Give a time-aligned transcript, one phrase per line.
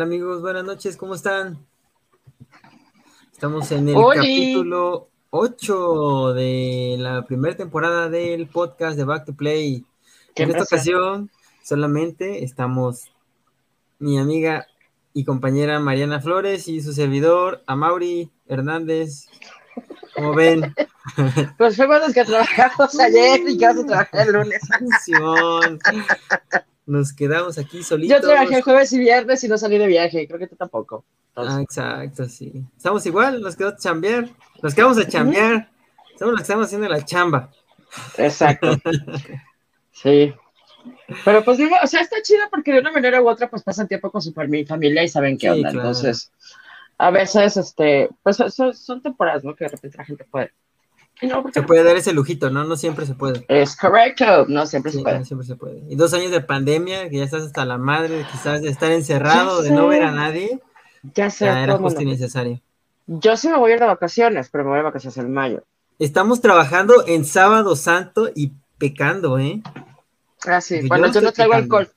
[0.00, 0.40] tal amigos?
[0.40, 1.58] Buenas noches, ¿cómo están?
[3.32, 9.84] Estamos en el capítulo 8 de la primera temporada del podcast de Back to Play.
[10.36, 11.30] En esta ocasión
[11.62, 13.12] solamente estamos
[13.98, 14.66] mi amiga
[15.12, 19.26] y compañera Mariana Flores y su servidor Amaury Hernández.
[20.14, 20.74] ¿Cómo ven?
[21.58, 24.62] Pues fuimos los que trabajamos ayer y que vamos a trabajar el lunes.
[26.90, 28.20] Nos quedamos aquí solitos.
[28.20, 31.04] Yo trabajé jueves y viernes y no salí de viaje, creo que tú tampoco.
[31.36, 32.64] Ah, exacto, sí.
[32.76, 34.28] Estamos igual, nos quedó chambear,
[34.60, 35.70] nos quedamos a chambear.
[36.18, 37.52] Somos los que estamos haciendo la chamba.
[38.18, 38.76] Exacto.
[39.92, 40.34] sí.
[41.24, 43.86] Pero pues digo, o sea, está chido porque de una manera u otra pues pasan
[43.86, 45.70] tiempo con su familia y saben qué onda.
[45.70, 46.32] Entonces,
[46.98, 49.54] a veces, este, pues son, son temporadas, ¿no?
[49.54, 50.52] Que de repente la gente puede
[51.52, 52.64] se puede dar ese lujito, ¿no?
[52.64, 53.44] No siempre se puede.
[53.48, 55.18] Es correcto, no siempre se puede.
[55.18, 55.82] No siempre se puede.
[55.88, 59.62] Y dos años de pandemia, que ya estás hasta la madre, quizás de estar encerrado,
[59.62, 60.60] de no ver a nadie.
[61.14, 61.46] Ya sé.
[61.46, 62.60] era justo innecesario.
[63.06, 65.64] Yo sí me voy a ir de vacaciones, pero me voy de vacaciones en mayo.
[65.98, 69.62] Estamos trabajando en Sábado Santo y pecando, ¿eh?
[70.46, 70.86] Ah, sí.
[70.88, 71.90] bueno, yo no traigo alcohol,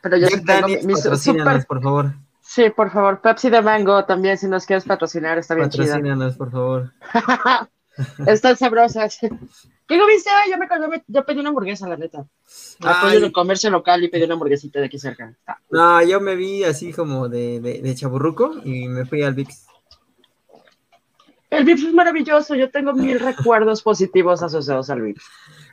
[0.00, 1.66] pero yo sí tengo mis super...
[1.66, 2.14] por favor.
[2.40, 3.20] Sí, por favor.
[3.20, 5.84] Pepsi de Mango también, si nos quieres patrocinar, está bien chido.
[5.84, 6.92] Patrocínanos, por favor.
[8.26, 9.18] Están sabrosas.
[9.88, 10.30] ¿Qué comiste?
[10.50, 12.26] Yo, me, yo, pedí una hamburguesa, la neta.
[12.80, 15.34] Apoyo el comercio local y pedí una hamburguesita de aquí cerca.
[15.70, 19.66] No, yo me vi así como de, de, chaburruco y me fui al Vips.
[21.50, 22.54] El Vips es maravilloso.
[22.54, 25.24] Yo tengo mil recuerdos positivos asociados al Vips.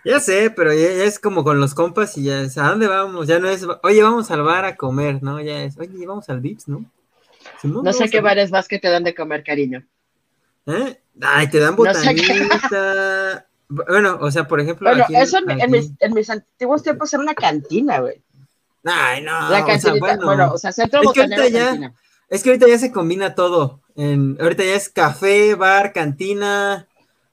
[0.03, 3.28] Ya sé, pero ya, es como con los compas y ya es, ¿a dónde vamos?
[3.28, 5.41] Ya no es, oye, vamos al bar a comer, ¿no?
[5.41, 6.85] Ya es, oye, vamos al Vips, ¿no?
[7.63, 9.85] no sé qué bares más que te dan de comer, cariño.
[10.66, 11.00] ¿Eh?
[11.22, 13.46] Ay, te dan botanita.
[13.68, 14.90] bueno, o sea, por ejemplo.
[14.90, 18.22] Bueno, eso en, mis, en, mis, antiguos tiempos era una cantina, güey.
[18.84, 19.50] Ay, no.
[19.50, 21.94] La cantina, bueno, o sea, centro es que ahorita ya,
[22.29, 23.81] Es que ahorita ya se combina todo.
[23.96, 26.88] En, ahorita ya es café, bar, cantina.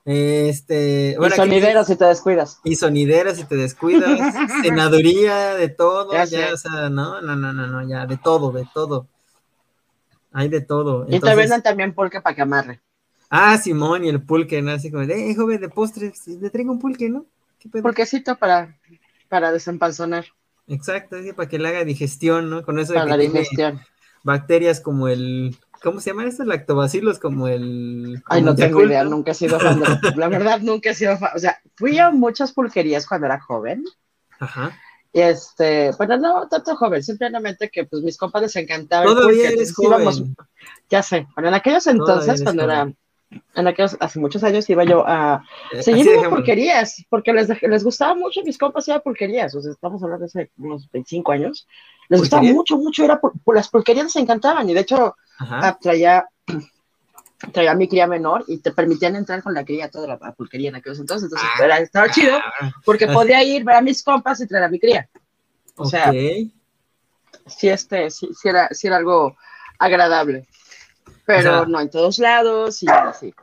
[0.05, 2.61] Este, y sonideros si te descuidas.
[2.63, 4.35] Y sonideros si te descuidas.
[4.63, 6.13] senaduría, de todo.
[6.13, 9.09] Ya, ya o sea, no, no, no, no, no, ya, de todo, de todo.
[10.33, 11.07] Hay de todo.
[11.09, 12.81] y te venden también pulque para que amarre.
[13.31, 14.73] Ah, Simón y el pulque, ¿no?
[14.73, 17.27] Así como, eh, joven de postres, le traigo un pulque, ¿no?
[17.59, 18.77] ¿Qué Pulquecito para,
[19.29, 20.27] para desempanzonar.
[20.69, 22.63] Exacto, para que le haga digestión, ¿no?
[22.63, 23.81] Con eso de para la digestión.
[24.23, 27.19] Bacterias como el, ¿cómo se llaman estos lactobacilos?
[27.19, 28.23] Como el...
[28.27, 29.87] Ay, no tengo idea, nunca he sido fan de...
[30.17, 33.85] La verdad, nunca he sido fan, o sea, fui a muchas pulquerías cuando era joven.
[34.41, 34.77] Ajá.
[35.13, 39.75] Y este, bueno, no tanto joven, simplemente que pues mis compas les encantaba Todavía eres
[39.75, 40.37] joven.
[40.91, 42.93] ya sé, bueno, en aquellos entonces, cuando era
[43.31, 45.43] en aquellos, hace muchos años iba yo a
[45.73, 49.73] eh, seguir las pulquerías, porque les, les gustaba mucho, mis compas iban pulquerías, o sea,
[49.73, 51.67] estamos hablando de hace unos 25 años,
[52.09, 56.29] les gustaba mucho, mucho, era por, las pulquerías les encantaban, y de hecho ah, traía,
[57.53, 60.69] traía a mi cría menor y te permitían entrar con la cría toda la, pulquería
[60.69, 62.39] en aquellos entonces, entonces ah, era, estaba chido,
[62.85, 65.09] porque podía ir, ver a mis compas y traer a mi cría.
[65.79, 66.53] O sea, sí,
[67.69, 69.37] este, sí, sí, era, sí era algo
[69.79, 70.47] agradable
[71.25, 73.35] pero no en todos lados y así.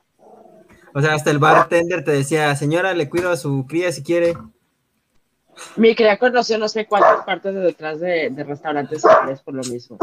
[0.94, 4.38] O sea, hasta el bartender te decía, señora, le cuido a su cría si quiere.
[5.76, 9.04] Mi cría conoció no sé cuántas partes de detrás de, restaurantes
[9.44, 9.98] por lo mismo.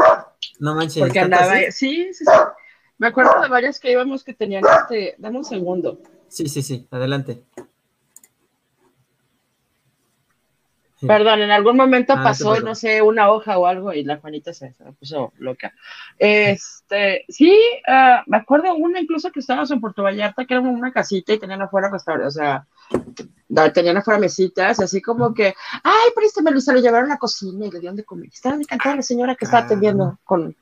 [0.59, 1.01] No manches.
[1.01, 2.31] Porque andaba, sí, sí, sí.
[2.97, 5.99] Me acuerdo de varias que íbamos que tenían este, dame un segundo.
[6.27, 7.43] Sí, sí, sí, adelante.
[11.05, 14.53] Perdón, en algún momento ah, pasó, no sé, una hoja o algo y la Juanita
[14.53, 15.73] se, puso loca.
[16.17, 17.57] Este, sí,
[17.87, 21.39] uh, me acuerdo una incluso que estábamos en Puerto Vallarta, que era una casita y
[21.39, 22.67] tenían afuera restaurante, o sea,
[23.73, 25.53] tenían afuera mesitas, así como que,
[25.83, 28.29] ay, préstame, se lo llevaron a la cocina y le dieron de comer.
[28.31, 30.19] Estaba encantada la señora que estaba atendiendo ah.
[30.23, 30.55] con,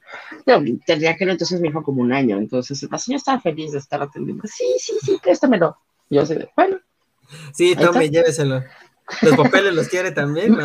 [0.86, 4.01] tendría que entonces mi hijo como un año, entonces la señora estaba feliz de estar
[4.01, 4.44] atendiendo.
[4.47, 5.77] Sí, sí, sí, préstamelo.
[6.09, 6.80] Yo sé, bueno.
[7.53, 8.63] Sí, tome, lléveselo.
[9.21, 10.57] ¿Los papeles los quiere también?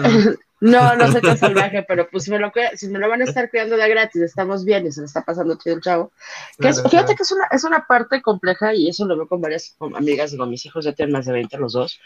[0.60, 3.24] No, no sé qué salvaje, pero pues si me, lo, si me lo van a
[3.24, 6.12] estar cuidando de gratis, estamos bien y se le está pasando chido el chavo.
[6.58, 9.76] Que fíjate que es una, es una parte compleja y eso lo veo con varias
[9.94, 12.00] amigas, con mis hijos ya tienen más de 20 los dos,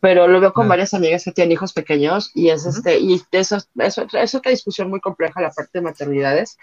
[0.00, 0.70] pero lo veo con ah.
[0.70, 4.90] varias amigas que tienen hijos pequeños y es este, y eso, eso es otra discusión
[4.90, 6.56] muy compleja la parte de maternidades,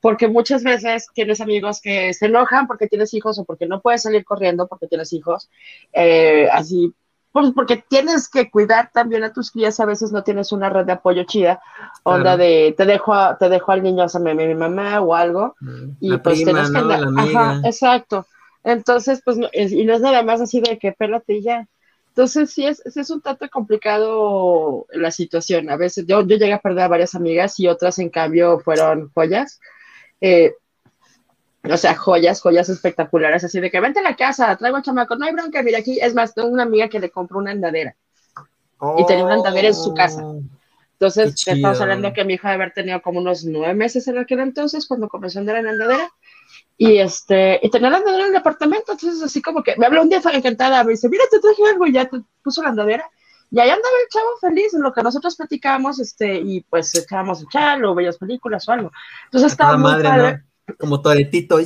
[0.00, 4.02] porque muchas veces tienes amigos que se enojan porque tienes hijos o porque no puedes
[4.02, 5.50] salir corriendo porque tienes hijos,
[5.92, 6.94] eh, así
[7.32, 10.86] pues porque tienes que cuidar también a tus crías, a veces no tienes una red
[10.86, 11.60] de apoyo chida,
[12.02, 15.90] onda de te dejo, te dejo al niño a mi, mi mamá o algo, mm,
[16.00, 18.26] y pues tienes que andar, ajá, exacto,
[18.64, 21.68] entonces pues, y no es nada más así de que pélate y ya,
[22.08, 26.58] entonces sí es, es un tanto complicado la situación, a veces yo, yo llegué a
[26.60, 29.60] perder a varias amigas y otras en cambio fueron joyas,
[30.20, 30.54] Eh,
[31.70, 35.16] o sea, joyas, joyas espectaculares, así de que vente a la casa, traigo al chamaco,
[35.16, 37.96] no hay bronca, mira aquí, es más, tengo una amiga que le compró una andadera
[38.96, 40.24] y tenía una andadera en su casa.
[40.24, 40.40] Oh,
[40.92, 44.40] entonces, estamos hablando que mi hija debe haber tenido como unos nueve meses en aquel
[44.40, 46.10] entonces, cuando comenzó a andar en andadera,
[46.76, 50.02] y este, y tenía la andadera en el departamento, entonces así como que me habló
[50.02, 53.08] un día, encantada, me dice, mira, te traje algo, y ya te puso la andadera,
[53.50, 57.40] y ahí andaba el chavo feliz en lo que nosotros platicábamos, este, y pues echábamos
[57.40, 58.90] a echar, o veías películas o algo.
[59.26, 60.47] Entonces estaba muy madre, padre
[60.78, 61.58] como toretito.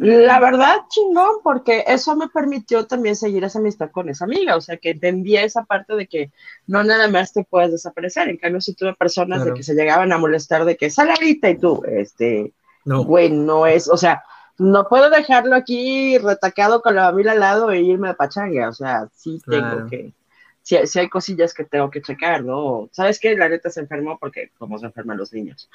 [0.00, 4.60] La verdad, chingón, porque eso me permitió también seguir esa amistad con esa amiga, o
[4.60, 6.30] sea, que entendía esa parte de que
[6.66, 10.12] no nada más te puedes desaparecer, en cambio si tuve personas de que se llegaban
[10.12, 12.52] a molestar de que sale ahorita y tú, este,
[12.84, 13.04] no.
[13.04, 14.22] güey, no es, o sea,
[14.58, 18.74] no puedo dejarlo aquí retacado con la familia al lado e irme a pachanga, o
[18.74, 20.12] sea, sí tengo que
[20.62, 22.88] si, hay cosillas que tengo que checar, ¿no?
[22.92, 23.36] ¿Sabes qué?
[23.36, 25.70] La neta se enfermó porque, como se enferman los niños,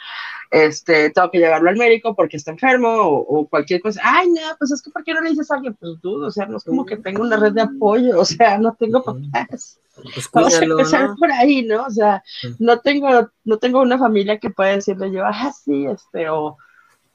[0.52, 4.02] este, tengo que llevarlo al médico porque está enfermo o, cualquier cosa.
[4.04, 5.74] Ay, no, pues es que, ¿por qué no le dices a alguien?
[5.76, 8.58] Pues tú, o sea, no es como que tengo una red de apoyo, o sea,
[8.58, 9.80] no tengo papás.
[9.96, 11.86] Pues Vamos a empezar por ahí, ¿no?
[11.86, 12.22] O sea,
[12.60, 16.58] no tengo, no tengo una familia que pueda decirle yo, ah, sí, este, o,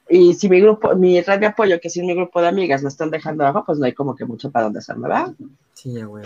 [0.09, 2.89] y si mi grupo, mi red de apoyo, que si mi grupo de amigas me
[2.89, 5.33] están dejando abajo, pues no hay como que mucho para dónde hacerme, ¿verdad?
[5.73, 6.25] Sí, ya, güey.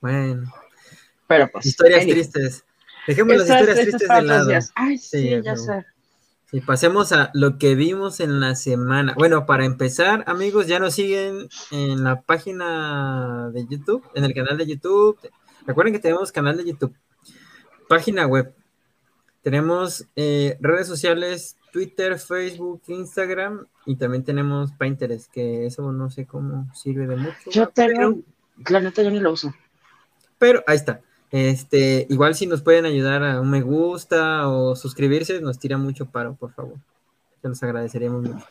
[0.00, 0.52] Bueno.
[1.26, 1.66] Pero pues.
[1.66, 2.64] Historias tristes.
[3.06, 4.52] Dejemos las historias tristes de lado.
[4.74, 5.84] Ay, sí, ya sé.
[6.50, 9.14] Sí, pasemos a lo que vimos en la semana.
[9.16, 14.56] Bueno, para empezar, amigos, ya nos siguen en la página de YouTube, en el canal
[14.56, 15.18] de YouTube.
[15.66, 16.94] Recuerden que tenemos canal de YouTube,
[17.88, 18.54] página web.
[19.42, 26.26] Tenemos eh, redes sociales, Twitter, Facebook, Instagram y también tenemos Pinterest, que eso no sé
[26.26, 27.50] cómo sirve de mucho.
[27.50, 28.20] Yo tengo,
[28.68, 29.52] la neta yo ni lo uso.
[30.38, 31.00] Pero ahí está.
[31.30, 36.06] Este, igual si nos pueden ayudar a un me gusta o suscribirse, nos tira mucho
[36.06, 36.76] paro, por favor.
[37.42, 38.46] Se los agradeceríamos mucho.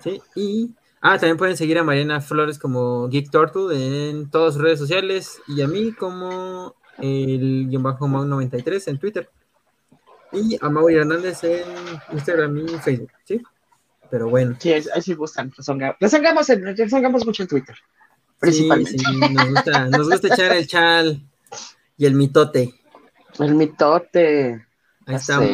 [0.00, 0.70] Sí, y
[1.00, 5.40] ah, también pueden seguir a Mariana Flores como Geek Turtle en todas sus redes sociales
[5.46, 9.30] y a mí como el guion bajo Mau93 en Twitter.
[10.32, 11.62] Y a Mauri Hernández en
[12.12, 13.40] Instagram y Facebook, ¿sí?
[14.10, 14.56] Pero bueno.
[14.58, 15.52] Sí, ahí sí gustan.
[16.00, 16.48] Rezongamos,
[17.24, 17.76] mucho en Twitter.
[18.40, 18.98] Principalmente.
[18.98, 21.22] Sí, nos gusta, nos gusta echar el chal.
[21.96, 22.74] Y el mitote.
[23.38, 24.66] El mitote.
[25.06, 25.50] Ahí estamos.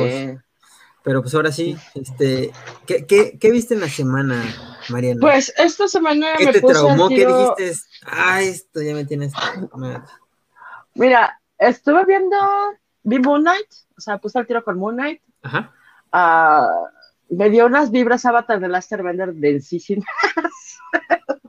[1.03, 2.53] Pero pues ahora sí, este,
[2.87, 4.43] ¿qué, qué, qué viste en la semana,
[4.91, 5.19] Mariana?
[5.21, 7.09] Pues esta semana ¿Qué te traumó?
[7.09, 7.73] ¿Qué dijiste?
[8.05, 9.33] Ah, esto ya me tienes.
[10.95, 12.37] Mira, estuve viendo,
[13.03, 15.23] vi Moon Knight, o sea, puse el tiro con Moon Knight.
[15.43, 15.73] Ajá.
[16.13, 20.05] Uh, me dio unas vibras avatar de Laster Bender densísimas.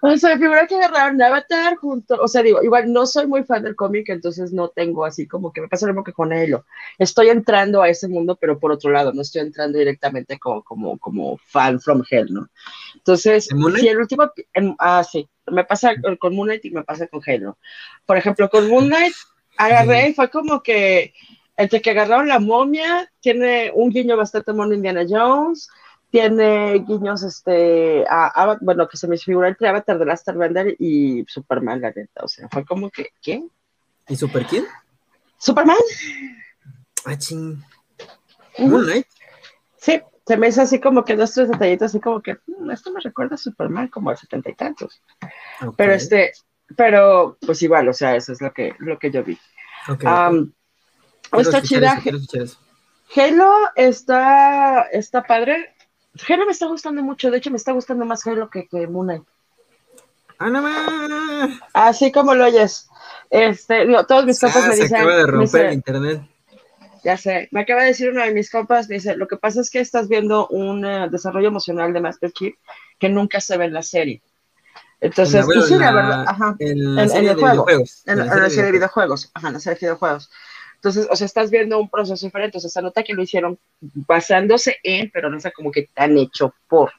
[0.00, 3.44] O sea, me figura que agarraron Avatar junto, o sea, digo, igual no soy muy
[3.44, 6.32] fan del cómic, entonces no tengo así como que me pasa lo mismo que con
[6.32, 6.64] Elo.
[6.98, 10.98] Estoy entrando a ese mundo, pero por otro lado, no estoy entrando directamente como, como,
[10.98, 12.48] como fan from hell, ¿no?
[12.94, 14.30] Entonces, si el último,
[14.78, 17.58] ah, sí, me pasa con Moon Knight y me pasa con Halo.
[18.06, 19.14] Por ejemplo, con Moon Knight
[19.56, 21.12] agarré y fue como que
[21.58, 25.68] entre que agarraron la momia, tiene un guiño bastante mono Indiana Jones,
[26.10, 31.24] tiene guiños, este, a, bueno, que se me figura entre Avatar de Last Bender y
[31.28, 33.50] Superman, la neta, o sea, fue como que, ¿quién?
[34.08, 34.64] ¿Y Super quién?
[35.38, 35.76] Superman.
[37.04, 37.62] Ah, ching.
[38.58, 39.06] Moonlight.
[39.76, 42.90] Sí, se me hizo así como que dos, tres detallitos, así como que, mm, esto
[42.92, 45.02] me recuerda a Superman como a setenta y tantos.
[45.76, 46.32] Pero este,
[46.76, 49.38] pero, pues igual, o sea, eso es lo que, lo que yo vi.
[49.88, 50.52] Okay,
[51.32, 52.02] está chida.
[53.16, 55.74] Halo está, está padre.
[56.28, 59.06] Halo me está gustando mucho, de hecho me está gustando más Halo que, que Moon
[59.06, 59.24] Knight.
[60.38, 62.88] ¡Ah, Así como lo oyes.
[63.30, 64.96] Este, todos mis compas ah, me dicen.
[64.96, 66.22] Acaba de romper el internet.
[67.04, 69.60] Ya sé, me acaba de decir uno de mis compas, me dice, lo que pasa
[69.60, 72.54] es que estás viendo un eh, desarrollo emocional de Master Chief
[72.98, 74.20] que nunca se ve en la serie.
[75.00, 77.66] Entonces, sí, la, verdad, ajá, en, el juego,
[78.06, 80.28] en, la serie de videojuegos, ajá, en la serie de videojuegos.
[80.78, 83.58] Entonces, o sea, estás viendo un proceso diferente, o sea, se nota que lo hicieron
[83.80, 86.92] basándose en, pero no está como que tan hecho por.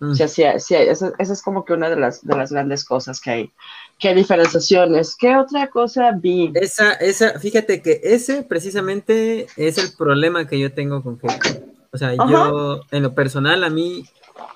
[0.00, 3.20] O sea, sí, sí esa, es como que una de las, de las grandes cosas
[3.20, 3.52] que hay.
[3.98, 5.16] ¿Qué diferenciaciones?
[5.16, 6.52] ¿Qué otra cosa vi?
[6.54, 11.64] Esa, esa, fíjate que ese precisamente es el problema que yo tengo con Halo.
[11.90, 14.04] O sea, yo, en lo personal, a mí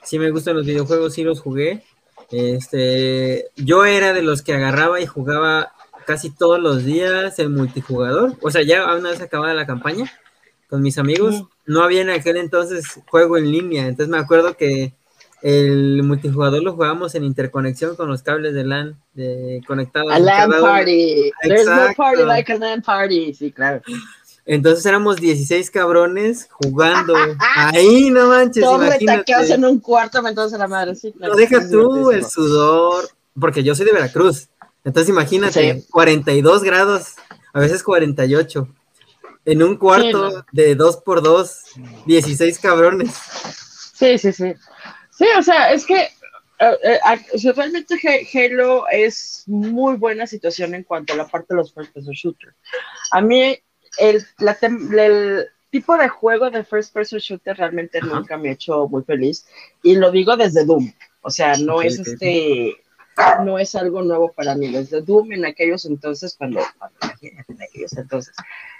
[0.03, 1.83] sí me gustan los videojuegos, sí los jugué.
[2.31, 5.73] Este, yo era de los que agarraba y jugaba
[6.09, 8.35] casi todos los días el multijugador.
[8.41, 10.11] O sea, ya una vez acabada la campaña
[10.67, 13.87] con mis amigos, no había en aquel entonces juego en línea.
[13.87, 14.95] Entonces me acuerdo que
[15.43, 20.11] el multijugador lo jugábamos en interconexión con los cables de LAN de, conectados.
[20.11, 21.31] A LAN party.
[21.43, 23.35] There's no party like a LAN party.
[23.35, 23.83] Sí, claro.
[24.47, 27.15] Entonces éramos 16 cabrones jugando.
[27.55, 28.65] Ahí, no manches.
[28.65, 30.95] Todos retaqueados en un cuarto, entonces la madre.
[30.95, 34.49] Sí, no deja tú el sudor, porque yo soy de Veracruz.
[34.89, 37.17] Entonces imagínate, 42 grados,
[37.53, 38.67] a veces 48.
[39.45, 41.63] En un cuarto de 2 por 2
[42.07, 43.15] 16 cabrones.
[43.93, 44.55] Sí, sí, sí.
[45.11, 46.09] Sí, o sea, es que
[46.59, 47.97] eh, realmente
[48.33, 52.55] Halo es muy buena situación en cuanto a la parte de los first person shooter.
[53.11, 53.59] A mí
[53.99, 54.27] el,
[54.99, 59.45] el tipo de juego de first person shooter realmente nunca me ha hecho muy feliz
[59.83, 60.91] y lo digo desde Doom.
[61.21, 62.75] O sea, no es este
[63.45, 64.69] no es algo nuevo para mí.
[64.69, 66.61] Desde Doom en aquellos entonces, cuando,
[67.21, 68.35] en aquellos entonces,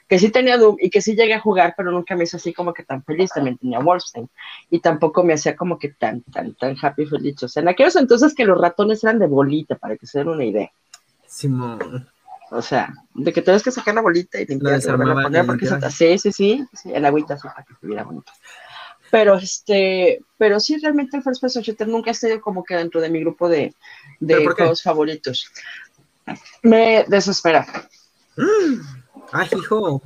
[0.09, 2.53] que sí tenía Doom y que sí llegué a jugar, pero nunca me hizo así
[2.53, 3.31] como que tan feliz.
[3.35, 4.29] También tenía Wolfenstein
[4.71, 7.43] y tampoco me hacía como que tan, tan, tan happy feliz.
[7.43, 10.29] O sea, en aquellos entonces que los ratones eran de bolita, para que se den
[10.29, 10.71] una idea.
[11.27, 12.09] Simón.
[12.51, 16.19] O sea, de que tienes que sacar la bolita y limpiar, poner porque se sí,
[16.19, 18.33] sí, sí, sí, el agüita así para que estuviera bonito.
[19.11, 23.01] Pero este, pero sí, realmente el First Person Shooter nunca ha estado como que dentro
[23.01, 23.75] de mi grupo de,
[24.21, 25.51] de juegos favoritos.
[26.63, 27.67] Me desespera.
[28.37, 28.81] Mm.
[29.33, 30.03] Ay, hijo.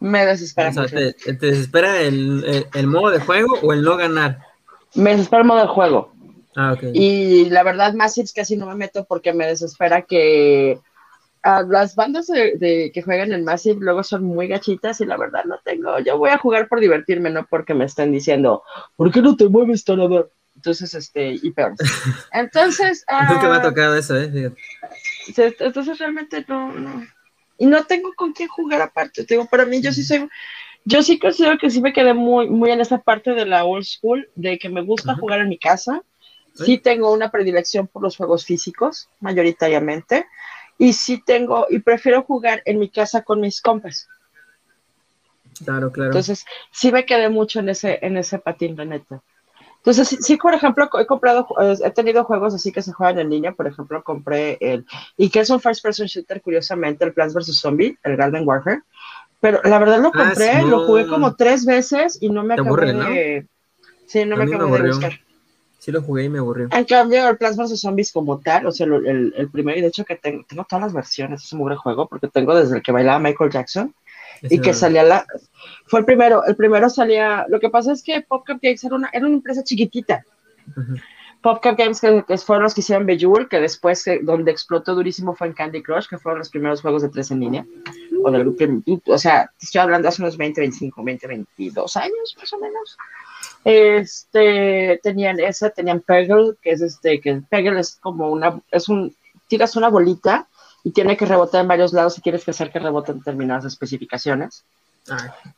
[0.00, 0.70] Me desespera.
[0.70, 4.38] O sea, te, desespera el, el, modo de juego o el no ganar?
[4.94, 6.12] Me desespera el modo de juego.
[6.56, 6.82] Ah, ok.
[6.92, 10.78] Y la verdad, más casi no me meto porque me desespera que
[11.42, 15.58] las bandas de, que juegan en Massive luego son muy gachitas y la verdad no
[15.64, 15.98] tengo.
[15.98, 18.62] Yo voy a jugar por divertirme, no porque me estén diciendo,
[18.96, 20.28] ¿por qué no te mueves, Taladar?
[20.54, 21.74] Entonces, este, y peor.
[22.32, 23.04] Entonces.
[23.28, 24.52] Nunca me ha ah, tocado eso, ¿eh?
[25.36, 27.04] Entonces, realmente no, no.
[27.58, 29.24] Y no tengo con quién jugar aparte.
[29.24, 30.28] Digo, para mí, yo sí soy.
[30.84, 33.84] Yo sí considero que sí me quedé muy, muy en esa parte de la old
[33.84, 36.02] school, de que me gusta jugar en mi casa.
[36.54, 40.26] Sí tengo una predilección por los juegos físicos, mayoritariamente
[40.78, 44.08] y sí tengo, y prefiero jugar en mi casa con mis compas.
[45.64, 46.10] Claro, claro.
[46.10, 49.22] Entonces, sí me quedé mucho en ese, en ese patín, de neta.
[49.78, 51.46] Entonces, sí, por ejemplo, he comprado,
[51.84, 53.52] he tenido juegos así que se juegan en línea.
[53.52, 54.86] Por ejemplo, compré el,
[55.16, 57.58] y que es un first person shooter, curiosamente, el Plants vs.
[57.58, 58.82] Zombie, el Garden Warfare.
[59.40, 62.92] Pero la verdad lo ah, compré, lo jugué como tres veces y no me acabé
[62.92, 63.46] de.
[64.06, 65.20] Sí, no me acabé de gustar.
[65.82, 66.68] Sí lo jugué y me aburrió.
[66.70, 67.80] En cambio, el Plants vs.
[67.80, 70.84] Zombies como tal, o sea, el, el, primero, y de hecho que tengo, tengo todas
[70.84, 73.92] las versiones de ese mugre juego, porque tengo desde el que bailaba Michael Jackson,
[74.42, 75.26] y que salía la...
[75.86, 77.46] Fue el primero, el primero salía...
[77.48, 80.24] Lo que pasa es que PopCap Games era una, era una empresa chiquitita.
[81.40, 85.48] PopCap Games, que, fueron los que hicieron Bejeweled, que después, eh, donde explotó durísimo fue
[85.48, 87.66] en Candy Crush, que fueron los primeros juegos de tres en línea.
[88.22, 92.58] O, del, o sea, estoy hablando hace unos 20, 25, 20, 22 años, más o
[92.58, 92.96] menos.
[93.64, 99.14] Este, tenían ese, tenían Peggle, que es este, que Peggle es como una, es un,
[99.48, 100.48] tiras una bolita
[100.84, 103.64] y tiene que rebotar en varios lados si quieres que hacer que rebote en determinadas
[103.64, 104.64] especificaciones.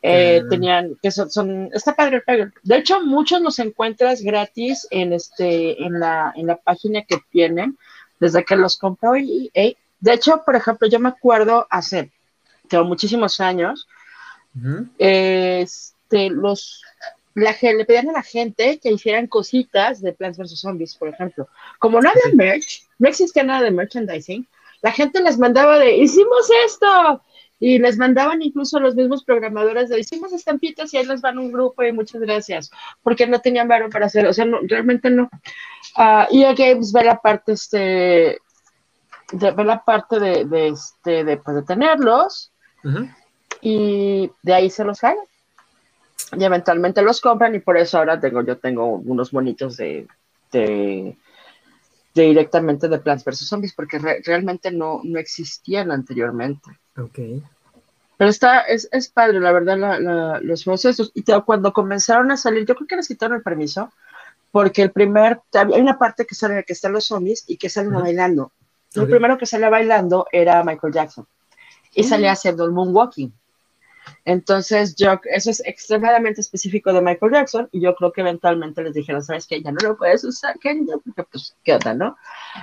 [0.00, 2.52] Eh, tenían, que son, son, está padre el Peggle.
[2.62, 7.78] De hecho, muchos los encuentras gratis en este, en la, en la página que tienen,
[8.20, 9.50] desde que los compró y,
[10.00, 12.10] de hecho, por ejemplo, yo me acuerdo hace,
[12.82, 13.86] muchísimos años,
[14.98, 16.82] este, los
[17.34, 20.60] la, le pedían a la gente que hicieran cositas de Plants vs.
[20.60, 21.48] Zombies, por ejemplo.
[21.78, 24.46] Como no había merch, no existía nada de merchandising,
[24.82, 27.22] la gente les mandaba de, hicimos esto,
[27.58, 31.50] y les mandaban incluso los mismos programadores de, hicimos estampitas y ahí les van un
[31.50, 32.70] grupo y muchas gracias,
[33.02, 35.30] porque no tenían varo para hacer, o sea, no, realmente no.
[35.96, 38.38] Uh, EA Games ve la parte, este,
[39.32, 42.52] de, ve la parte de, de este, de, pues, de tenerlos,
[43.60, 45.24] y de ahí se los hagan
[46.36, 50.06] y eventualmente los compran y por eso ahora tengo, yo tengo unos bonitos de,
[50.52, 51.16] de,
[52.14, 53.48] directamente de Plants vs.
[53.48, 56.70] Zombies porque realmente no, no existían anteriormente.
[56.96, 57.18] Ok.
[58.16, 61.10] Pero está, es, es padre, la verdad, la, los juegos estos.
[61.14, 63.92] Y cuando comenzaron a salir, yo creo que les quitaron el permiso,
[64.52, 67.92] porque el primer, hay una parte que sale que están los zombies y que salen
[67.92, 68.52] bailando.
[68.94, 71.26] El primero que sale bailando era Michael Jackson
[71.94, 72.32] y salía mm.
[72.32, 73.32] haciendo el moonwalking.
[74.24, 78.94] Entonces, yo, eso es extremadamente específico de Michael Jackson y yo creo que eventualmente les
[78.94, 79.62] dijeron, ¿sabes qué?
[79.62, 82.16] Ya no lo puedes usar, querido, porque pues, ¿qué onda, no?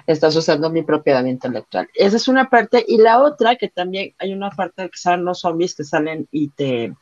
[0.08, 1.88] Estás usando mi propiedad intelectual.
[1.94, 5.42] Esa es una parte y la otra que también hay una parte que salen los
[5.42, 6.94] zombies que salen y te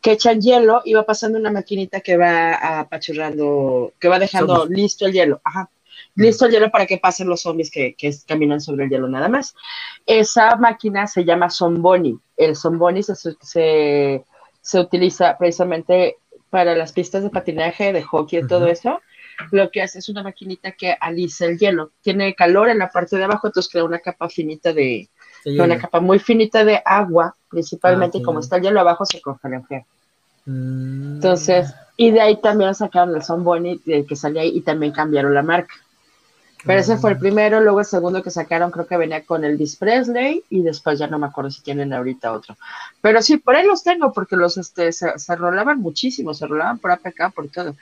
[0.00, 5.06] que echan hielo y va pasando una maquinita que va apachurrando, que va dejando listo
[5.06, 5.40] el hielo.
[5.42, 5.70] Ajá
[6.16, 9.54] listo el hielo para que pasen los zombies que, caminan sobre el hielo nada más.
[10.06, 12.18] Esa máquina se llama Zomboni.
[12.36, 14.24] El Zomboni se, se,
[14.60, 16.16] se, utiliza precisamente
[16.50, 19.00] para las pistas de patinaje, de hockey y todo eso.
[19.50, 21.90] Lo que hace es una maquinita que alisa el hielo.
[22.02, 25.08] Tiene calor en la parte de abajo, entonces crea una capa finita de,
[25.44, 29.56] una capa muy finita de agua, principalmente, y como está el hielo abajo, se congela
[29.56, 29.84] en
[30.46, 31.14] mm.
[31.16, 35.34] Entonces, y de ahí también sacaron el Son Bonnie, que salía ahí, y también cambiaron
[35.34, 35.74] la marca.
[36.66, 39.58] Pero ese fue el primero, luego el segundo que sacaron creo que venía con el
[39.78, 42.56] Presley y después ya no me acuerdo si tienen ahorita otro.
[43.02, 46.78] Pero sí, por ahí los tengo porque los este, se, se rolaban muchísimo, se rolaban
[46.78, 47.74] por APK, por todo.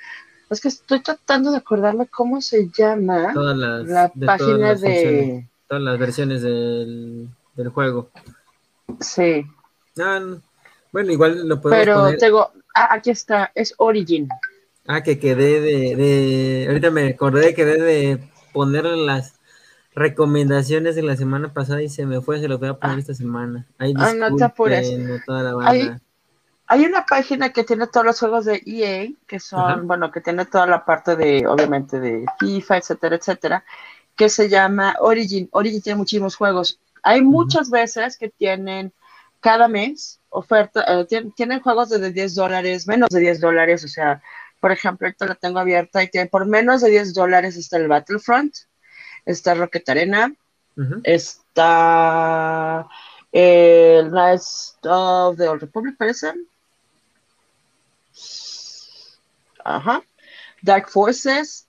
[0.51, 5.47] Es que estoy tratando de acordarme cómo se llama la página de...
[5.69, 7.29] Todas las versiones del,
[7.73, 8.11] juego.
[9.01, 9.47] Sí.
[9.99, 10.21] Ah,
[10.91, 12.51] bueno, igual lo podemos Pero tengo...
[12.75, 14.29] Ah, aquí está, es Origin.
[14.87, 16.67] Ah, que quedé de, de...
[16.69, 19.35] Ahorita me acordé, quedé de poner las
[19.95, 23.01] recomendaciones de la semana pasada y se me fue, se los voy a poner ah.
[23.01, 23.67] esta semana.
[23.79, 24.49] Ahí ah, no te
[25.27, 26.01] Toda la banda.
[26.67, 30.47] Hay, una página que tiene todos los juegos de EA, que son, bueno, que tiene
[30.47, 33.65] toda la parte de, obviamente, de FIFA, etcétera, etcétera,
[34.17, 35.49] que se llama Origin.
[35.53, 36.81] Origin tiene muchísimos juegos.
[37.03, 38.93] Hay muchas veces que tienen
[39.41, 41.07] cada mes oferta, eh,
[41.37, 44.23] tienen, juegos de 10 dólares, menos de 10 dólares, o sea,
[44.63, 47.89] por ejemplo, ahorita la tengo abierta y tiene por menos de 10 dólares está el
[47.89, 48.55] Battlefront,
[49.27, 50.33] está Rocket Arena,
[51.03, 52.87] está
[53.33, 56.33] el Knights of the Old Republic, parece.
[59.65, 60.01] Ajá.
[60.63, 61.67] Dark Forces.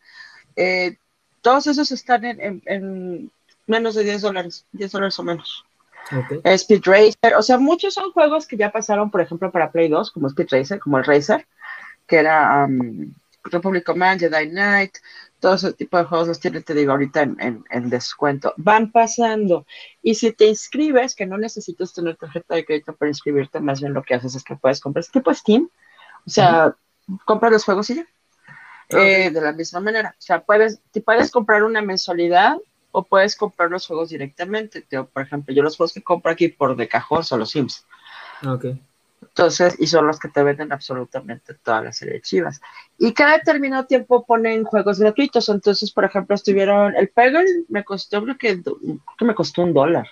[0.55, 0.95] Eh,
[1.41, 3.31] todos esos están en,
[3.65, 5.65] menos de 10 dólares, 10 dólares o menos.
[6.43, 10.11] Speed Racer, o sea, muchos son juegos que ya pasaron, por ejemplo, para Play 2,
[10.11, 11.47] como Speed Racer, como el Racer
[12.07, 14.97] que era um, Republic Command, Jedi Knight,
[15.39, 18.53] todo ese tipo de juegos los tienen, te digo, ahorita en, descuento.
[18.55, 19.65] Van pasando.
[20.01, 23.93] Y si te inscribes, que no necesitas tener tarjeta de crédito para inscribirte, más bien
[23.93, 25.69] lo que haces es que puedes comprar, tipo Steam,
[26.25, 26.75] o sea,
[27.25, 28.07] compra los juegos y ya.
[28.89, 30.15] Eh, de la misma manera.
[30.17, 32.57] O sea, puedes, te puedes comprar una mensualidad
[32.91, 34.85] o puedes comprar los juegos directamente.
[35.11, 37.85] por ejemplo, yo los juegos que compro aquí por de cajón son los Sims.
[38.45, 38.81] Okay.
[39.29, 42.61] Entonces, y son los que te venden absolutamente toda la serie de Chivas.
[42.97, 45.49] Y cada determinado tiempo ponen juegos gratuitos.
[45.49, 48.61] Entonces, por ejemplo, estuvieron el Peggle, me costó, creo que,
[49.17, 50.07] que me costó un dólar.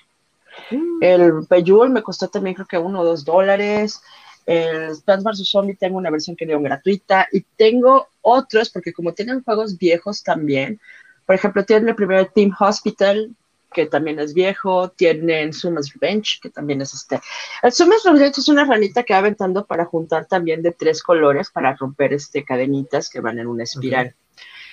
[0.70, 1.04] Mm.
[1.04, 4.02] El Bejewel me costó también, creo que uno o dos dólares.
[4.46, 5.50] El Plants vs.
[5.50, 7.28] Zombie tengo una versión que dieron gratuita.
[7.32, 10.80] Y tengo otros, porque como tienen juegos viejos también,
[11.26, 13.34] por ejemplo, tienen el primer Team Hospital,
[13.74, 17.20] que también es viejo, tienen Sumas Revenge, que también es este.
[17.64, 21.50] El Sumas Revenge es una ranita que va aventando para juntar también de tres colores
[21.50, 24.14] para romper este cadenitas que van en una espiral.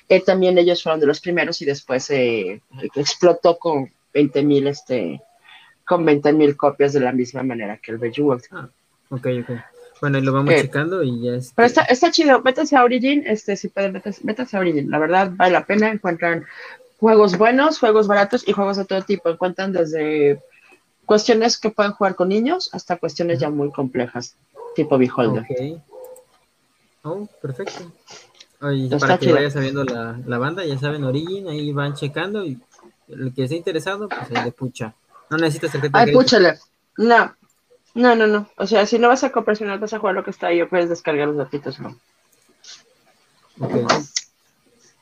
[0.08, 2.62] Eh, también ellos fueron de los primeros y después eh,
[2.94, 5.20] explotó con 20 mil este,
[5.84, 8.44] con 20 mil copias de la misma manera que el Bejeweled.
[8.50, 8.68] Ah,
[9.11, 9.50] ok, ok.
[10.00, 11.52] Bueno, y lo vamos checando y ya es.
[11.54, 15.32] Pero está, está chido, métanse a Origin, este, si pueden, métanse, a Origin, la verdad
[15.34, 16.46] vale la pena, encuentran
[16.98, 19.30] juegos buenos, juegos baratos y juegos de todo tipo.
[19.30, 20.42] Encuentran desde
[21.06, 24.37] cuestiones que pueden jugar con niños hasta cuestiones ya muy complejas,
[24.74, 25.42] tipo Beholder.
[25.42, 25.82] Ok.
[27.04, 27.90] Oh, perfecto.
[28.58, 32.61] para que vaya sabiendo la, la, banda, ya saben, Origin, ahí van checando y
[33.08, 34.94] el que esté interesado, pues ahí le pucha.
[35.30, 36.58] No necesitas tarjeta Ay, púchale.
[36.96, 37.34] No,
[37.94, 38.48] no, no, no.
[38.56, 40.68] O sea, si no vas a compresionar, vas a jugar lo que está ahí o
[40.68, 41.96] puedes descargar los datitos, no.
[43.61, 43.72] Ok.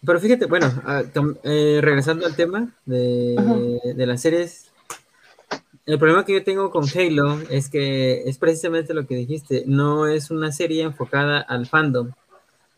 [0.04, 1.02] Pero fíjate, bueno, ah,
[1.42, 4.70] eh, regresando al tema de, las series,
[5.87, 10.06] el problema que yo tengo con Halo es que es precisamente lo que dijiste, no
[10.06, 12.12] es una serie enfocada al fandom,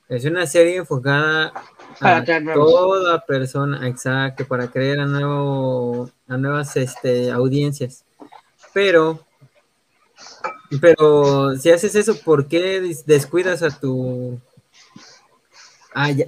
[0.09, 1.53] es una serie enfocada
[2.01, 8.05] a toda persona, exacto, para crear a, nuevo, a nuevas este, audiencias.
[8.73, 9.21] Pero,
[10.81, 14.41] pero si haces eso, ¿por qué descuidas a tu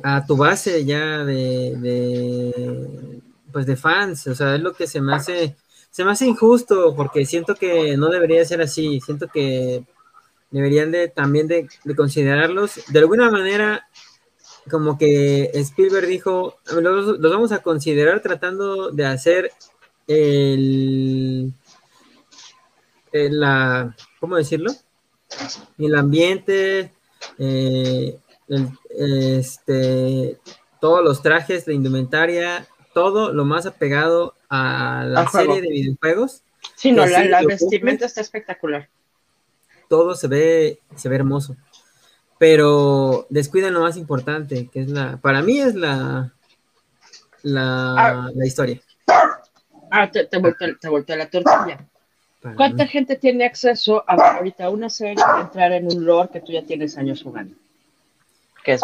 [0.03, 3.21] a, tu base ya de,
[3.53, 5.57] pues de fans, o sea, es lo que se me hace,
[5.91, 9.85] se me hace injusto porque siento que no debería ser así, siento que
[10.51, 13.87] deberían de también de, considerarlos de alguna manera
[14.69, 19.53] como que Spielberg dijo, los, vamos a considerar tratando de hacer
[20.07, 21.53] el,
[23.13, 24.73] el la, ¿cómo decirlo?
[25.79, 26.93] El ambiente,
[27.39, 28.19] eh,
[28.91, 30.39] este,
[30.81, 36.43] todos los trajes, la indumentaria, todo lo más apegado a la serie de videojuegos.
[36.75, 38.89] Sí, no, la, vestimenta está espectacular.
[39.89, 41.57] Todo se ve, se ve hermoso.
[42.39, 46.33] Pero descuidan lo más importante, que es la, para mí es la,
[47.43, 48.31] la, ah.
[48.35, 48.81] la historia.
[49.91, 51.87] Ah, te, te, volteé, la tortilla.
[52.57, 56.65] ¿Cuánta gente tiene acceso a ahorita una serie entrar en un lore que tú ya
[56.65, 57.55] tienes años jugando?
[58.65, 58.83] ¿Qué es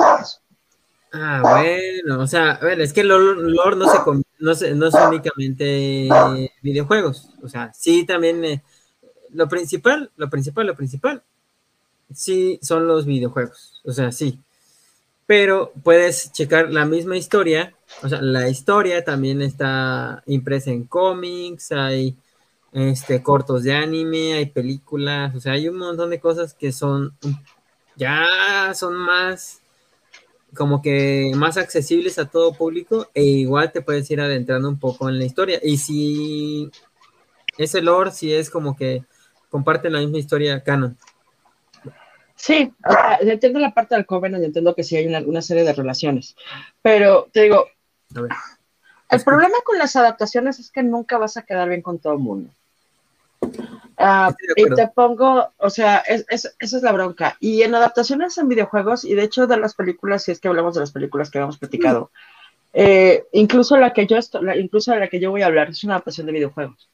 [1.12, 3.98] Ah, bueno, o sea, es que el lore no se
[4.38, 6.08] no, no son únicamente
[6.60, 8.62] videojuegos, o sea, sí también eh,
[9.32, 11.22] lo principal, lo principal, lo principal,
[12.12, 14.40] sí son los videojuegos, o sea, sí.
[15.26, 21.72] Pero puedes checar la misma historia, o sea, la historia también está impresa en cómics,
[21.72, 22.16] hay
[22.72, 27.16] este, cortos de anime, hay películas, o sea, hay un montón de cosas que son,
[27.96, 29.62] ya son más,
[30.54, 35.08] como que más accesibles a todo público e igual te puedes ir adentrando un poco
[35.08, 35.60] en la historia.
[35.62, 36.70] Y si
[37.58, 39.04] ese lore, si es como que
[39.50, 40.96] comparten la misma historia canon.
[42.34, 42.72] Sí,
[43.20, 46.36] entiendo la parte del Covenant entiendo que sí hay una, serie de relaciones,
[46.82, 47.64] pero te digo,
[49.08, 52.18] el problema con las adaptaciones es que nunca vas a quedar bien con todo el
[52.18, 52.50] mundo.
[53.98, 57.36] Ah, y te pongo, o sea, esa es la bronca.
[57.40, 60.74] Y en adaptaciones en videojuegos, y de hecho de las películas, si es que hablamos
[60.74, 62.10] de las películas que habíamos platicado,
[62.74, 64.18] eh, incluso la que yo
[64.58, 66.90] incluso la que yo voy a hablar es una adaptación de videojuegos.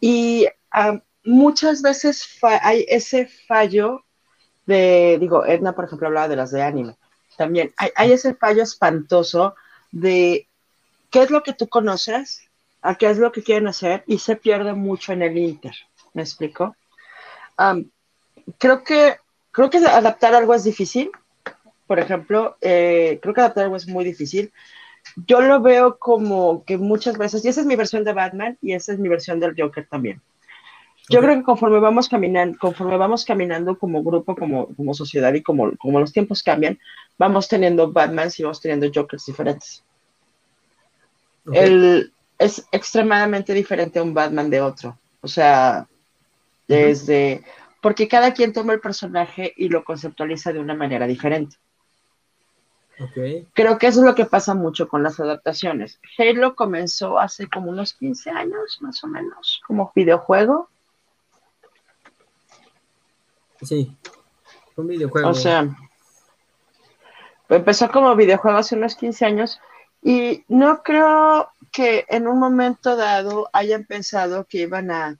[0.00, 4.04] Y ah, muchas veces hay ese fallo
[4.66, 6.96] de, digo, Edna, por ejemplo, hablaba de las de anime.
[7.36, 9.56] También hay, hay ese fallo espantoso
[9.90, 10.46] de
[11.10, 12.48] qué es lo que tú conoces
[12.82, 15.74] a qué es lo que quieren hacer y se pierde mucho en el Inter.
[16.14, 16.76] ¿Me explico?
[18.58, 19.16] creo que
[19.52, 21.10] creo que adaptar algo es difícil.
[21.86, 24.52] Por ejemplo, eh, creo que adaptar algo es muy difícil.
[25.26, 28.72] Yo lo veo como que muchas veces, y esa es mi versión de Batman y
[28.74, 30.20] esa es mi versión del Joker también.
[31.08, 35.42] Yo creo que conforme vamos caminando, conforme vamos caminando como grupo, como, como sociedad y
[35.42, 36.78] como, como los tiempos cambian,
[37.18, 39.82] vamos teniendo Batman y vamos teniendo Jokers diferentes.
[41.52, 44.96] El, es extremadamente diferente un Batman de otro.
[45.20, 45.88] O sea,
[46.76, 47.44] desde...
[47.80, 51.56] Porque cada quien toma el personaje y lo conceptualiza de una manera diferente.
[53.54, 55.98] Creo que eso es lo que pasa mucho con las adaptaciones.
[56.18, 60.68] Halo comenzó hace como unos 15 años, más o menos, como videojuego.
[63.62, 63.96] Sí,
[64.76, 65.30] un videojuego.
[65.30, 65.74] O sea,
[67.48, 69.60] empezó como videojuego hace unos 15 años
[70.02, 75.18] y no creo que en un momento dado hayan pensado que iban a,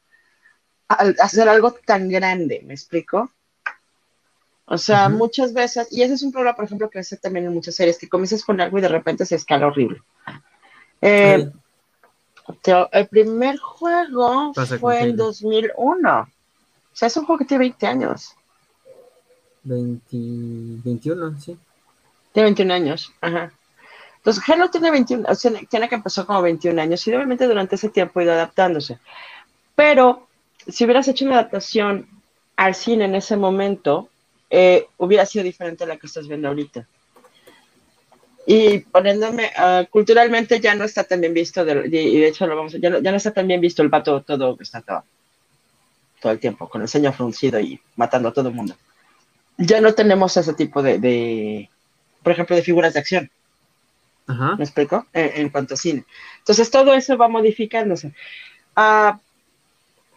[0.91, 3.31] hacer algo tan grande, ¿me explico?
[4.67, 7.55] O sea, muchas veces, y ese es un problema, por ejemplo, que hace también en
[7.55, 10.01] muchas series, que comienzas con algo y de repente se escala horrible.
[11.03, 11.51] Eh,
[12.93, 16.21] el primer juego fue en 2001.
[16.21, 16.27] O
[16.93, 18.37] sea, es un juego que tiene 20 años.
[19.65, 20.17] 20,
[20.85, 21.59] 21, sí.
[22.33, 23.53] Tiene 21 años, ajá.
[24.19, 27.75] Entonces, Halo tiene 21, o sea, tiene que empezar como 21 años y obviamente durante
[27.75, 28.99] ese tiempo ha ido adaptándose.
[29.75, 30.29] Pero
[30.71, 32.09] si hubieras hecho una adaptación
[32.57, 34.09] al cine en ese momento,
[34.51, 36.87] eh, hubiera sido diferente a la que estás viendo ahorita.
[38.47, 42.73] Y poniéndome, uh, culturalmente ya no está tan bien visto, y de hecho lo vamos,
[42.73, 45.05] ya, no, ya no está tan bien visto el vato todo, está todo,
[46.21, 48.75] todo el tiempo, con el ceño fruncido y matando a todo el mundo.
[49.57, 51.71] Ya no tenemos ese tipo de, de
[52.23, 53.31] por ejemplo, de figuras de acción.
[54.27, 55.07] ¿Me explico?
[55.13, 56.05] En, cuanto a cine.
[56.39, 58.13] Entonces, todo eso va modificándose.
[58.77, 59.19] Ah,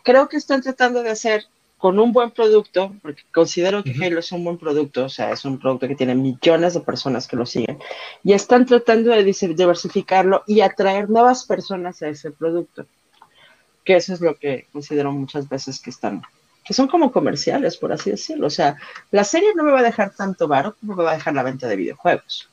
[0.04, 1.46] creo que están tratando de hacer
[1.78, 5.44] con un buen producto, porque considero que Halo es un buen producto, o sea, es
[5.44, 7.78] un producto que tiene millones de personas que lo siguen,
[8.24, 12.86] y están tratando de diversificarlo y atraer nuevas personas a ese producto.
[13.84, 16.22] Que eso es lo que considero muchas veces que están,
[16.64, 18.48] que son como comerciales, por así decirlo.
[18.48, 18.78] O sea,
[19.12, 21.44] la serie no me va a dejar tanto barato como me va a dejar la
[21.44, 22.48] venta de videojuegos.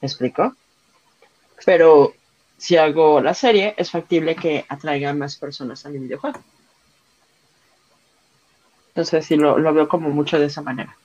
[0.00, 0.54] ¿Me explico?
[1.64, 2.14] Pero
[2.56, 6.40] si hago la serie, es factible que atraiga más personas a mi videojuego.
[8.88, 10.96] Entonces, sí, lo, veo como mucho de esa manera.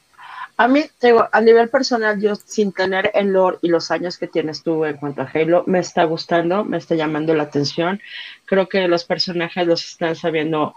[0.57, 4.27] A mí, digo, a nivel personal, yo sin tener el lore y los años que
[4.27, 7.99] tienes tú en cuanto a Halo, me está gustando, me está llamando la atención.
[8.45, 10.75] Creo que los personajes los están sabiendo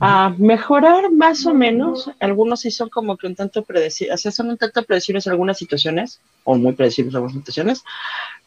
[0.00, 2.10] a mejorar más o menos.
[2.20, 5.58] Algunos sí son como que un tanto predecibles, o sea, son un tanto predecibles algunas
[5.58, 7.84] situaciones, o muy predecibles algunas situaciones,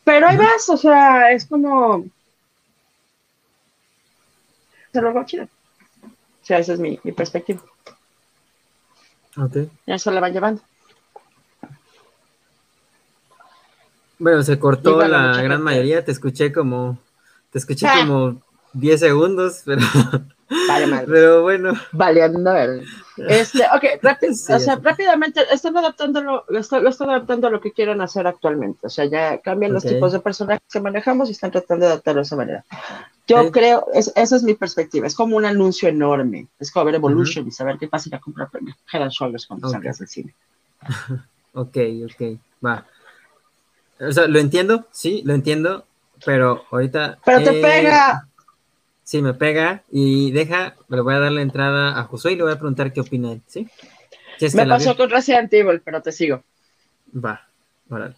[0.04, 2.06] pero hay más, o sea, es como...
[4.92, 5.46] Se lo hago chido.
[5.46, 7.62] O sea, esa es mi, perspectiva.
[9.38, 9.58] Ok.
[9.88, 10.62] Ya se la van llevando.
[14.20, 16.98] Bueno, se cortó la gran mayoría, te escuché como,
[17.52, 18.06] te escuché ah.
[18.06, 18.42] como
[18.74, 19.82] 10 segundos, pero...
[20.68, 21.08] Vale, madre.
[21.08, 21.74] Pero bueno.
[21.92, 22.84] Valiendo ver.
[23.18, 23.84] Este, ok,
[24.50, 28.88] o sea, rápidamente, están adaptándolo, lo están, adaptando a lo que quieren hacer actualmente.
[28.88, 32.22] O sea, ya cambian los tipos de personajes que manejamos y están tratando de adaptarlo
[32.22, 32.66] de esa manera.
[33.28, 35.08] Yo creo, esa es mi perspectiva.
[35.08, 36.48] Es como un anuncio enorme.
[36.60, 38.50] Es como ver Evolution y saber qué pasa y a comprar
[38.92, 39.78] Head Shoulders cuando okay.
[39.78, 40.34] salgas del cine.
[41.54, 42.86] ok, ok, va.
[44.00, 45.86] O sea, lo entiendo, sí, lo entiendo,
[46.26, 47.20] pero ahorita.
[47.24, 48.28] ¡Pero te eh, pega!
[49.04, 52.44] Sí, me pega y deja, le voy a dar la entrada a Josué y le
[52.44, 53.68] voy a preguntar qué opina él, ¿sí?
[54.54, 56.44] me pasó con Resident Evil, pero te sigo.
[57.14, 57.48] Va,
[57.90, 58.16] órale.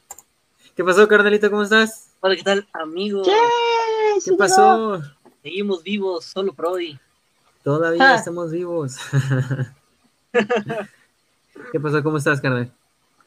[0.75, 1.49] ¿Qué pasó, carnalito?
[1.49, 2.11] ¿Cómo estás?
[2.19, 3.23] Hola, ¿qué tal, amigo?
[3.23, 5.01] ¿Qué pasó?
[5.41, 6.99] Seguimos vivos, solo Prodi.
[7.63, 8.15] Todavía ah.
[8.15, 8.97] estamos vivos.
[11.71, 12.03] ¿Qué pasó?
[12.03, 12.71] ¿Cómo estás, carnal?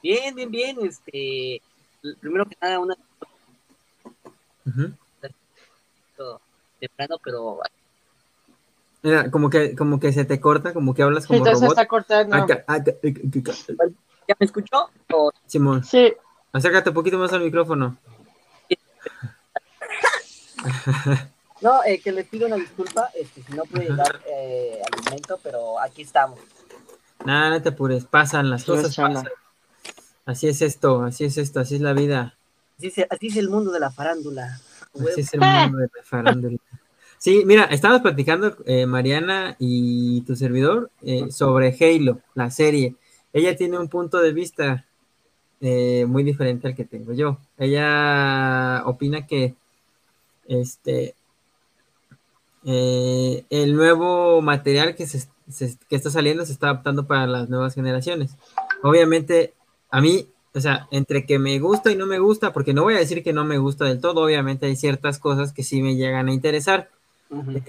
[0.03, 0.77] Bien, bien, bien.
[0.83, 1.61] Este,
[2.21, 2.97] primero que nada, una.
[6.81, 7.61] Temprano, pero.
[9.03, 11.79] Mira, como que, como que se te corta, como que hablas como Entonces robot.
[11.79, 12.47] está cortando.
[14.29, 14.91] ¿Ya me escuchó?
[15.47, 15.85] Simón.
[15.85, 16.13] Sí.
[16.53, 17.97] Acércate un poquito más al micrófono.
[21.61, 25.41] No, eh, que les pido una disculpa, este, si no pude llegar eh, al momento,
[25.43, 26.39] pero aquí estamos.
[27.25, 28.97] Nada, no te apures, pasan las cosas,
[30.25, 32.37] Así es esto, así es esto, así es la vida.
[32.79, 34.61] Así es, el mundo de la farándula.
[35.01, 36.59] Así es el mundo de la farándula.
[37.19, 42.95] Sí, mira, estábamos platicando, eh, Mariana y tu servidor, eh, sobre Halo, la serie.
[43.33, 44.87] Ella tiene un punto de vista
[45.61, 47.39] eh, muy diferente al que tengo yo.
[47.59, 49.55] Ella opina que
[50.47, 51.15] este
[52.65, 55.27] el nuevo material que, se,
[55.89, 58.37] que está saliendo se está adaptando para las nuevas generaciones.
[58.83, 59.55] Obviamente
[59.91, 62.95] a mí, o sea, entre que me gusta y no me gusta, porque no voy
[62.95, 65.95] a decir que no me gusta del todo, obviamente hay ciertas cosas que sí me
[65.95, 66.91] llegan a interesar,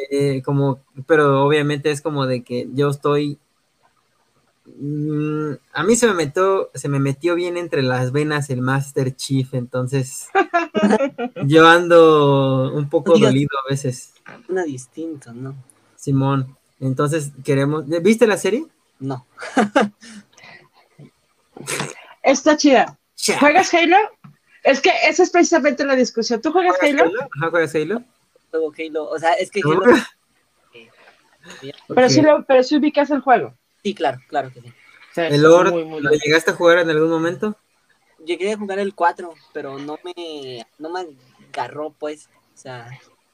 [0.09, 3.37] eh, como, pero obviamente es como de que yo estoy,
[4.65, 9.15] mm, a mí se me metió, se me metió bien entre las venas el Master
[9.15, 10.29] Chief, entonces
[11.45, 14.13] yo ando un poco dolido a veces.
[14.47, 15.55] Una distinta, ¿no?
[15.95, 18.65] Simón, entonces queremos, ¿viste la serie?
[18.99, 19.27] No.
[22.23, 22.97] Está chida.
[23.39, 23.97] ¿Juegas Halo?
[24.63, 26.41] Es que esa es precisamente la discusión.
[26.41, 27.11] ¿Tú juegas, Halo?
[27.49, 28.03] ¿Juegas Halo?
[28.51, 29.09] Juego Halo.
[29.09, 29.81] O sea, es que Halo.
[31.87, 33.53] pero, sí lo, pero sí ubicas el juego.
[33.83, 34.73] Sí, claro, claro que sí.
[35.15, 37.55] ¿El Lord lo llegaste a jugar en algún momento?
[38.25, 41.07] Llegué a jugar el 4, pero no me, no me
[41.53, 42.29] agarró, pues.
[42.53, 42.89] O sea,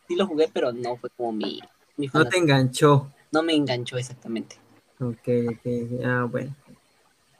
[0.08, 1.60] sí lo jugué, pero no fue como mi.
[1.98, 3.12] mi no te enganchó.
[3.32, 4.58] No me enganchó exactamente.
[5.00, 6.04] Ok, ok.
[6.06, 6.56] Ah, bueno.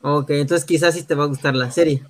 [0.08, 2.04] Ok, entonces quizás sí te va a gustar la serie.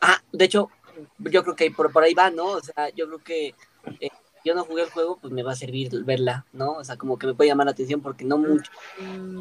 [0.00, 0.70] Ah, de hecho,
[1.18, 2.46] yo creo que por, por ahí va, ¿no?
[2.46, 3.54] O sea, yo creo que
[4.00, 4.08] eh,
[4.42, 6.72] yo no jugué el juego, pues me va a servir verla, ¿no?
[6.72, 8.70] O sea, como que me puede llamar la atención porque no mucho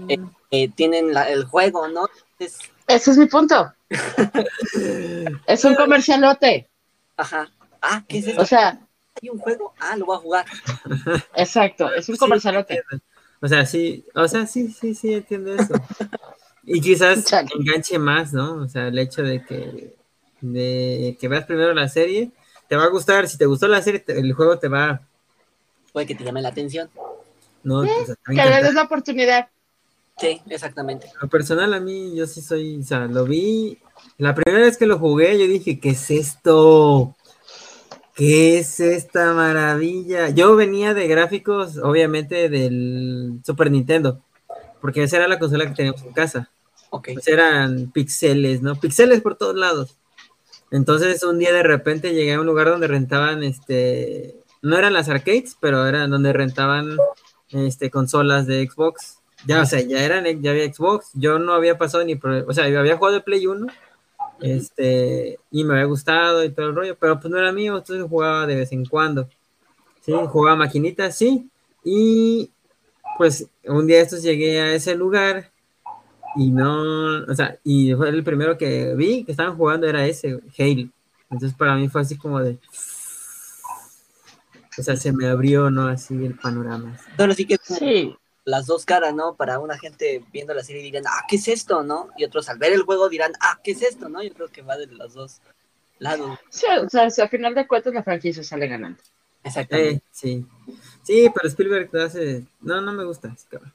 [0.10, 0.18] eh,
[0.52, 2.10] eh, tienen el juego, ¿no?
[2.38, 3.74] Ese es mi punto.
[5.48, 6.70] es un comercialote.
[7.16, 7.50] Ajá.
[7.82, 8.42] Ah, ¿qué es eso?
[8.42, 8.78] O sea,
[9.22, 9.74] ¿hay un juego?
[9.80, 10.46] Ah, lo voy a jugar.
[11.34, 12.84] Exacto, es un comercialote.
[13.42, 15.76] O sea, sí, o sea, sí, sí, sí, entiendo eso.
[16.64, 17.26] Y quizás
[17.58, 18.56] enganche más, ¿no?
[18.56, 19.96] O sea, el hecho de que,
[20.42, 22.32] de que veas primero la serie,
[22.68, 23.28] te va a gustar.
[23.28, 25.02] Si te gustó la serie, el juego te va.
[25.92, 26.90] Puede que te llame la atención.
[27.64, 29.50] No, que le des la oportunidad.
[30.18, 31.10] Sí, exactamente.
[31.22, 33.80] Lo personal, a mí, yo sí soy, o sea, lo vi.
[34.18, 37.16] La primera vez que lo jugué, yo dije, ¿qué es esto?
[38.16, 40.30] ¿Qué es esta maravilla?
[40.30, 44.22] Yo venía de gráficos, obviamente, del Super Nintendo,
[44.82, 46.50] porque esa era la consola que teníamos en casa.
[46.90, 48.76] Pues eran pixeles, ¿no?
[48.76, 49.96] Pixeles por todos lados.
[50.72, 55.10] Entonces un día de repente llegué a un lugar donde rentaban, este, no eran las
[55.10, 56.98] arcades, pero eran donde rentaban,
[57.50, 59.20] este, consolas de Xbox.
[59.46, 61.12] Ya, o sea, ya eran, ya había Xbox.
[61.14, 63.68] Yo no había pasado ni por, o sea, yo había jugado de Play 1,
[64.42, 68.06] este, y me había gustado y todo el rollo, pero pues no era mío, entonces
[68.08, 69.30] jugaba de vez en cuando.
[70.02, 71.50] Sí, jugaba maquinitas, sí.
[71.84, 72.52] Y
[73.20, 75.52] pues un día estos llegué a ese lugar
[76.38, 80.40] y no, o sea, y fue el primero que vi que estaban jugando era ese,
[80.58, 80.90] Halo.
[81.30, 82.58] Entonces para mí fue así como de...
[84.78, 85.90] O sea, se me abrió, ¿no?
[85.90, 86.98] Así el panorama.
[87.36, 88.16] Sí que sí.
[88.46, 89.36] las dos caras, ¿no?
[89.36, 92.08] Para una gente viendo la serie dirán, ah, ¿qué es esto, no?
[92.18, 94.24] Y otros al ver el juego dirán, ah, ¿qué es esto, no?
[94.24, 95.42] Yo creo que va de los dos
[95.98, 96.40] lados.
[96.50, 99.04] Sí, o sea, al final de cuentas la franquicia sale ganando.
[99.44, 99.96] Exactamente.
[99.96, 100.46] Eh, sí.
[101.04, 102.46] Sí, pero Spielberg hace...
[102.62, 103.74] No, no me gusta, cabrón.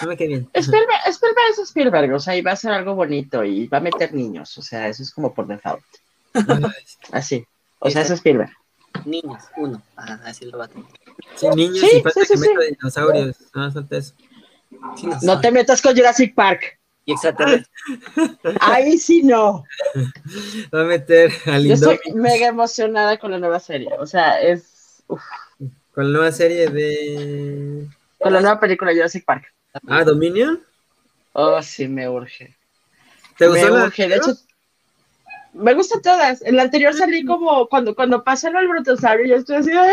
[0.00, 0.50] No me quedé bien.
[0.54, 3.82] Spielberg, Spielberg es Spielberg, o sea, y va a ser algo bonito y va a
[3.82, 5.84] meter niños, o sea, eso es como por default.
[7.12, 7.46] Así,
[7.78, 8.50] o sea, eso es Spielberg.
[9.04, 10.86] Niños, uno, así lo va a tener.
[11.34, 14.14] Sí, niños sí, y falta sí, que meta dinosaurios, no, falta eso.
[15.22, 16.78] no te metas con Jurassic Park.
[17.04, 17.72] Y extraterrestre.
[18.60, 19.64] Ahí sí no.
[20.72, 23.88] Va a meter al Yo estoy mega emocionada con la nueva serie.
[23.98, 24.71] O sea, es.
[25.06, 27.86] Con la nueva serie de.
[28.18, 29.52] Con la nueva película Jurassic Park.
[29.88, 30.62] Ah, Dominion.
[31.32, 32.56] Oh, sí, me urge.
[33.38, 34.08] ¿Te gustó la urge.
[34.08, 34.32] De hecho,
[35.54, 36.42] Me gustan todas.
[36.42, 39.90] En la anterior salí como cuando, cuando pasaron al brontosaurio, yo estoy así, ¡ay,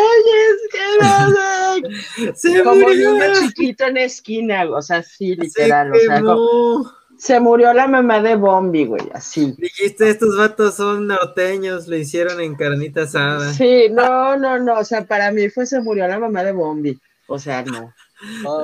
[2.22, 5.91] es que Como niño chiquito en esquina, o sea, sí, literal.
[5.93, 9.53] Se, o sea, se murió la mamá de Bombi, güey, así.
[9.58, 13.53] Dijiste, estos vatos son norteños, lo hicieron en carnita asada.
[13.53, 16.97] Sí, no, no, no, o sea, para mí fue se murió la mamá de Bombi,
[17.27, 17.93] o sea, no.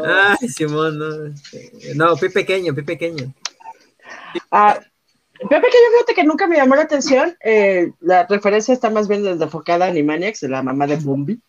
[0.05, 1.33] Ay, Simón, no.
[1.95, 3.33] No, pi pequeño, pi pequeño.
[4.49, 4.79] Ah,
[5.37, 7.35] Pepe, que yo fíjate que nunca me llamó la atención.
[7.41, 11.41] Eh, la referencia está más bien desde enfocada a Animaniacs, la mamá de Bumbi.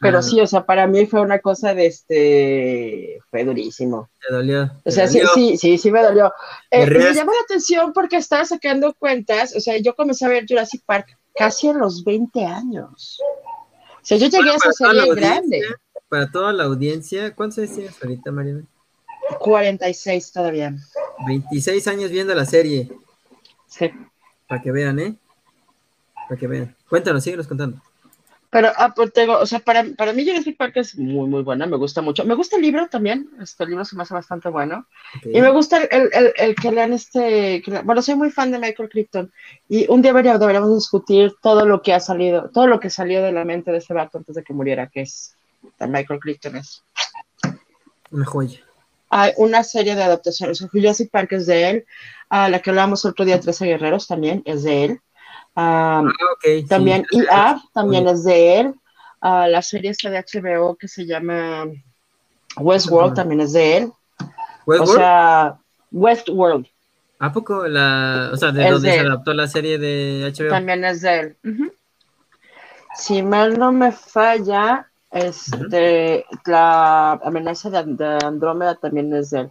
[0.00, 3.20] Pero sí, o sea, para mí fue una cosa de este.
[3.30, 4.10] Fue durísimo.
[4.26, 4.70] ¿Te dolió?
[4.84, 6.32] o sea, sí, sí, sí, sí me dolió.
[6.70, 9.54] Eh, me llamó la atención porque estaba sacando cuentas.
[9.56, 13.20] O sea, yo comencé a ver Jurassic Park casi a los 20 años.
[13.94, 15.62] O sea, yo llegué a esa serie grande.
[16.08, 18.64] Para toda la audiencia, ¿cuántos años tienes ahorita, Mariana?
[19.38, 20.74] 46 todavía.
[21.26, 22.88] 26 años viendo la serie.
[23.68, 23.90] Sí.
[24.48, 25.14] Para que vean, ¿eh?
[26.28, 26.74] Para que vean.
[26.88, 27.80] Cuéntanos, síguenos contando.
[28.50, 31.76] Pero, ah, pues o sea, para, para mí Jurassic Park es muy, muy buena, me
[31.76, 32.24] gusta mucho.
[32.24, 34.86] Me gusta el libro también, este libro se me hace bastante bueno.
[35.22, 38.88] Y me gusta el, el, el, que lean este, bueno, soy muy fan de Michael
[38.88, 39.30] Crichton
[39.68, 43.32] y un día deberíamos discutir todo lo que ha salido, todo lo que salió de
[43.32, 45.36] la mente de ese vato antes de que muriera, que es
[45.80, 46.82] Michael Crichton es.
[48.10, 48.67] Una joya.
[49.10, 51.86] Hay una serie de adaptaciones, Jurassic Park es de él,
[52.28, 55.00] a la que hablábamos otro día, Trece Guerreros, también es de él.
[55.56, 56.02] ah,
[56.68, 57.24] también sí.
[57.72, 58.74] también es de él.
[59.22, 61.66] la serie esta de HBO que se llama
[62.56, 63.92] Westworld también es de él.
[64.66, 64.90] ¿Westworld?
[64.90, 65.58] O sea,
[65.90, 66.66] Westworld.
[67.20, 70.50] ¿A poco la, o sea, de donde se adaptó la serie de HBO?
[70.50, 71.36] También es de él.
[72.94, 79.50] Si mal no me falla, este, la amenaza de, de, Andrómeda también es de él.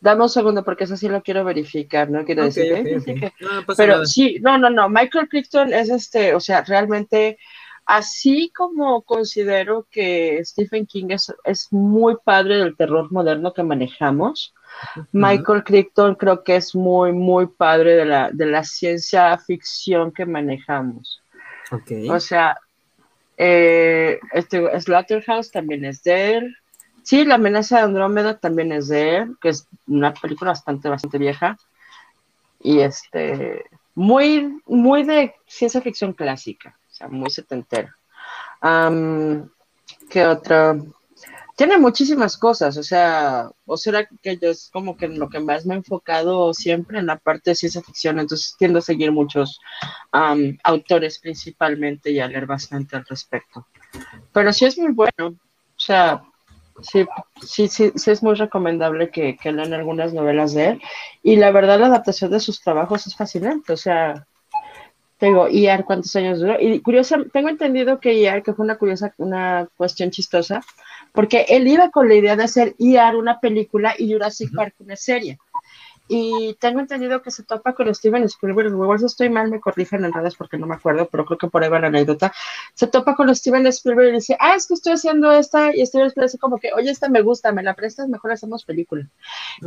[0.00, 2.24] Dame un segundo porque eso sí lo quiero verificar, ¿no?
[2.24, 3.14] Quiero decir, okay, okay.
[3.20, 3.32] Que...
[3.40, 4.06] No, pero nada.
[4.06, 7.38] sí, no, no, no, Michael Crichton es este, o sea, realmente,
[7.86, 14.54] así como considero que Stephen King es, es muy padre del terror moderno que manejamos,
[14.96, 15.06] uh -huh.
[15.12, 20.26] Michael Crichton creo que es muy, muy padre de la, de la ciencia ficción que
[20.26, 21.22] manejamos.
[21.70, 22.08] Okay.
[22.10, 22.56] O sea,
[23.36, 26.56] eh, este Slaughterhouse también es de él.
[27.02, 31.18] Sí, La amenaza de Andrómeda también es de él, que es una película bastante, bastante
[31.18, 31.56] vieja.
[32.60, 37.96] Y este, muy, muy de ciencia ficción clásica, o sea, muy setentera.
[40.10, 40.76] ¿Qué otra?
[41.56, 45.64] Tiene muchísimas cosas, o sea, o será que yo es como que lo que más
[45.64, 49.58] me he enfocado siempre en la parte de ciencia ficción, entonces tiendo a seguir muchos
[50.12, 53.66] um, autores principalmente y a leer bastante al respecto.
[54.34, 56.22] Pero sí es muy bueno, o sea,
[56.82, 57.06] sí,
[57.40, 60.82] sí, sí, sí es muy recomendable que, que lean algunas novelas de él,
[61.22, 64.26] y la verdad la adaptación de sus trabajos es fascinante, o sea,
[65.18, 69.14] tengo IAR cuántos años duró, y curiosa, tengo entendido que IAR, que fue una curiosa,
[69.16, 70.60] una cuestión chistosa,
[71.16, 74.96] porque él iba con la idea de hacer IAR una película y Jurassic Park una
[74.96, 75.38] serie.
[76.08, 80.04] Y tengo entendido que se topa con Steven Spielberg, igual si estoy mal me corrigen
[80.04, 82.32] en redes porque no me acuerdo, pero creo que por ahí va la anécdota.
[82.74, 86.06] Se topa con Steven Spielberg y dice, ah, es que estoy haciendo esta, y Steven
[86.06, 89.08] Spielberg dice como que, oye, esta me gusta, me la prestas, mejor hacemos película.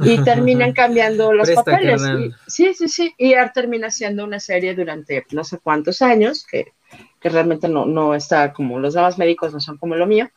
[0.01, 2.01] Y terminan cambiando los Presta, papeles.
[2.01, 6.45] Y, sí, sí, sí, y Art termina haciendo una serie durante no sé cuántos años,
[6.49, 6.73] que,
[7.19, 10.29] que realmente no, no está como, los demás médicos no son como lo mío.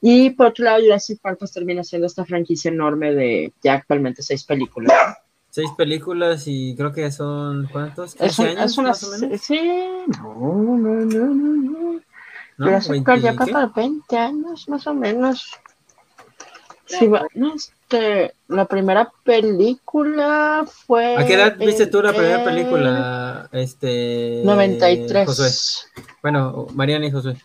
[0.00, 4.22] Y por otro lado, Jurassic Park pues termina siendo esta franquicia enorme de ya actualmente
[4.22, 4.92] seis películas.
[5.50, 8.16] Seis películas y creo que son, ¿cuántos?
[8.16, 9.40] ¿15 es un, años es una, más o menos?
[9.40, 9.60] Sí,
[10.06, 12.00] no, no, no, no, no.
[13.16, 15.50] Ya para 20 años más o menos.
[16.86, 21.16] Sí, bueno, este, la primera película fue...
[21.16, 23.48] ¿A qué edad viste tú la primera película?
[23.52, 24.42] Este...
[24.44, 25.26] 93.
[25.26, 25.50] Josué.
[26.22, 27.36] Bueno, Mariana y Josué.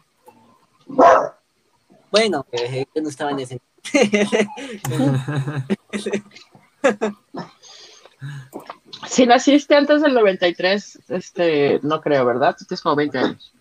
[2.11, 3.61] Bueno, eh, yo no estaba en ese.
[9.07, 12.55] si naciste antes del 93, este, no creo, ¿verdad?
[12.57, 13.53] Tú tienes como 20 años.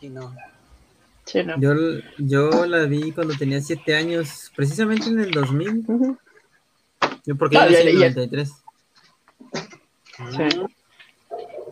[0.00, 0.34] Sí, no.
[1.24, 1.58] Sí, no.
[1.60, 1.74] Yo,
[2.18, 5.68] yo la vi cuando tenía 7 años, precisamente en el 2000.
[5.68, 6.18] Uh -huh.
[7.24, 8.08] Yo porque Ah, yo ya, nací en el ya.
[8.10, 8.52] 93.
[10.30, 10.66] Sí.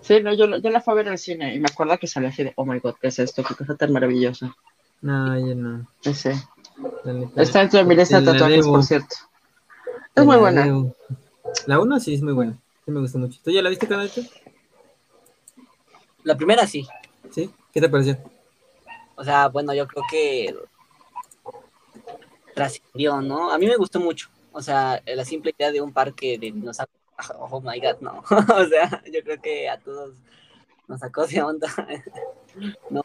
[0.02, 2.26] Sí, no, yo, yo la fui a ver al cine y me acuerdo que salí
[2.26, 3.44] así de, oh my god, ¿qué es esto?
[3.44, 4.54] Qué cosa tan maravillosa.
[5.02, 5.86] No, yo no.
[7.04, 9.16] Neta, Está entre mi lista de tatuajes, por cierto.
[10.14, 10.64] Es muy buena.
[10.64, 10.94] debo.
[11.66, 12.58] La 1 sí es muy buena.
[12.84, 13.38] Sí me gustó mucho.
[13.42, 14.22] ¿Tú ya la viste, Canadito?
[16.24, 16.86] La primera sí.
[17.30, 17.50] ¿Sí?
[17.72, 18.18] ¿Qué te pareció?
[19.14, 20.54] O sea, bueno, yo creo que
[22.54, 23.52] trascendió, ¿no?
[23.52, 24.28] A mí me gustó mucho.
[24.52, 26.96] O sea, la simple idea de un parque de dinosaurios.
[27.38, 28.24] Oh my god, no.
[28.30, 30.14] o sea, yo creo que a todos
[30.88, 31.68] nos sacó de onda.
[32.90, 33.02] no.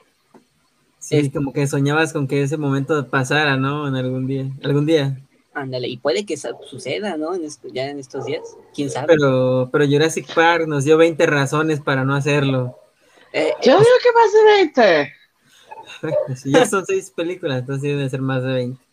[1.00, 3.88] Sí, como que soñabas con que ese momento pasara, ¿no?
[3.88, 4.46] En algún día.
[4.64, 5.20] Algún día.
[5.56, 7.34] Ándale, y puede que suceda, ¿no?
[7.34, 8.41] En ya en estos días,
[8.74, 9.08] quién sabe.
[9.08, 12.78] Pero, pero Jurassic Park nos dio 20 razones para no hacerlo.
[13.32, 16.36] Eh, Yo digo que más de 20.
[16.36, 18.84] si ya son seis películas, entonces deben ser más de 20.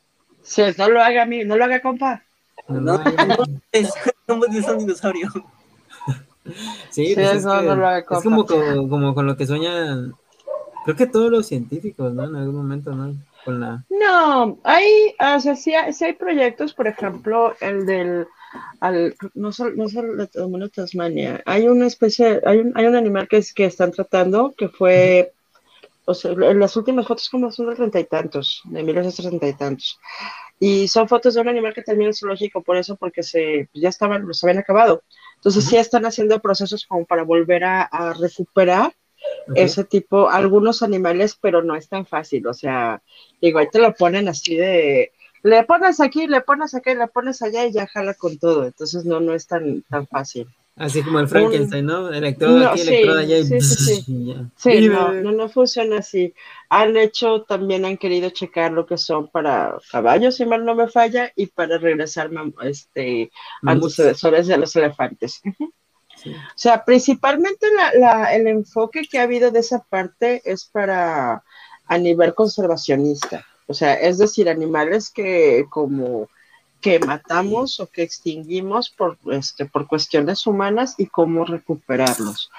[0.43, 2.23] Sí, no lo haga a mí, no lo haga, compa.
[2.69, 3.37] No, no, no,
[3.73, 3.91] es,
[4.29, 4.41] un
[4.79, 5.29] dinosaurio.
[6.91, 8.19] Sí, sí pues es, no, no lo haga, compa.
[8.19, 10.15] es como, como, como con lo que sueñan,
[10.85, 12.25] creo que todos los científicos, ¿no?
[12.25, 13.15] En algún momento, ¿no?
[13.91, 18.27] No, hay, o sea, sí, hay proyectos, por ejemplo, el del,
[18.81, 23.29] al, no solo, no solo la Tasmania, hay una especie, hay un, hay un animal
[23.29, 25.33] que, es, que están tratando, que fue,
[26.05, 29.49] o sea, en las últimas fotos como son de treinta y tantos, de mil treinta
[29.49, 29.99] y tantos,
[30.61, 33.89] y son fotos de un animal que también es zoológico, por eso, porque se, ya
[33.89, 35.03] estaban, los habían acabado,
[35.37, 38.93] entonces sí están haciendo procesos como para volver a, a recuperar
[39.55, 43.03] ese tipo, algunos animales, pero no es tan fácil, o sea,
[43.41, 45.13] digo, ahí te lo ponen así de,
[45.43, 49.05] le pones aquí, le pones aquí, le pones allá y ya jala con todo, entonces
[49.05, 50.49] no, no es tan, tan fácil.
[50.75, 52.11] Así como el Frankenstein, ¿no?
[52.11, 53.45] Electrodo aquí, electrodo allá y...
[53.45, 54.35] Sí, sí, sí.
[54.57, 56.33] sí no, no, no, funciona así.
[56.71, 60.89] Han hecho, también han querido checar lo que son para caballos, si mal no me
[60.89, 62.31] falla, y para regresar
[62.63, 63.31] este,
[63.63, 65.43] antecesores de los elefantes.
[66.27, 67.67] O sea, principalmente
[68.33, 71.43] el enfoque que ha habido de esa parte es para
[71.87, 73.45] a nivel conservacionista.
[73.67, 76.29] O sea, es decir, animales que como
[76.81, 82.51] que matamos o que extinguimos por, este, por cuestiones humanas y cómo recuperarlos.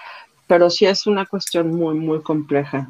[0.48, 2.90] Pero sí es una cuestión muy, muy compleja.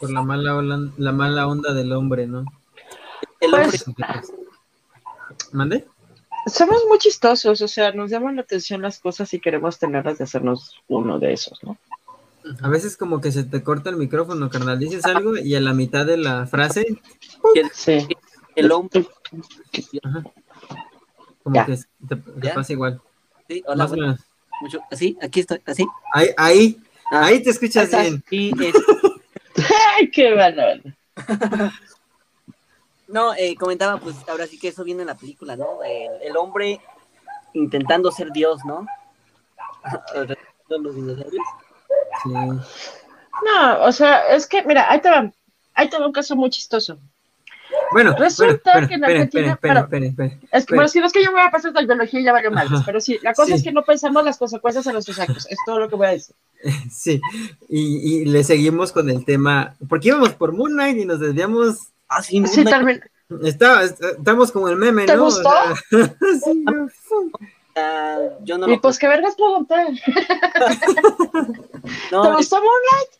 [0.00, 0.62] Por la mala,
[0.98, 2.44] la mala onda del hombre, ¿no?
[3.40, 3.78] El hombre.
[3.96, 4.32] Pues,
[5.52, 5.86] ¿Mande?
[6.46, 10.24] Somos muy chistosos, o sea, nos llaman la atención las cosas y queremos tenerlas de
[10.24, 11.76] hacernos uno de esos, ¿no?
[12.62, 15.74] A veces como que se te corta el micrófono, carnal, dices algo y a la
[15.74, 16.86] mitad de la frase...
[17.72, 18.06] Sí.
[18.54, 19.06] El hombre...
[21.42, 21.78] Como que
[22.08, 23.00] te, pasa igual.
[23.48, 24.18] Sí, hola,
[24.60, 25.86] Mucho, así, aquí estoy, así.
[26.12, 26.80] Ahí, ahí,
[27.12, 27.26] ah.
[27.26, 28.24] ahí te escuchas bien.
[29.96, 30.80] ¡Ay, qué valor!
[33.08, 35.82] No, eh, comentaba, pues ahora sí que eso viene en la película, ¿no?
[35.84, 36.80] El, hombre
[37.52, 38.86] intentando ser Dios, ¿no?
[40.68, 41.46] Los dinosaurios.
[42.22, 42.30] Sí.
[42.30, 45.30] No, o sea, es que, mira, ahí te va,
[45.74, 46.98] ahí te va un caso muy chistoso.
[47.92, 49.52] Bueno, resulta que en Argentina.
[49.52, 51.70] Espera, espera, espera, es que, bueno, si no es que yo me voy a pasar
[51.70, 54.38] esta ideología y ya valió mal, pero sí, la cosa es que no pensamos las
[54.38, 56.34] consecuencias en nuestros actos, es todo lo que voy a decir.
[56.90, 57.20] Sí,
[57.68, 61.92] y, y le seguimos con el tema, porque íbamos por Moon Knight y nos desviamos
[62.08, 63.02] Ah, sí, también.
[63.42, 65.24] Está, estamos como el meme, ¿Te ¿no?
[65.24, 65.50] gustó?
[65.90, 69.74] sí, uh, yo no y pues qué vergas pregunté.
[72.12, 73.10] no, ¿Te gustó Moonlight?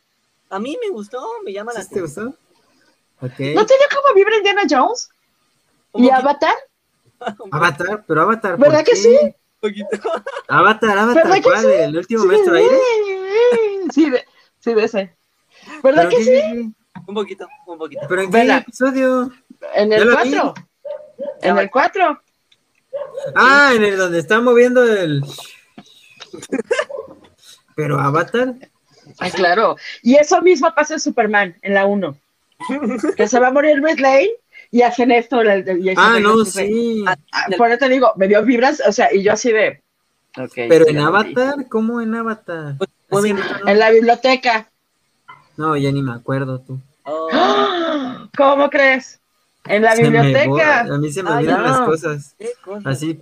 [0.51, 1.95] A mí me gustó, me llama la atención.
[1.95, 2.39] ¿Te gustó?
[3.21, 3.55] Okay.
[3.55, 5.09] ¿No tenía como vibra Indiana Jones?
[5.95, 6.55] ¿Y Avatar?
[7.51, 8.59] Avatar, pero Avatar.
[8.59, 9.19] ¿Verdad que sí?
[10.49, 11.61] Avatar, Avatar, ¿cuál?
[11.63, 11.67] Sí?
[11.73, 12.79] ¿El último sí, maestro aire?
[13.93, 14.25] Sí, de,
[14.61, 15.17] sí, de ese.
[15.83, 16.75] ¿Verdad que sí?
[17.07, 18.07] Un poquito, un poquito.
[18.09, 19.33] ¿Pero en qué episodio?
[19.75, 20.55] En el 4.
[21.43, 22.23] En el 4.
[23.35, 25.23] Ah, en el donde está moviendo el.
[27.75, 28.55] Pero Avatar.
[29.19, 29.77] Ay, claro.
[30.03, 32.17] Y eso mismo pasa en Superman, en la 1.
[33.17, 34.31] que se va a morir Miss Lane
[34.71, 35.43] y hacen esto.
[35.43, 37.05] Y ah, no, sí.
[37.07, 37.17] Ah,
[37.57, 39.83] por eso te digo, me dio vibras, o sea, y yo así de.
[40.37, 42.77] Okay, Pero en Avatar, ¿cómo en Avatar?
[43.09, 44.69] Pues, en la biblioteca.
[45.57, 46.79] No, ya ni me acuerdo tú.
[47.07, 48.29] Oh.
[48.37, 49.21] ¿Cómo crees?
[49.65, 50.81] En la biblioteca.
[50.81, 52.37] a mí se me olvidan las cosas.
[52.85, 53.21] Así.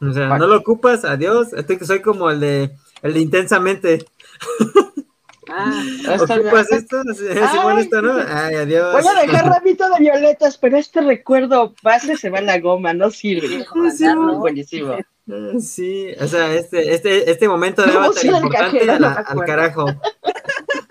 [0.00, 1.52] O sea, no lo ocupas, adiós.
[1.52, 2.70] Estoy, soy como el de
[3.02, 4.06] el de intensamente.
[5.48, 5.82] Ah,
[6.20, 7.02] ¿Ocupas esto?
[7.10, 8.14] ¿Es igual esto, no?
[8.28, 8.92] Ay, adiós.
[8.92, 12.94] Voy a dejar ramito de violetas, pero este recuerdo base se va en la goma,
[12.94, 13.66] no sirve.
[13.96, 14.04] Sí,
[14.38, 14.96] buenísimo.
[15.60, 19.86] Sí, o sea, este, este, este momento de avatar importante al carajo.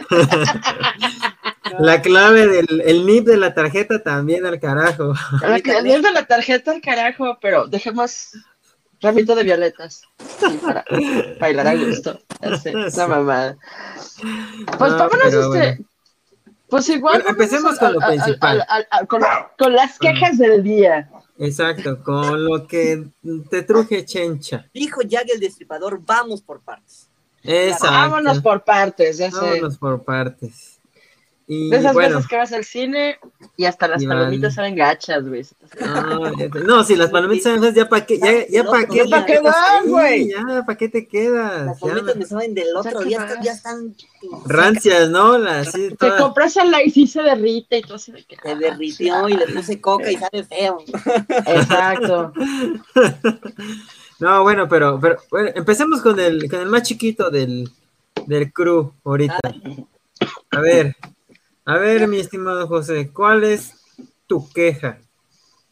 [1.79, 5.13] La clave del el NIP de la tarjeta también al carajo.
[5.41, 8.31] La clave de la tarjeta al carajo, pero dejemos
[9.01, 10.01] ramito de violetas
[10.61, 10.83] para
[11.39, 12.19] bailar a gusto.
[12.41, 13.57] Esa mamada.
[14.77, 15.85] Pues vámonos este.
[16.69, 17.23] Pues igual.
[17.27, 18.65] empecemos con lo principal.
[19.57, 21.09] con, las quejas del día.
[21.39, 23.05] Exacto, con lo que
[23.49, 24.69] te truje chencha.
[24.73, 27.09] Dijo Jack el destripador, vamos por partes.
[27.43, 27.87] Exacto.
[27.87, 30.78] Vámonos por partes, ya Vámonos por partes.
[31.49, 33.17] De esas veces que vas al cine
[33.57, 35.43] y hasta las palomitas salen gachas, güey.
[36.63, 39.39] no, si las palomitas salen gachas, ya para qué, ya, ya para qué, ¿para qué
[39.39, 40.29] van, güey?
[40.29, 41.65] Ya, para qué te quedas.
[41.65, 43.95] Las palomitas me saben del otro, ya, están, ya están
[44.45, 45.39] rancias, ¿no?
[45.39, 49.33] Las, sí, Te compras el y sí se derrite y todo se Se derritió y
[49.33, 50.83] le puse coca y sabe feo.
[51.47, 52.31] Exacto.
[54.19, 57.71] No, bueno, pero, pero bueno, empecemos con el, con el más chiquito del,
[58.27, 59.39] del crew ahorita.
[60.51, 60.97] A ver,
[61.69, 63.75] a ver, mi estimado José, ¿cuál es
[64.25, 64.99] tu queja?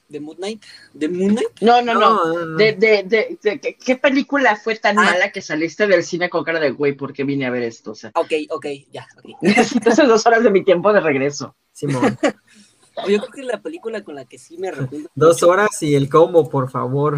[0.08, 0.64] ¿De Moon Knight?
[0.94, 1.60] ¿De Moon Knight?
[1.62, 2.56] No, no, no.
[2.56, 5.04] De, de, de, ¿Qué película fue tan ah.
[5.04, 6.94] mala que saliste del cine con cara de güey?
[6.94, 7.92] porque vine a ver esto?
[7.92, 9.08] O sea, ok, ok, ya.
[9.18, 9.34] Okay.
[9.86, 11.56] Esas dos horas de mi tiempo de regreso.
[11.74, 12.16] Simón.
[13.08, 15.10] Yo creo que la película con la que sí me arrepiento.
[15.16, 17.18] Dos horas y el combo, por favor.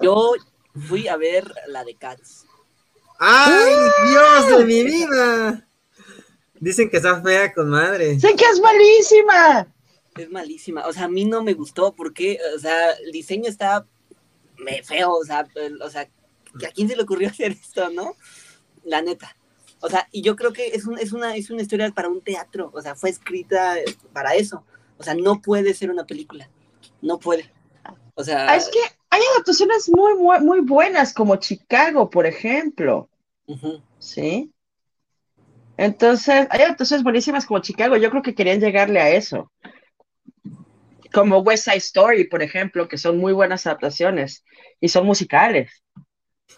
[0.00, 0.32] yo
[0.88, 2.46] fui a ver la de Cats.
[3.18, 3.74] ¡Ay,
[4.08, 5.67] Dios de mi vida!
[6.60, 8.18] Dicen que está fea con madre.
[8.18, 9.74] ¡Sé que es malísima!
[10.16, 10.86] Es malísima.
[10.86, 13.86] O sea, a mí no me gustó porque, o sea, el diseño está
[14.84, 15.12] feo.
[15.12, 15.46] O sea,
[15.82, 18.16] o sea, ¿a quién se le ocurrió hacer esto, no?
[18.84, 19.36] La neta.
[19.80, 22.70] O sea, y yo creo que es, es, una, es una historia para un teatro.
[22.74, 23.76] O sea, fue escrita
[24.12, 24.64] para eso.
[24.98, 26.50] O sea, no puede ser una película.
[27.00, 27.52] No puede.
[28.14, 28.50] O sea.
[28.50, 28.80] Ah, es que
[29.10, 33.08] hay adaptaciones muy, muy, muy buenas, como Chicago, por ejemplo.
[33.98, 34.52] Sí.
[35.78, 37.96] Entonces, hay adaptaciones buenísimas como Chicago.
[37.96, 39.52] Yo creo que querían llegarle a eso.
[41.12, 44.44] Como West Side Story, por ejemplo, que son muy buenas adaptaciones
[44.80, 45.70] y son musicales.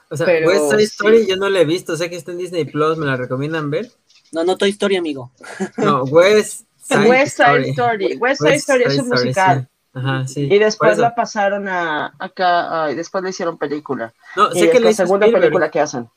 [0.09, 1.97] O sea, West Side Story yo no la he visto.
[1.97, 2.97] Sé que está en Disney Plus.
[2.97, 3.93] ¿Me la recomiendan ver?
[4.33, 5.31] No, no Toy Story, amigo.
[5.77, 8.17] No, West Side, West Side Story.
[8.17, 9.69] West Side Story es un musical.
[9.93, 10.49] Ajá, sí.
[10.51, 14.15] Y después la pasaron a acá, y después le hicieron película.
[14.35, 16.09] No, sé que la segunda película que hacen.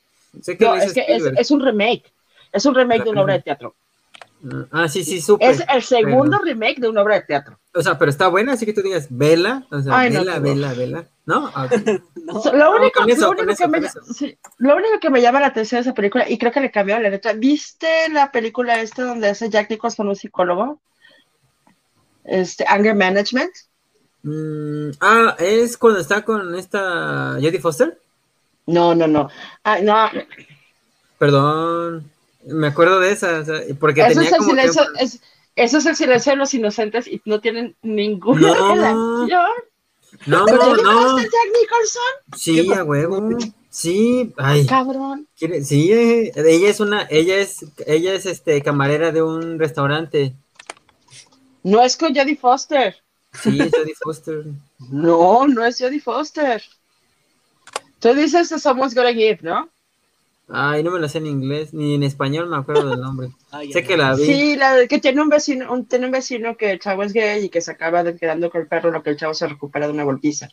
[0.42, 2.14] Sé que no, es que es, es, un remake.
[2.54, 3.76] Es un remake de una obra de teatro.
[4.72, 5.50] Ah, sí, sí, súper.
[5.50, 7.58] Es el segundo remake de una obra de teatro.
[7.74, 11.08] O sea, pero está buena, así que tú digas, vela, o sea, vela, vela, vela,
[11.26, 11.50] ¿no?
[12.54, 13.16] lo, único, que
[13.68, 13.82] me,
[14.60, 17.00] lo único que me llama la atención de esa película, y creo que le cambió
[17.00, 20.80] la letra, ¿viste la película esta donde hace Jack Nicholson un psicólogo?
[22.26, 23.52] Este, Anger Management.
[24.24, 28.00] Mm, ah, ¿es cuando está con esta Jodie Foster?
[28.68, 29.30] No, no, no.
[29.64, 30.10] Ah, no.
[31.18, 32.12] Perdón.
[32.46, 33.44] Me acuerdo de esa,
[33.80, 35.20] porque eso tenía es el como silencio, es,
[35.56, 39.52] eso es el silencio de los inocentes y no tienen ninguna no, relación.
[40.26, 41.18] No, no, no.
[41.20, 41.32] Jack
[41.62, 42.38] Nicholson?
[42.38, 43.38] Sí, a huevo.
[43.70, 44.66] Sí, ay.
[44.66, 45.28] Cabrón.
[45.36, 50.36] Sí, eh, ella es una, ella es, ella es este camarera de un restaurante.
[51.64, 52.96] No es con Jodie Foster.
[53.34, 54.46] Sí, es Jodie Foster.
[54.92, 56.62] no, no es Jodie Foster.
[58.00, 59.70] Tú dices Somos Gonna Give, ¿no?
[60.50, 63.30] Ay, no me la sé en inglés, ni en español me acuerdo del nombre.
[63.72, 64.26] sé que la vi.
[64.26, 67.46] Sí, la que tiene un vecino, un, tiene un vecino que el chavo es gay
[67.46, 69.88] y que se acaba de quedando con el perro, lo que el chavo se recupera
[69.88, 70.50] de una golpiza.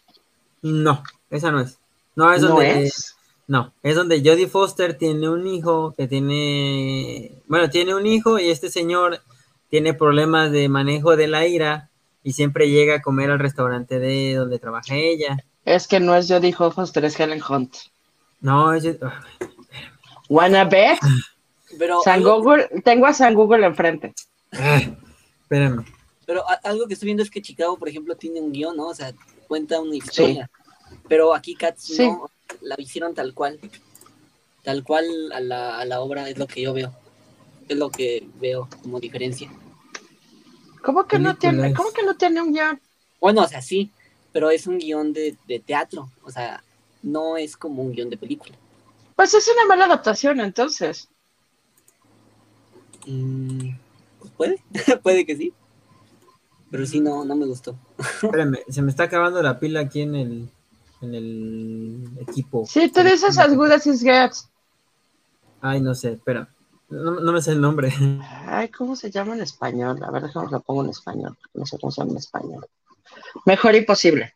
[0.62, 1.78] No, esa no es.
[2.14, 2.84] No, es donde.
[2.84, 3.16] Es?
[3.46, 7.32] No, es donde Jodie Foster tiene un hijo que tiene.
[7.48, 9.20] Bueno, tiene un hijo y este señor
[9.70, 11.90] tiene problemas de manejo de la ira
[12.22, 15.38] y siempre llega a comer al restaurante de donde trabaja ella.
[15.64, 17.74] Es que no es Jodie Foster, es Helen Hunt.
[18.40, 18.84] No, es.
[20.30, 20.98] ¿Wanna bet?
[21.78, 24.14] Pero San Google, tengo a San Google enfrente.
[24.52, 24.80] Ah,
[25.42, 25.84] espérame.
[26.24, 28.88] Pero algo que estoy viendo es que Chicago, por ejemplo, tiene un guion, ¿no?
[28.88, 29.12] O sea,
[29.48, 30.48] cuenta una historia.
[31.08, 32.30] Pero aquí Cats no
[32.62, 33.60] la hicieron tal cual.
[34.62, 36.92] Tal cual a la, a la obra es lo que yo veo.
[37.68, 39.50] Es lo que veo como diferencia.
[40.82, 42.80] ¿Cómo que, no tiene, ¿Cómo que no tiene un guion?
[43.20, 43.90] Bueno, o sea, sí,
[44.32, 46.62] pero es un guion de, teatro, o sea,
[47.02, 48.56] no es como un guion de película.
[49.20, 51.06] Pues es una mala adaptación, entonces.
[53.06, 53.68] Mm,
[54.18, 54.62] pues puede,
[55.02, 55.52] puede que sí.
[56.70, 57.78] Pero sí, no, no me gustó.
[58.22, 60.48] Espérame, se me está acabando la pila aquí en el,
[61.02, 62.64] en el equipo.
[62.66, 64.48] Sí, tú dices as good as it gets.
[65.60, 66.48] Ay, no sé, espera.
[66.88, 67.92] No, no, me sé el nombre.
[68.46, 70.02] Ay, ¿cómo se llama en español?
[70.02, 71.36] A ver, déjame lo pongo en español.
[71.52, 72.66] No sé cómo se llama en español.
[73.44, 74.34] Mejor imposible.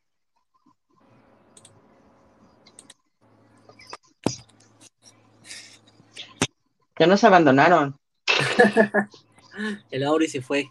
[6.95, 7.99] Que nos abandonaron.
[9.91, 10.71] el Auri se fue.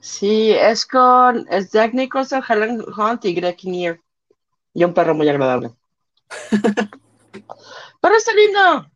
[0.00, 4.00] Sí, es con es Jack Nicholson, Helen Hunt y Greg Kinnear.
[4.74, 5.70] Y un perro muy agradable.
[8.00, 8.90] ¡Pero está lindo!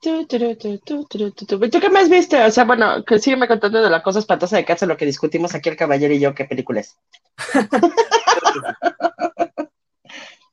[0.00, 2.42] ¿Y tú qué más viste?
[2.44, 5.54] O sea, bueno, que sígueme contando de la cosa espantosa de Cats, lo que discutimos
[5.54, 6.96] aquí el caballero y yo, qué película es.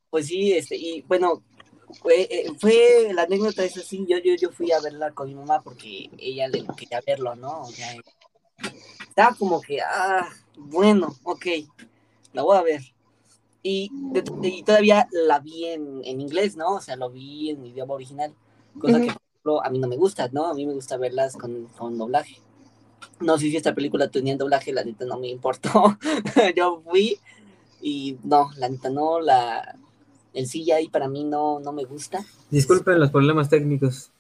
[0.10, 1.44] pues sí, este, y bueno,
[2.02, 5.36] fue, eh, fue la anécdota es así, yo, yo, yo fui a verla con mi
[5.36, 7.62] mamá porque ella le quería verlo, ¿no?
[7.62, 7.96] O sea,
[9.08, 10.28] estaba como que, ah,
[10.58, 11.46] bueno, ok,
[12.34, 12.82] la voy a ver.
[13.62, 13.90] Y,
[14.44, 16.76] y todavía la vi en, en, inglés, ¿no?
[16.76, 18.32] O sea, lo vi en idioma original,
[18.80, 19.12] cosa que
[19.64, 20.48] a mí no me gusta, ¿no?
[20.48, 22.40] A mí me gusta verlas con, con doblaje.
[23.20, 25.98] No sé si esta película tenía doblaje, la neta no me importó.
[26.56, 27.20] Yo fui
[27.82, 29.78] y no, la neta no, la,
[30.34, 32.26] el CGI para mí no, no me gusta.
[32.50, 34.12] Disculpen los problemas técnicos.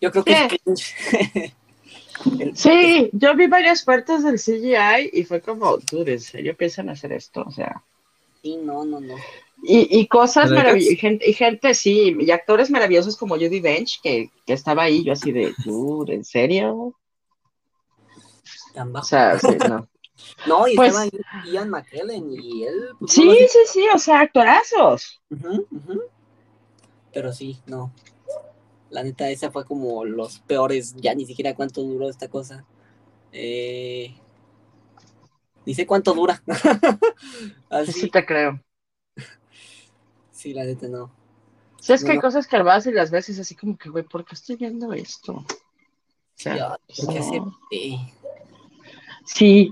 [0.00, 1.54] Yo creo que es
[2.54, 7.12] Sí, yo vi varias partes del CGI y fue como, dude, ¿en serio piensan hacer
[7.12, 7.42] esto?
[7.46, 7.82] O sea.
[8.42, 9.14] Sí, no, no, no.
[9.62, 14.00] Y, y cosas maravillosas, y gente, y gente, sí, y actores maravillosos como Judy Bench,
[14.02, 16.94] que, que estaba ahí, yo así de, dude, ¿en serio?
[18.74, 19.88] O sea, sí, no.
[20.46, 22.90] No, y pues, estaba Ian McKellen y él.
[22.98, 25.20] Pues, sí, sí, sí, o sea, actorazos.
[27.12, 27.92] Pero sí, no.
[28.90, 32.64] La neta, esa fue como los peores, ya ni siquiera cuánto duró esta cosa.
[33.32, 34.14] Eh,
[35.64, 36.42] ni sé cuánto dura.
[37.70, 37.92] Así.
[37.92, 38.60] Sí, te creo.
[40.40, 41.10] Sí, la neta no.
[41.86, 44.34] Es que hay cosas que vas y las veces así como que, güey, ¿por qué
[44.34, 45.32] estoy viendo esto?
[45.34, 45.46] O
[46.34, 46.78] sea,
[49.26, 49.70] Sí,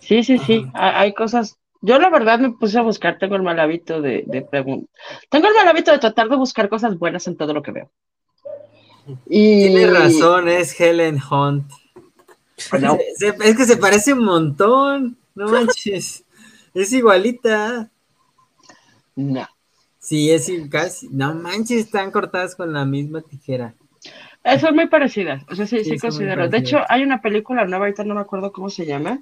[0.00, 0.66] sí, sí, sí.
[0.74, 1.56] Hay cosas.
[1.82, 4.90] Yo la verdad me puse a buscar, tengo el mal hábito de, de preguntar.
[5.30, 7.90] Tengo el mal hábito de tratar de buscar cosas buenas en todo lo que veo.
[9.26, 9.68] Y...
[9.68, 11.70] Tiene razón, es Helen Hunt.
[13.40, 15.16] es que se parece un montón.
[15.36, 16.24] No manches.
[16.74, 17.88] es igualita.
[19.14, 19.46] No.
[20.02, 21.08] Sí, es casi.
[21.10, 23.74] No manches, están cortadas con la misma tijera.
[24.44, 25.42] Eh, son muy parecidas.
[25.48, 26.48] O sea, sí, sí, considero.
[26.48, 29.20] De hecho, hay una película nueva, ahorita no me acuerdo cómo se llama,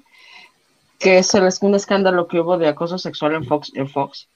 [0.99, 4.27] que es el, un escándalo que hubo de acoso sexual en Fox, en Fox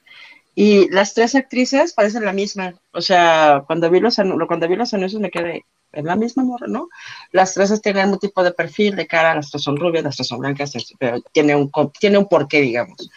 [0.55, 2.73] y las tres actrices parecen la misma.
[2.93, 4.15] O sea, cuando vi los,
[4.47, 5.65] cuando vi los anuncios me quedé,
[5.95, 6.89] es la misma morra, ¿no?
[7.31, 10.27] Las tres tienen un tipo de perfil de cara, las tres son rubias, las tres
[10.27, 13.09] son blancas, pero tiene un, tiene un porqué, digamos.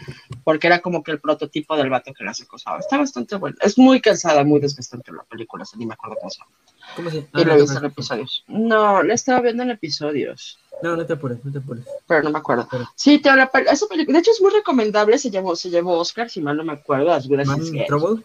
[0.45, 2.79] Porque era como que el prototipo del vato que las acosaba.
[2.79, 3.57] Está bastante bueno.
[3.61, 6.53] Es muy cansada, muy desgastante la película, ni me acuerdo cómo se llama.
[6.97, 7.29] ¿Cómo se llama?
[7.35, 8.45] Y lo he visto en episodios.
[8.47, 10.59] No, la estaba viendo en episodios.
[10.83, 11.85] No, no te apures, no te apures.
[12.07, 12.69] Pero no me acuerdo.
[12.95, 16.31] Sí, te habla, esa película, de hecho es muy recomendable, se llevó, se llevó Oscar,
[16.31, 17.49] si mal no me acuerdo, As Good as
[17.87, 18.23] Trouble?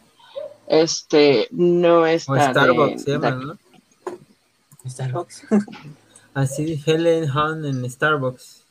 [0.67, 3.57] Este, no es o Starbucks se llama, ¿no?
[4.85, 5.45] Starbucks.
[6.33, 8.63] Así Helen Hunt en Starbucks.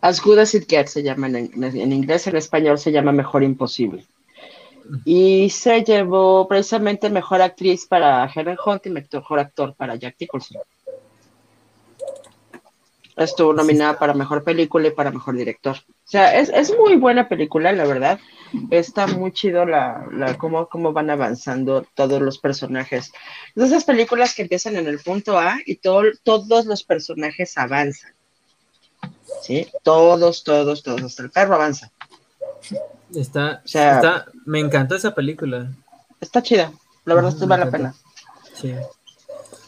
[0.00, 3.42] As Good as It Gets se llama en, en inglés, en español se llama Mejor
[3.44, 4.04] Imposible.
[5.04, 10.60] Y se llevó precisamente mejor actriz para Helen Hunt y mejor actor para Jack Nicholson.
[13.16, 15.76] Estuvo nominada para mejor película y para mejor director.
[16.04, 18.20] O sea, es, es muy buena película, la verdad.
[18.70, 23.12] Está muy chido la, la cómo, cómo van avanzando todos los personajes.
[23.56, 28.12] esas películas que empiezan en el punto A y todo, todos los personajes avanzan.
[29.42, 29.68] ¿Sí?
[29.82, 31.02] Todos, todos, todos.
[31.02, 31.90] Hasta el perro avanza.
[33.14, 35.72] Está, o sea, está, me encantó esa película.
[36.20, 36.72] Está chida.
[37.04, 37.94] La verdad, esto vale la pena.
[38.54, 38.74] Sí.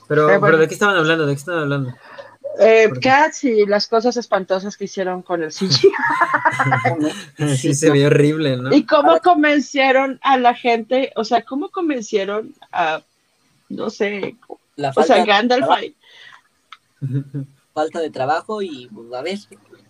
[0.07, 1.27] Pero, pero, ¿de qué estaban hablando?
[1.27, 1.95] ¿De qué estaban hablando?
[2.59, 5.91] Eh, Cats y las cosas espantosas que hicieron con el CGI.
[7.57, 8.73] sí, se ve horrible, ¿no?
[8.73, 13.03] Y cómo convencieron a la gente, o sea, cómo convencieron a,
[13.69, 14.37] no sé,
[14.77, 15.67] la o sea, Gandalf.
[17.75, 19.39] Falta de trabajo y, pues, a ver,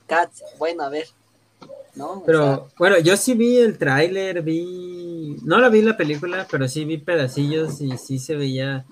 [0.07, 1.07] Cats, bueno, a ver.
[1.95, 2.23] ¿no?
[2.27, 6.85] Pero bueno, yo sí vi el tráiler, vi, no la vi la película, pero sí
[6.85, 8.85] vi pedacillos y sí se veía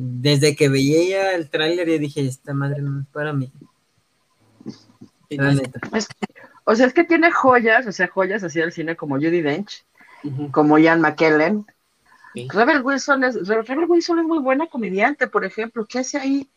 [0.00, 3.50] desde que veía el tráiler y dije, esta madre no es para mí.
[6.64, 9.84] o sea, es que tiene joyas, o sea, joyas así del cine como Judy Dench,
[10.52, 11.66] como Ian McKellen.
[12.34, 15.84] Rebel, Wilson es, Rebel Wilson es muy buena comediante, por ejemplo.
[15.84, 16.48] ¿Qué hace ahí?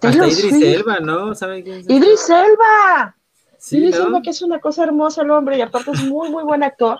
[0.00, 1.34] Hasta Idris Elba, ¿no?
[1.34, 1.90] ¿Saben quién es?
[1.90, 3.16] ¡Idris Elba!
[3.58, 6.44] Sí, Idris Elba, que es una cosa hermosa el hombre y aparte es muy, muy
[6.44, 6.98] buen actor.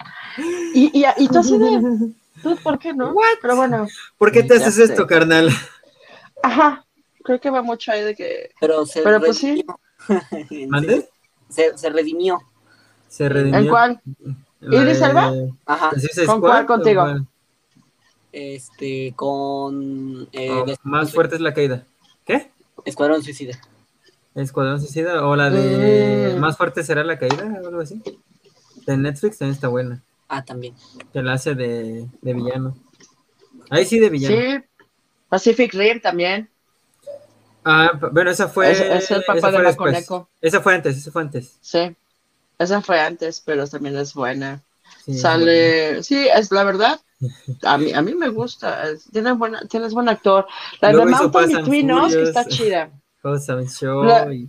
[0.75, 2.13] Y, y, y tú así de...
[2.63, 3.15] ¿Por qué no?
[3.41, 3.87] Pero bueno.
[4.19, 5.51] ¿Por qué te haces esto, carnal?
[6.47, 6.87] Ajá,
[7.25, 8.51] creo que va mucho ahí de que.
[8.61, 9.65] Pero se Pero pues sí.
[10.69, 11.09] ¿Mande?
[11.49, 12.39] Se, se redimió.
[13.09, 13.59] Se redimió.
[13.59, 14.01] ¿En cuál?
[14.61, 15.33] ¿Idris Elba?
[15.67, 15.91] Ajá.
[16.25, 17.05] ¿Con cuál contigo?
[18.31, 20.29] Este, con.
[20.31, 21.85] Eh, oh, más fuerte es la caída.
[22.25, 22.53] ¿Qué?
[22.85, 23.59] Escuadrón Suicida.
[24.37, 26.39] Escuadrón Suicida o la de mm.
[26.39, 28.01] Más fuerte será la caída o algo así.
[28.87, 30.01] De Netflix también está buena.
[30.29, 30.77] Ah, también.
[31.13, 32.77] Que la hace de, de villano.
[33.69, 34.37] Ahí sí de villano.
[34.37, 34.65] Sí,
[35.29, 36.49] Pacific Rim también.
[37.65, 38.71] Ah, bueno, esa fue.
[38.71, 40.29] Es, es el papá de Maconeco.
[40.41, 41.59] Esa fue antes, esa fue antes.
[41.61, 41.97] Sí,
[42.59, 44.63] esa fue antes, pero también es buena.
[45.13, 47.01] Sale, sí, es la verdad.
[47.63, 48.85] A mí, a mí me gusta.
[49.13, 50.47] Tiene buena, tienes buen actor.
[50.81, 52.91] La de Mountain Between Us, que está chida.
[53.27, 54.49] La, y,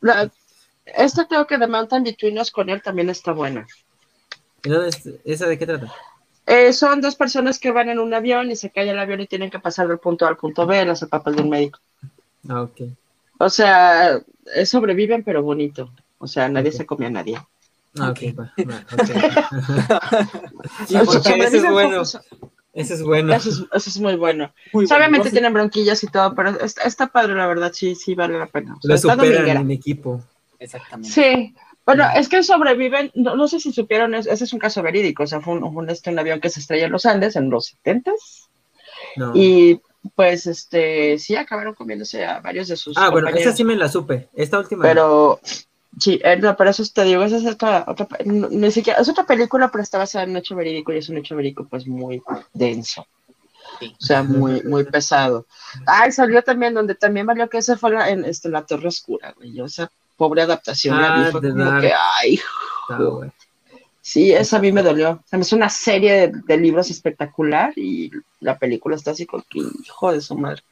[0.00, 0.30] la,
[0.84, 3.66] esta creo que de Mountain Between Us con él también está buena.
[5.24, 5.90] ¿Esa de qué trata?
[6.46, 9.26] Eh, son dos personas que van en un avión y se cae el avión y
[9.26, 11.78] tienen que pasar del punto A al punto B, no el papel de un médico.
[12.48, 12.80] Ah, ok.
[13.38, 14.20] O sea,
[14.64, 15.92] sobreviven, pero bonito.
[16.18, 17.38] O sea, nadie se come a nadie.
[17.98, 18.18] Ah, ok,
[20.88, 22.02] ese es bueno.
[22.72, 23.34] Ese es bueno.
[23.34, 24.52] Eso es, muy bueno.
[24.72, 28.76] Obviamente tienen bronquillas y todo, pero está, padre, la verdad, sí, sí vale la pena.
[28.82, 30.22] Lo superan en equipo.
[30.58, 31.10] Exactamente.
[31.10, 31.54] Sí.
[31.96, 35.40] Bueno, es que sobreviven, no, sé si supieron, ese es un caso verídico, o sea,
[35.40, 38.12] fue un, este, un avión que se estrelló en los Andes en los 70
[39.34, 39.80] y
[40.14, 43.88] pues este sí acabaron comiéndose a varios de sus Ah, bueno, esa sí me la
[43.88, 44.82] supe, esta última.
[44.82, 45.40] Pero
[45.98, 49.26] sí, eh, no, pero eso te digo, esa es otra, otra ni siquiera, es otra
[49.26, 52.22] película, pero está basada en un hecho verídico y es un hecho verídico pues muy
[52.52, 53.06] denso.
[53.82, 55.46] O sea, muy, muy pesado.
[55.86, 59.32] Ay, salió también donde también valió que esa fue la, en este, la Torre Oscura,
[59.36, 59.60] güey.
[59.60, 60.98] O sea, pobre adaptación.
[61.00, 61.30] Ah,
[61.80, 62.38] que, ay,
[64.02, 65.22] Sí, esa a mí me dolió.
[65.32, 68.10] es una serie de, libros espectacular y
[68.40, 70.62] la película está así con que hijo de su madre.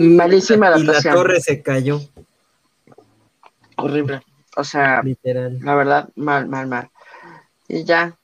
[0.00, 1.14] Malísima adaptación.
[1.14, 2.00] Y la torre se cayó.
[3.76, 4.22] Horrible.
[4.56, 5.60] O sea, literal.
[5.62, 6.90] La verdad, mal, mal, mal.
[7.68, 8.18] Y ya.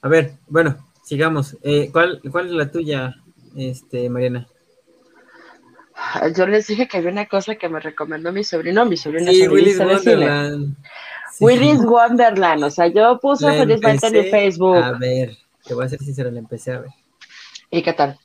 [0.00, 1.58] A ver, bueno, sigamos.
[1.62, 3.14] Eh, ¿cuál, ¿Cuál es la tuya,
[3.56, 4.46] este, Mariana?
[6.36, 9.48] Yo les dije que había una cosa que me recomendó mi sobrino, mi sobrino sí,
[9.48, 10.76] Willis Wonderland.
[11.40, 14.76] Willis Wonderland, o sea, yo puse felizmente en mi Facebook.
[14.76, 16.90] A ver, te voy a ser sincero, la empecé a ver.
[17.70, 18.18] ¿Y qué tal?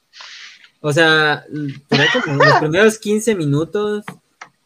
[0.82, 1.46] O sea,
[2.24, 4.04] como los primeros 15 minutos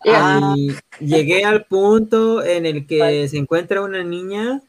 [0.04, 4.62] y llegué al punto en el que se encuentra una niña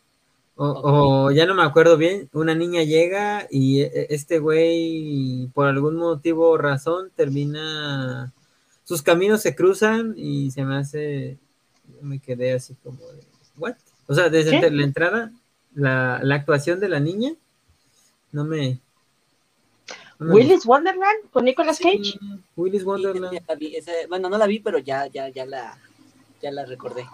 [0.57, 5.67] o, ya no me acuerdo bien, una niña llega y e, e, este güey, por
[5.67, 8.33] algún motivo o razón, termina,
[8.85, 11.39] sus caminos se cruzan y se me hace,
[12.03, 13.25] me quedé así como de,
[13.57, 13.75] ¿what?
[14.07, 15.33] O sea, desde la entrada,
[15.75, 17.33] la, actuación de la niña,
[18.31, 18.79] no me...
[20.19, 22.17] Willis Wonderland con Nicolas Cage.
[22.55, 23.41] Willis Wonderland.
[24.09, 25.77] bueno, no la vi, pero ya, ya, ya la,
[26.41, 27.05] ya la recordé.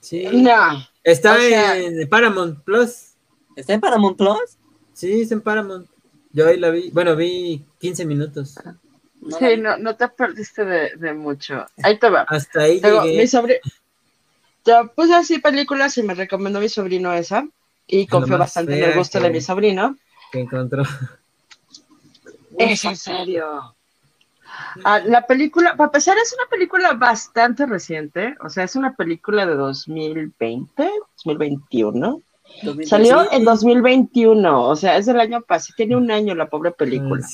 [0.00, 0.26] Sí.
[0.32, 0.86] No.
[1.04, 1.36] Está
[1.76, 3.14] en Paramount Plus.
[3.56, 4.58] ¿Está en Paramount Plus?
[4.92, 5.88] Sí, está en Paramount.
[6.32, 8.54] Yo ahí la vi, bueno, vi 15 minutos.
[9.38, 11.66] sí, no, no te perdiste de, mucho.
[11.82, 12.22] Ahí te va.
[12.22, 13.18] Hasta ahí llegué.
[13.18, 13.60] Mi sobrino,
[14.64, 17.46] ya puse así películas y me recomendó mi sobrino esa.
[17.86, 19.96] Y confío bastante en el gusto de mi sobrino.
[20.32, 20.84] Que encontró.
[22.58, 23.74] Es en serio.
[24.84, 29.46] Ah, la película, para empezar, es una película bastante reciente, o sea, es una película
[29.46, 32.22] de 2020, 2021.
[32.84, 37.26] Salió en 2021, o sea, es del año pasado, tiene un año la pobre película.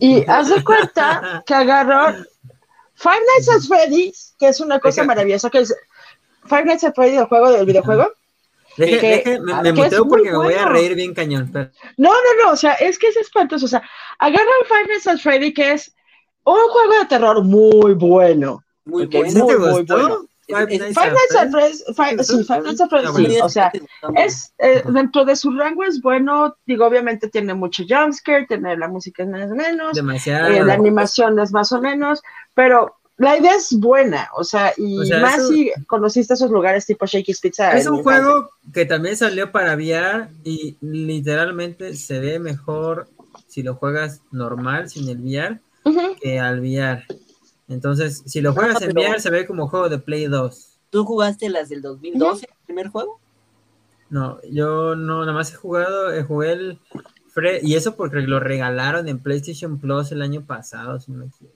[0.00, 2.12] Y hace cuenta que agarró
[2.94, 5.74] Five Nights at Freddy's, que es una cosa maravillosa, que es
[6.44, 8.10] Five Nights at Freddy's, el juego, el videojuego.
[8.76, 11.50] Deje, me, me porque me voy a reír bien cañón.
[11.96, 13.64] No, no, no, o sea, es que es espantoso.
[13.64, 13.82] O sea,
[14.18, 15.94] agarra el Five Nights at Freddy, que es
[16.44, 18.62] un juego de terror muy bueno.
[18.84, 19.44] Muy bueno.
[19.44, 20.28] Muy, muy bueno.
[20.48, 23.72] Five Nights at Freddy's, sí, Five Nights at Freddy's, o sea,
[24.14, 28.86] es, eh, dentro de su rango es bueno, digo, obviamente tiene mucho jumpscare, tiene la
[28.86, 30.48] música es más o menos, Demasiado.
[30.48, 32.22] Eh, la animación es más o menos,
[32.54, 37.40] pero la idea es buena, o sea, y más si conociste esos lugares tipo Shakey's
[37.40, 37.72] Pizza.
[37.72, 43.08] Es un juego que también salió para VR y literalmente se ve mejor
[43.46, 45.60] si lo juegas normal, sin el VR,
[46.20, 47.04] que al VR.
[47.68, 50.78] Entonces, si lo juegas en VR, se ve como juego de Play 2.
[50.90, 53.18] ¿Tú jugaste las del 2012, el primer juego?
[54.10, 56.78] No, yo no, nada más he jugado, he jugué el...
[57.62, 61.55] y eso porque lo regalaron en PlayStation Plus el año pasado, si no me equivoco.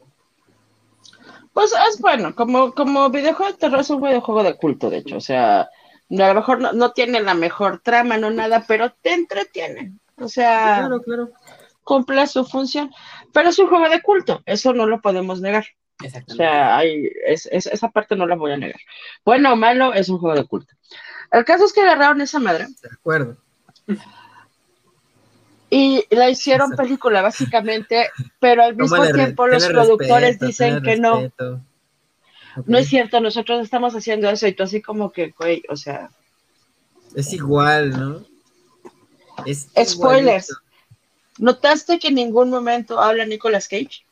[1.53, 5.17] Pues es bueno, como, como videojuego de terror es un videojuego de culto, de hecho,
[5.17, 5.69] o sea, a
[6.09, 11.03] lo mejor no, tiene la mejor trama, no nada, pero te entretiene, o sea, claro,
[11.03, 11.31] claro.
[11.83, 12.91] cumple su función,
[13.33, 15.67] pero es un juego de culto, eso no lo podemos negar.
[16.03, 18.81] O sea, hay, es, esa parte no la voy a negar.
[19.23, 20.75] Bueno o malo, es un juego de culto.
[21.31, 22.69] El caso es que agarraron esa madre.
[22.83, 23.37] De acuerdo.
[25.71, 28.11] Y la hicieron película, básicamente,
[28.41, 31.33] pero al mismo tiempo los productores dicen que no.
[32.67, 36.11] No es cierto, nosotros estamos haciendo eso y tú así como que, güey, o sea.
[37.15, 38.25] Es igual, ¿no?
[39.47, 40.53] Es Spoilers.
[41.39, 44.05] ¿Notaste que en ningún momento habla Nicolas Cage?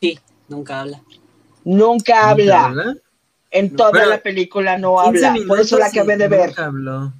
[0.00, 0.18] Sí.
[0.48, 1.00] Nunca habla.
[1.64, 2.96] Nunca habla.
[3.50, 5.34] En toda la película no habla.
[5.46, 6.52] Por eso la acabé de ver.
[6.58, 7.12] Habló.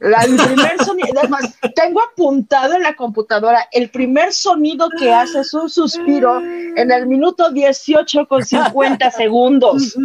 [0.00, 5.54] El primer sonido, además, tengo apuntado en la computadora, el primer sonido que hace es
[5.54, 9.96] un suspiro en el minuto 18 con 50 segundos.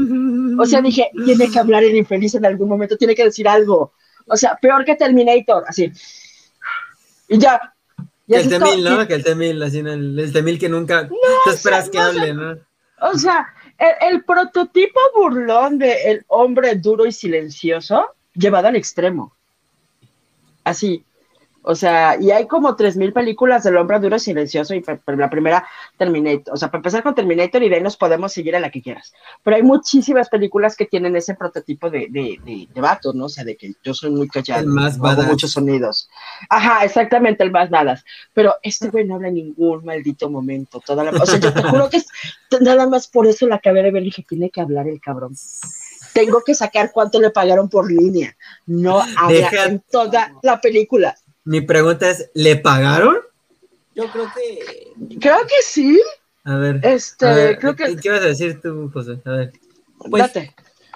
[0.60, 3.94] O sea, dije, tiene que hablar el infeliz en algún momento, tiene que decir algo.
[4.28, 5.92] O sea, peor que Terminator, así.
[7.28, 7.74] Y ya.
[8.28, 9.08] que el Temil, ¿no?
[9.08, 11.10] Que el Temil, así, el, Temil que nunca
[11.46, 12.58] te esperas que hable, ¿no?
[13.02, 13.48] O sea,
[14.02, 19.36] el, prototipo burlón de el hombre duro y silencioso llevado al extremo.
[20.70, 21.04] Así.
[21.62, 25.68] O sea, y hay como 3.000 películas del hombre duro y silencioso, y la primera
[25.98, 26.54] Terminator.
[26.54, 28.82] O sea, para empezar con Terminator y de ahí nos podemos seguir a la que
[28.82, 29.14] quieras.
[29.44, 33.26] Pero hay muchísimas películas que tienen ese prototipo de, de, de, vato, ¿no?
[33.26, 36.10] O sea, de que yo soy muy callado, el más hago muchos sonidos.
[36.50, 38.06] Ajá, exactamente, el más balas.
[38.34, 40.82] Pero este güey no habla en ningún maldito momento.
[40.86, 42.08] Toda la, o sea, yo te juro que es,
[42.62, 45.36] nada más por eso la acabé de ver, dije, tiene que hablar el cabrón
[46.14, 48.36] tengo que sacar cuánto le pagaron por línea.
[48.66, 51.16] No habla en toda la película.
[51.44, 53.18] Mi pregunta es, ¿le pagaron?
[53.96, 55.18] Yo creo que...
[55.20, 56.02] Creo que sí.
[56.44, 56.80] A ver.
[56.84, 57.96] Este, creo que...
[57.98, 59.20] ¿Qué vas a decir tú, José?
[59.26, 59.54] A ver.
[60.10, 60.56] Pues, date.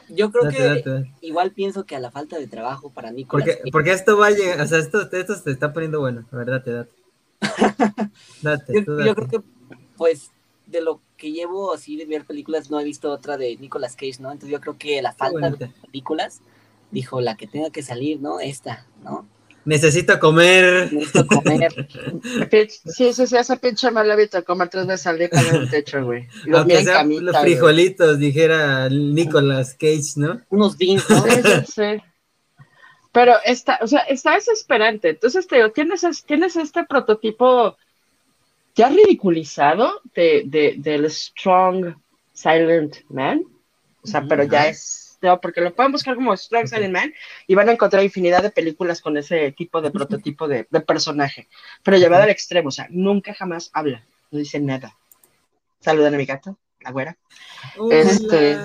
[0.10, 3.48] Yo creo que igual pienso que a la falta de trabajo para Nicolás.
[3.48, 6.26] Porque, porque esto va a llegar, o sea, esto, esto se está poniendo bueno.
[6.32, 6.92] A ver, date, date.
[8.42, 9.42] date, yo, yo creo que,
[9.98, 10.32] pues,
[10.68, 14.18] de lo que llevo así de ver películas, no he visto otra de Nicolas Cage,
[14.20, 14.30] ¿no?
[14.30, 16.42] Entonces yo creo que la falta de películas,
[16.92, 18.42] dijo, la que tenga que salir, ¿no?
[18.42, 19.26] Esta, ¿no?
[19.64, 20.92] Necesito comer.
[20.92, 21.88] Necesito comer.
[22.86, 26.04] sí, sí, sí, ese pinche mal hábito comer tres veces al día con el techo,
[26.04, 26.28] güey.
[26.44, 30.42] Los, los frijolitos, dijera Nicolas Cage, ¿no?
[30.50, 31.24] Unos beans, ¿no?
[31.24, 31.42] Sí,
[31.74, 32.04] sí.
[33.14, 35.12] Pero está, o sea, está desesperante.
[35.12, 37.78] Entonces, te digo, tienes, tienes este prototipo
[38.76, 41.96] ya ridiculizado de, de, del Strong
[42.34, 43.44] Silent Man.
[44.04, 45.04] O sea, pero ya es
[45.42, 47.14] porque lo pueden buscar como Strong Silent Man
[47.48, 51.48] y van a encontrar infinidad de películas con ese tipo de prototipo de, personaje,
[51.82, 54.96] pero llevado al extremo, o sea, nunca jamás habla, no dice nada.
[55.80, 57.18] Saludan a mi gato, la güera.
[57.92, 58.58] Este,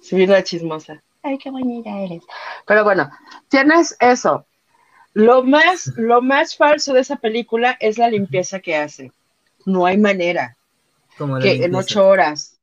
[0.00, 1.02] si viene la chismosa.
[1.22, 2.22] Ay, qué bonita eres.
[2.66, 3.10] Pero bueno,
[3.48, 4.46] tienes eso.
[5.14, 9.12] Lo más, lo más falso de esa película es la limpieza que hace.
[9.64, 10.56] No hay manera.
[11.42, 12.58] que en ocho horas.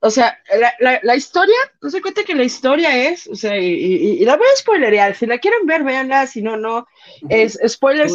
[0.00, 0.38] O sea,
[0.78, 4.46] la, la, historia, no se cuenta que la historia es, o sea, y, la voy
[4.46, 6.86] a spoilerear, si la quieren ver, véanla, si no, no,
[7.28, 8.14] es spoilers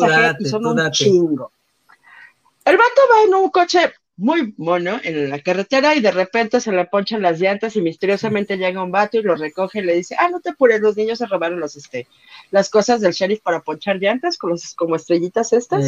[0.49, 1.51] son un chingo.
[2.64, 6.72] El vato va en un coche muy mono en la carretera y de repente se
[6.72, 10.16] le ponchan las llantas y misteriosamente llega un vato y lo recoge y le dice,
[10.20, 12.07] ah, no te apures, los niños se robaron los, este,
[12.51, 15.86] las cosas del sheriff para ponchar llantas, con los, como estrellitas estas.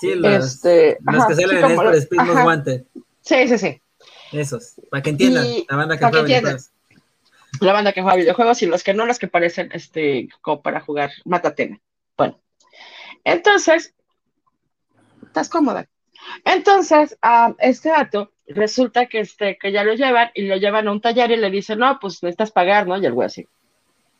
[0.00, 2.68] sí, los, este, que salen en por Speed Most
[3.22, 3.80] Sí, sí, sí.
[4.32, 6.70] Esos, para que entiendan, la banda que juega videojuegos.
[7.60, 10.80] La banda que juega videojuegos y los que no, los que parecen este, como para
[10.80, 11.80] jugar Matatena.
[12.16, 12.40] Bueno,
[13.24, 13.94] entonces,
[15.26, 15.88] estás cómoda.
[16.44, 17.16] Entonces,
[17.58, 21.30] este dato resulta que, este, que ya lo llevan y lo llevan a un taller
[21.30, 22.98] y le dicen, no, pues necesitas pagar, ¿no?
[22.98, 23.46] Y el güey así.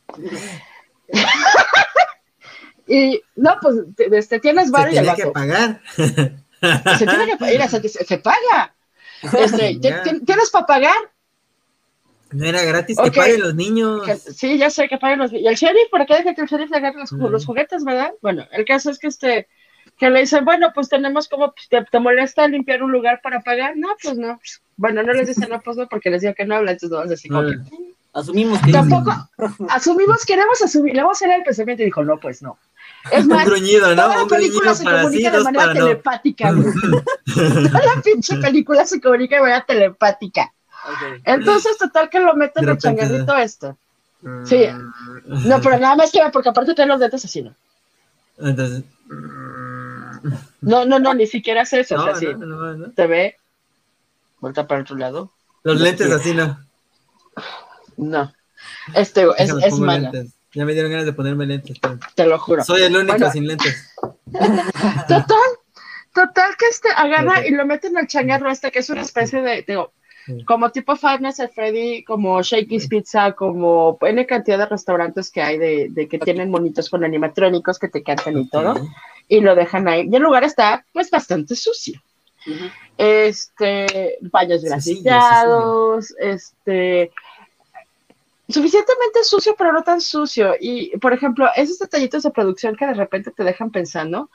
[2.87, 3.77] y no, pues
[4.13, 5.07] este, tienes varios.
[5.07, 5.81] Se tiene que pagar.
[6.99, 8.75] se tiene que pagar, se paga.
[9.23, 9.79] Este,
[10.27, 11.11] ¿Tienes para pagar?
[12.33, 14.03] No era gratis que paguen los niños.
[14.37, 15.45] sí, ya sé que paguen los niños.
[15.45, 18.13] Y el sheriff, ¿por qué deja que el sheriff le agarre los, juguetes, verdad?
[18.23, 19.49] Bueno, el caso es que este
[20.01, 23.77] que le dicen, bueno, pues tenemos como, pues, te, molesta limpiar un lugar para pagar?
[23.77, 24.41] No, pues no.
[24.79, 26.97] Bueno, no les dicen, no, pues no, porque les digo que no habla, entonces no
[26.97, 27.31] van a decir,
[28.13, 29.13] Asumimos que Tampoco,
[29.69, 32.59] asumimos, queremos asumir, le vamos a hacer el pensamiento y dijo, no, pues no.
[33.13, 34.03] Es más, un gruñido, ¿no?
[34.03, 36.51] Toda la película se comunica de manera telepática.
[37.35, 40.51] toda la pinche película se comunica de manera telepática.
[41.25, 43.77] Entonces, total que lo meten en el changarrito esto.
[44.23, 44.45] Mm.
[44.47, 44.67] Sí.
[45.27, 47.55] No, pero nada más que porque aparte tiene los dedos así, ¿no?
[48.39, 48.83] Entonces.
[50.61, 51.97] No, no, no, ni siquiera es eso.
[51.97, 53.37] o sea, no, Te ve.
[54.41, 55.33] Vuelta para otro lado.
[55.63, 56.59] Los lentes así, ¿no?
[57.97, 58.33] No.
[58.95, 60.11] Este es, es mala.
[60.53, 61.79] Ya me dieron ganas de ponerme lentes.
[62.15, 62.65] Te lo juro.
[62.65, 63.95] Soy el único sin lentes.
[65.09, 65.51] Total,
[66.15, 69.43] total que este agarra y lo mete en el changarro este, que es una especie
[69.43, 69.93] de, digo,
[70.47, 75.43] como tipo Five Nights at Freddy, como Shakey's Pizza, como N cantidad de restaurantes que
[75.43, 78.75] hay de, que tienen monitos con animatrónicos que te cantan y todo,
[79.29, 80.09] y lo dejan ahí.
[80.11, 82.01] Y el lugar está, pues, bastante sucio.
[82.97, 87.11] Este, baños grafiteados, este,
[88.49, 90.55] suficientemente sucio, pero no tan sucio.
[90.61, 94.31] Y, por ejemplo, esos detallitos de producción que de repente te dejan pensando,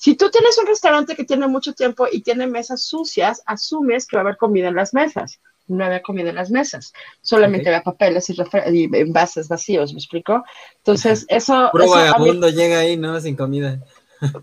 [0.00, 4.16] Si tú tienes un restaurante que tiene mucho tiempo y tiene mesas sucias, asumes que
[4.16, 5.40] va a haber comida en las mesas.
[5.66, 8.34] No había comida en las mesas, solamente había papeles y,
[8.72, 10.42] y, envases vacíos, ¿me explico?
[10.78, 11.68] Entonces, eso...
[11.70, 13.20] Puro vagabundo llega ahí, ¿no?
[13.20, 13.78] Sin comida.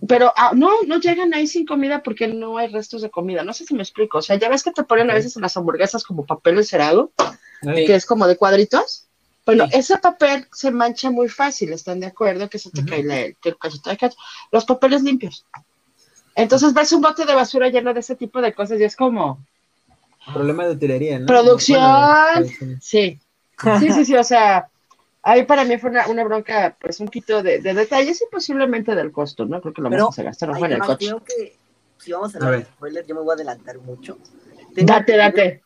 [0.07, 3.43] Pero ah, no, no llegan ahí sin comida porque no hay restos de comida.
[3.43, 4.19] No sé si me explico.
[4.19, 7.11] O sea, ya ves que te ponen a veces en las hamburguesas como papel encerado,
[7.63, 9.06] que es como de cuadritos.
[9.47, 12.49] Bueno, ese papel se mancha muy fácil, ¿están de acuerdo?
[12.49, 13.97] Que se te cae el, cachito de
[14.51, 15.45] Los papeles limpios.
[16.35, 19.39] Entonces ves un bote de basura lleno de ese tipo de cosas y es como...
[20.33, 21.27] Problema de utilería, ¿no?
[21.27, 22.45] Producción.
[22.81, 23.17] sí.
[23.79, 24.69] Sí, sí, sí, o sea,
[25.23, 29.45] ahí para mí fue una, bronca, pues un poquito de, detalles y posiblemente del costo,
[29.45, 29.61] ¿no?
[29.61, 31.07] Creo que lo más se gastaron fue en el coche.
[31.07, 31.55] Creo que
[31.97, 34.17] si vamos a hablar de spoiler, yo me voy a adelantar mucho.
[34.75, 35.63] date, date.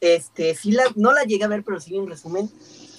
[0.00, 2.48] Este, sí la, no la llegué a ver, pero sí un resumen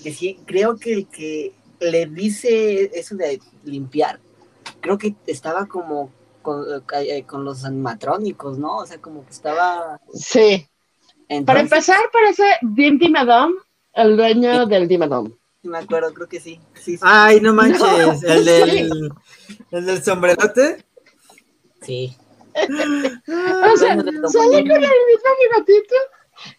[0.01, 4.19] que sí, creo que el que le dice eso de limpiar,
[4.79, 8.77] creo que estaba como con, eh, los animatrónicos, ¿no?
[8.77, 9.99] O sea, como que estaba...
[10.13, 10.67] Sí.
[11.45, 13.53] Para empezar, parece Dim Dimadom,
[13.93, 15.31] el dueño del Dimadom.
[15.63, 16.59] Me acuerdo, creo que sí.
[17.01, 17.81] Ay, no manches,
[18.23, 19.11] el, del,
[19.71, 20.83] el del sombrerote.
[21.81, 22.15] Sí.
[22.53, 25.95] o sea, ¿sale con el mismo bigatito?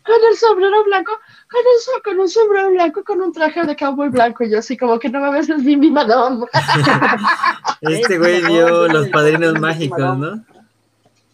[0.05, 1.13] Con el sombrero blanco,
[1.51, 4.45] con, eso, con un sombrero blanco, con un traje de cowboy blanco.
[4.45, 6.47] Y yo así como que no me ves el Bimbi Madame.
[7.83, 10.45] este güey vio los padrinos mágicos, ¿no?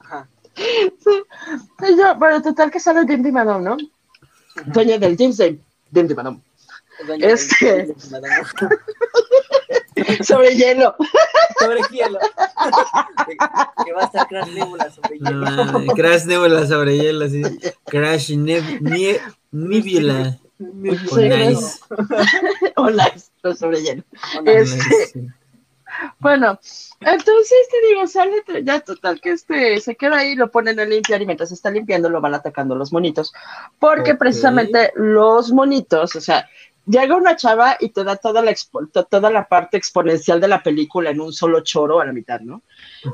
[0.01, 0.29] Ajá.
[0.55, 1.23] Sí.
[1.89, 3.77] Y yo, bueno, total que sale Bimbi Madame, ¿no?
[4.67, 6.41] Dueño del James Day, Bimbi Madame.
[7.21, 7.95] Este.
[10.25, 10.95] sobre hielo.
[11.61, 12.19] Sobre hielo.
[13.85, 15.33] que va a estar Crash Nebula sobre hielo.
[15.33, 17.43] No, Crash Nebula sobre hielo, sí.
[17.87, 19.19] Crash Nebula.
[19.51, 21.81] O nice.
[22.77, 24.05] o nice, sobre hielo.
[24.45, 25.33] Este,
[26.21, 26.59] bueno,
[27.01, 31.23] entonces te digo, sale ya total que este se queda ahí, lo ponen a limpiar
[31.23, 33.33] y mientras está limpiando lo van atacando los monitos.
[33.79, 36.49] Porque precisamente los monitos, o sea,
[36.89, 38.55] llega una chava y te da toda la,
[39.09, 42.63] toda la parte exponencial de la película en un solo choro a la mitad, ¿no?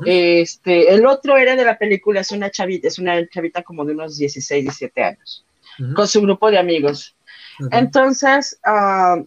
[0.07, 3.93] este, el otro era de la película, es una chavita, es una chavita como de
[3.93, 5.45] unos 16, 17 años,
[5.95, 7.17] con su grupo de amigos.
[7.71, 9.25] Entonces, uh,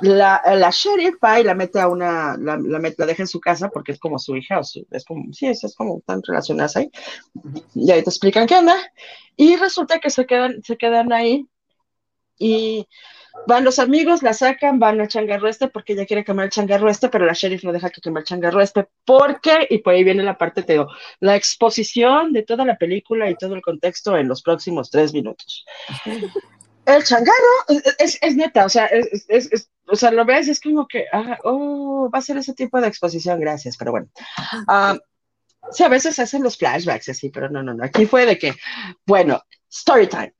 [0.00, 3.40] la, la, sheriff va y la mete a una, la, la, la, deja en su
[3.40, 6.22] casa porque es como su hija, o su, es como, sí, es, es como tan
[6.22, 6.90] relacionadas ahí.
[7.74, 8.76] Y ahí te explican qué onda.
[9.36, 11.46] Y resulta que se quedan, se quedan ahí
[12.38, 12.88] y
[13.46, 17.26] Van los amigos, la sacan, van al changarrueste porque ella quiere quemar el changarrueste, pero
[17.26, 18.88] la sheriff no deja que queme el changarrueste.
[19.04, 19.66] ¿Por qué?
[19.70, 20.88] Y por ahí viene la parte, te digo,
[21.20, 25.64] la exposición de toda la película y todo el contexto en los próximos tres minutos.
[26.84, 30.88] El changarro es, es neta, o sea, es, es, o sea, lo ves, es como
[30.88, 34.08] que, ah, oh, va a ser ese tipo de exposición, gracias, pero bueno.
[34.66, 34.98] Uh,
[35.70, 37.84] sí, a veces hacen los flashbacks así, pero no, no, no.
[37.84, 38.54] Aquí fue de que,
[39.06, 40.34] bueno, story time.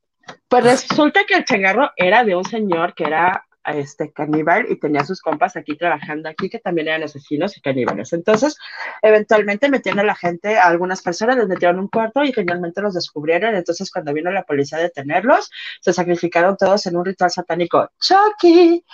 [0.48, 5.04] Pues resulta que el changarro era de un señor que era este caníbal y tenía
[5.04, 8.12] sus compas aquí trabajando aquí que también eran asesinos y caníbales.
[8.12, 8.56] Entonces,
[9.02, 12.94] eventualmente metieron a la gente, a algunas personas les metieron un cuarto y finalmente los
[12.94, 13.54] descubrieron.
[13.54, 15.50] Entonces, cuando vino la policía a detenerlos,
[15.80, 18.84] se sacrificaron todos en un ritual satánico, Chucky,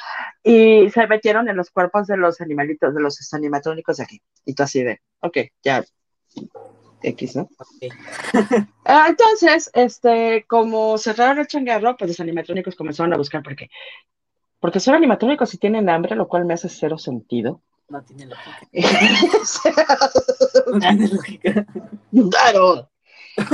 [0.43, 4.23] y se metieron en los cuerpos de los animalitos, de los animatrónicos de aquí.
[4.45, 5.83] Y tú así de, ok, ya
[7.03, 7.49] X, ¿no?
[8.85, 13.69] Ah, entonces, este, como cerraron el changarro, pues los animatrónicos comenzaron a buscar por qué.
[14.61, 17.61] Porque son animatrónicos y tienen hambre, lo cual me hace cero sentido.
[17.89, 18.61] No tiene lógica.
[20.73, 21.67] no tiene lógica.
[22.31, 22.91] Claro.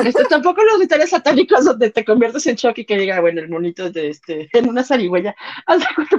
[0.05, 3.51] Este, tampoco los rituales satánicos donde te conviertes en shock y que diga, bueno, el
[3.51, 5.37] monito de este, en una zarigüeya.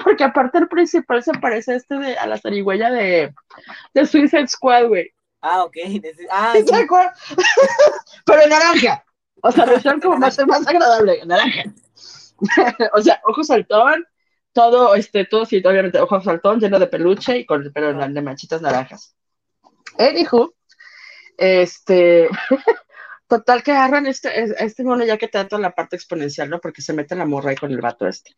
[0.04, 3.34] Porque aparte el principal se parece este de, a la zarigüeya de,
[3.94, 5.15] de Suicide Squad, güey.
[5.48, 5.78] Ah, ok.
[6.32, 6.66] Ah, sí.
[8.26, 9.06] Pero en naranja.
[9.44, 11.66] O sea, versión como más, más agradable, naranja.
[12.94, 14.08] o sea, ojo saltón,
[14.54, 18.60] todo, este, todo, sí, obviamente, ojo saltón, lleno de peluche y con, pero de manchitas
[18.64, 19.16] naranjas.
[20.00, 20.56] Anywho,
[21.38, 22.28] este,
[23.28, 26.60] total que agarran este, este mono ya que toda la parte exponencial, ¿no?
[26.60, 28.36] Porque se mete la morra ahí con el vato este.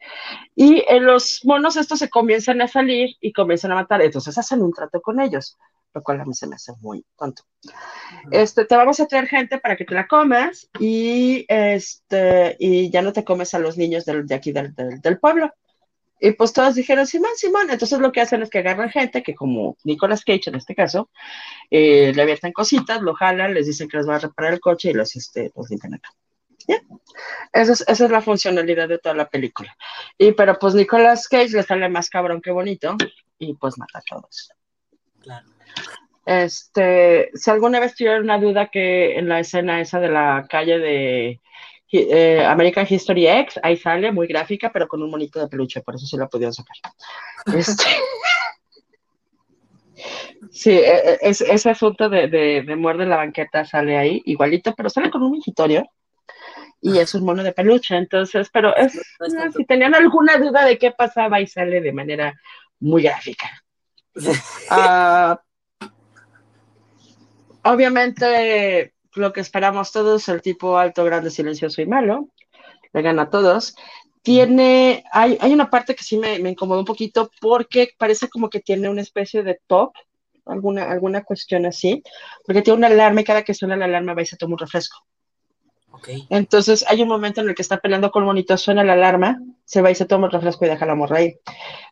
[0.55, 4.62] Y en los monos estos se comienzan a salir y comienzan a matar, entonces hacen
[4.62, 5.58] un trato con ellos
[5.98, 7.43] lo cual a mí se me hace muy tonto.
[8.32, 13.02] Este, te vamos a traer gente para que te la comas y, este, y ya
[13.02, 15.52] no te comes a los niños del, de aquí del, del, pueblo.
[16.20, 17.70] Y pues todos dijeron, Simón, Simón.
[17.70, 21.10] Entonces lo que hacen es que agarran gente, que como Nicolas Cage en este caso,
[21.72, 24.91] eh, le abiertan cositas, lo jalan, les dicen que les va a reparar el coche
[24.91, 26.10] y los, este, los limpian acá.
[26.68, 26.82] ¿Ya?
[27.54, 29.76] Esa es, esa es, la funcionalidad de toda la película.
[30.18, 32.98] Y pero pues Nicolas Cage le sale más cabrón que bonito
[33.39, 34.52] y pues mata a todos.
[35.22, 35.57] Claro.
[36.25, 40.78] Este, si alguna vez tuvieron una duda que en la escena esa de la calle
[40.78, 41.41] de
[41.91, 45.95] eh, American History X, ahí sale, muy gráfica, pero con un monito de peluche, por
[45.95, 46.75] eso se la pudieron sacar.
[47.55, 47.86] Este,
[50.51, 55.09] sí, e, e, ese asunto de, de, muerde la banqueta sale ahí, igualito, pero sale
[55.09, 55.89] con un mingitorio
[56.82, 58.99] y es un mono de peluche, entonces, pero es,
[59.55, 62.34] si tenían alguna duda de qué pasaba, ahí sale de manera
[62.80, 63.49] muy gráfica.
[64.69, 65.39] Ah,
[67.74, 72.30] obviamente, lo que esperamos todos, el tipo alto, grande, silencioso y malo,
[72.93, 73.76] le gana a todos.
[74.22, 78.49] Tiene, hay, hay una parte que sí me, me incomodó un poquito porque parece como
[78.49, 79.93] que tiene una especie de top,
[80.45, 82.03] alguna, alguna cuestión así,
[82.45, 84.59] porque tiene una alarma y cada que suena la alarma va y se toma un
[84.59, 84.97] refresco.
[86.30, 89.39] Entonces hay un momento en el que está peleando con el monito, suena la alarma,
[89.68, 91.36] se va y se toma el refresco y deja la morra ahí.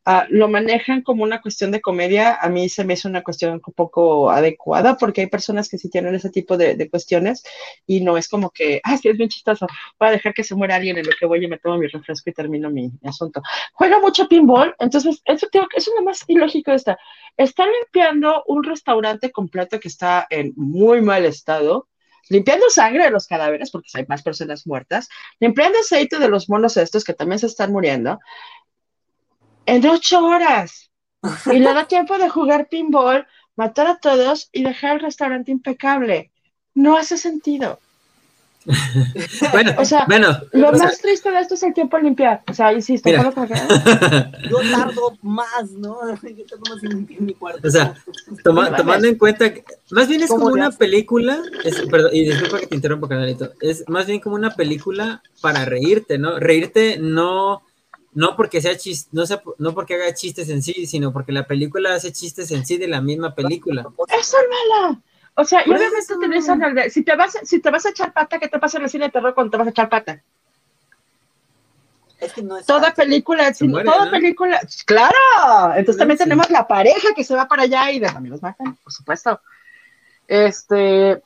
[0.06, 3.54] Ah, lo manejan como una cuestión de comedia, a mí se me hizo una cuestión
[3.54, 7.44] un poco adecuada porque hay personas que sí tienen ese tipo de, cuestiones
[7.86, 9.68] y no es como que, ah, sí, es bien chistoso,
[10.00, 11.88] voy a dejar que se muera alguien en lo que voy y me tomo mi
[11.88, 13.42] refresco y termino mi, asunto.
[13.74, 16.98] Juega mucho pinball, entonces eso, eso es lo más ilógico de esta.
[17.36, 21.88] Está limpiando un restaurante completo que está en muy mal estado
[22.30, 25.08] limpiando sangre de los cadáveres, porque hay más personas muertas,
[25.40, 28.20] limpiando aceite de los monos estos que también se están muriendo,
[29.66, 30.92] en ocho horas.
[31.52, 36.32] Y le da tiempo de jugar pinball, matar a todos y dejar el restaurante impecable.
[36.76, 37.80] No hace sentido.
[39.52, 42.42] bueno, o sea, bueno, lo más triste de esto es el tiempo limpiar.
[42.50, 43.22] O sea, insisto, Yo
[44.72, 45.98] tardo más, ¿no?
[46.24, 47.68] Yo tardo más en limpiar mi cuarto.
[47.68, 47.96] O sea,
[48.44, 51.42] tomando en cuenta que más bien es como una película,
[51.90, 56.18] perdón, y disculpa que te interrumpa, canalito, es más bien como una película para reírte,
[56.18, 56.40] ¿no?
[56.40, 57.62] Reírte no
[58.16, 61.46] no porque sea chis, no, sea, no porque haga chistes en sí, sino porque la
[61.46, 63.86] película hace chistes en sí de la misma película.
[64.08, 65.02] Eso es mala.
[65.38, 68.40] O sea, y obviamente utilizan el si te vas, si te vas a echar pata,
[68.40, 70.22] ¿qué te pasa en el cine de terror cuando te vas a echar pata?
[72.20, 75.14] Es que no es toda película, toda película, claro.
[75.76, 79.42] Entonces también tenemos la pareja que se va para allá y los matan, por supuesto.
[80.26, 81.22] Este,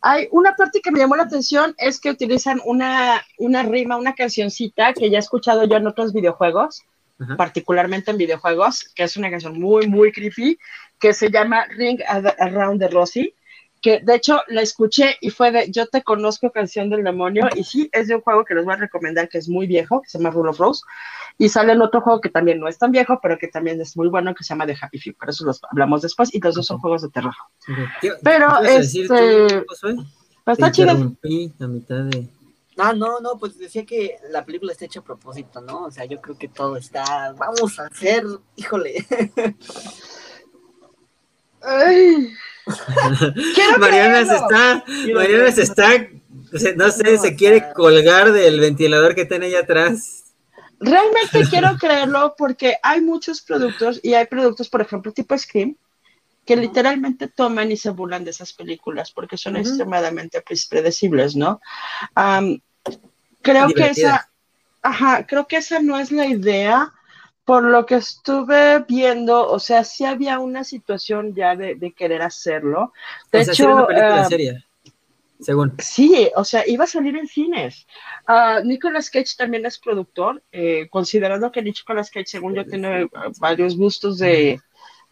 [0.00, 4.14] hay una parte que me llamó la atención es que utilizan una, una rima, una
[4.14, 6.82] cancioncita que ya he escuchado yo en otros videojuegos,
[7.36, 10.58] particularmente en videojuegos, que es una canción muy, muy creepy,
[10.98, 13.34] que se llama Ring Around the Rosie
[13.82, 17.64] que de hecho la escuché y fue de Yo te conozco, canción del demonio, y
[17.64, 20.08] sí, es de un juego que les voy a recomendar que es muy viejo, que
[20.08, 20.82] se llama Rule of Rose,
[21.36, 23.96] y sale en otro juego que también no es tan viejo, pero que también es
[23.96, 26.54] muy bueno, que se llama The Happy Few, pero eso los hablamos después, y los
[26.54, 27.34] dos son juegos de terror.
[28.22, 29.82] Pero, este, pues
[30.46, 30.90] está chido.
[30.92, 32.28] A mitad de...
[32.78, 35.84] Ah, no, no, pues decía que la película está hecha a propósito, ¿no?
[35.84, 38.24] O sea, yo creo que todo está, vamos a hacer,
[38.56, 39.04] híjole.
[41.60, 42.32] Ay.
[43.78, 44.84] Mariana se está,
[45.14, 46.06] Mariana se está,
[46.76, 50.24] no sé, se quiere colgar del ventilador que tiene allá atrás.
[50.78, 55.76] Realmente quiero creerlo porque hay muchos productos y hay productos, por ejemplo, tipo Scream,
[56.44, 61.60] que literalmente toman y se burlan de esas películas porque son extremadamente predecibles, ¿no?
[63.42, 64.28] creo que esa,
[64.82, 66.92] ajá, creo que esa no es la idea
[67.44, 72.92] por lo que estuve viendo, o sea, sí había una situación ya de, querer hacerlo.
[73.30, 74.64] De hecho, una película seria,
[75.40, 75.74] según.
[75.78, 77.86] Sí, o sea, iba a salir en cines.
[78.28, 83.08] Uh, Nicolas Cage también es productor, eh, considerando que Nicolas Cage, según yo, tiene
[83.40, 84.60] varios gustos de,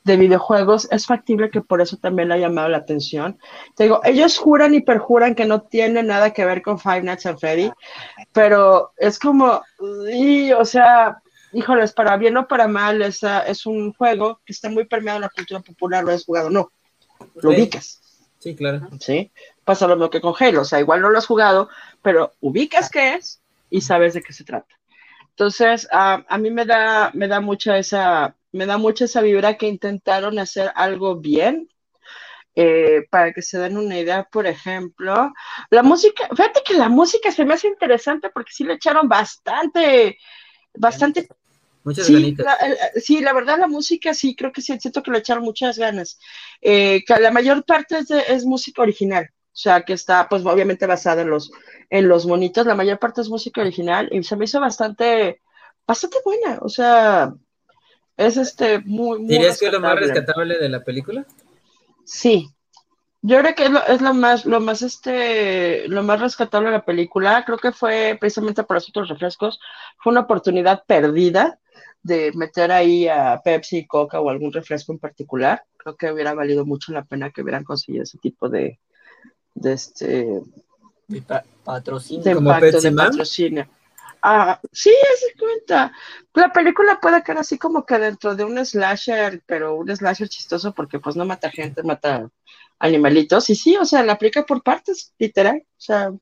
[0.04, 3.38] de videojuegos, es factible que por eso también le ha llamado la atención.
[3.76, 7.26] Te digo, ellos juran y perjuran que no tiene nada que ver con Five Nights
[7.26, 7.70] at Freddy,
[8.32, 9.60] pero es como,
[10.12, 11.20] y, o sea,
[11.52, 15.22] híjoles, para bien o para mal, esa es un juego que está muy permeado en
[15.22, 16.72] la cultura popular, lo has jugado, no,
[17.36, 18.00] lo ubicas.
[18.38, 18.88] Sí, claro.
[19.00, 19.30] Sí,
[19.64, 21.68] pasa lo mismo que con Halo, o sea, igual no lo has jugado,
[22.02, 24.74] pero ubicas qué es y sabes de qué se trata.
[25.30, 29.68] Entonces, a mí me da, me da mucha esa, me da mucha esa vibra que
[29.68, 31.68] intentaron hacer algo bien,
[32.56, 35.32] eh, para que se den una idea, por ejemplo,
[35.70, 40.18] la música, fíjate que la música se me hace interesante porque sí le echaron bastante,
[40.74, 41.28] bastante
[41.82, 42.58] Muchas sí, la,
[42.96, 46.18] sí, la verdad la música sí, creo que sí, siento que le echaron muchas ganas.
[46.60, 50.86] Eh, que la mayor parte es, es, música original, o sea, que está pues obviamente
[50.86, 51.50] basada en los,
[51.88, 55.40] en los monitos, la mayor parte es música original y se me hizo bastante,
[55.86, 57.32] bastante buena, o sea,
[58.16, 59.20] es este muy...
[59.20, 61.24] muy ¿Dirías que es lo más rescatable de la película?
[62.04, 62.50] Sí,
[63.22, 66.76] yo creo que es lo, es lo, más, lo más, este, lo más rescatable de
[66.76, 67.44] la película.
[67.44, 69.60] Creo que fue precisamente por los otros refrescos.
[69.98, 71.59] Fue una oportunidad perdida
[72.02, 75.62] de meter ahí a Pepsi, Coca o algún refresco en particular.
[75.76, 78.78] Creo que hubiera valido mucho la pena que hubieran conseguido ese tipo de,
[79.54, 80.42] de este
[81.08, 81.22] de
[81.64, 82.22] patrocinio.
[82.22, 83.68] De impacto, de patrocinio.
[84.22, 85.92] Ah, sí, se cuenta.
[86.34, 90.72] La película puede quedar así como que dentro de un slasher, pero un slasher chistoso
[90.74, 92.30] porque pues no mata gente, mata
[92.78, 93.50] animalitos.
[93.50, 95.64] Y sí, o sea, la aplica por partes, literal.
[95.66, 96.12] O sea,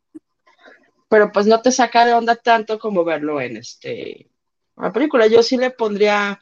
[1.08, 4.30] pero pues no te saca de onda tanto como verlo en este
[4.80, 5.26] la película.
[5.26, 6.38] Yo sí le pondría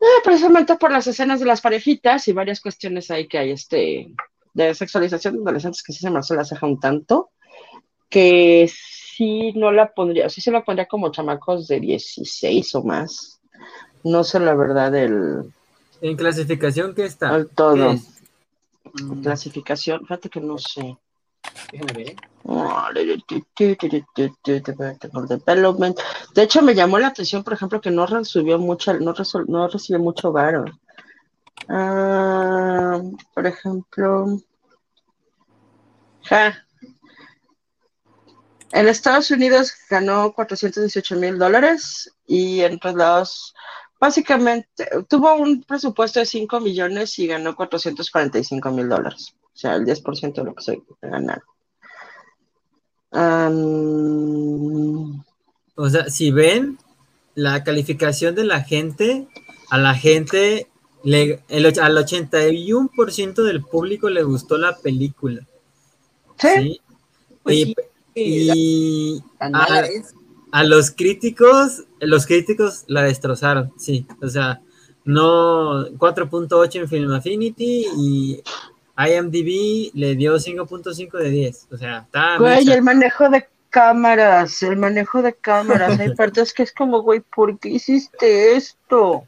[0.00, 4.12] eh, precisamente por las escenas de las parejitas y varias cuestiones ahí que hay este
[4.54, 7.30] de sexualización de adolescentes que sí se me hace la ceja un tanto,
[8.08, 13.40] que sí no la pondría, sí se la pondría como chamacos de 16 o más.
[14.04, 15.52] No sé la verdad el...
[16.00, 17.30] ¿En clasificación qué está?
[17.30, 17.96] Al todo.
[19.22, 20.96] Clasificación, fíjate que no sé.
[26.34, 29.12] De hecho, me llamó la atención, por ejemplo, que no recibió mucho, no,
[29.68, 30.64] recibió mucho varo.
[31.68, 33.00] Ah,
[33.34, 34.40] por ejemplo,
[38.72, 43.54] en Estados Unidos ganó 418 mil dólares y en traslados,
[43.98, 49.34] básicamente, tuvo un presupuesto de 5 millones y ganó 445 mil dólares.
[49.58, 51.42] O sea, el 10% de lo que se ganaron.
[55.74, 56.78] o sea, si ven
[57.34, 59.26] la calificación de la gente,
[59.68, 60.68] a la gente,
[61.02, 65.44] le, el, al 81% del público le gustó la película.
[66.38, 66.80] Sí.
[67.42, 67.74] Pues
[68.14, 69.20] y,
[70.52, 74.06] a, los críticos, los críticos la destrozaron, sí.
[74.22, 74.62] O sea,
[75.04, 78.40] no 4.8 en Film Affinity y
[78.98, 81.68] IMDb le dio 5.5 de 10.
[81.70, 82.38] O sea, está.
[82.38, 85.98] Güey, el manejo de cámaras, el manejo de cámaras.
[86.00, 89.24] Hay partes que es como, güey, ¿por qué hiciste esto?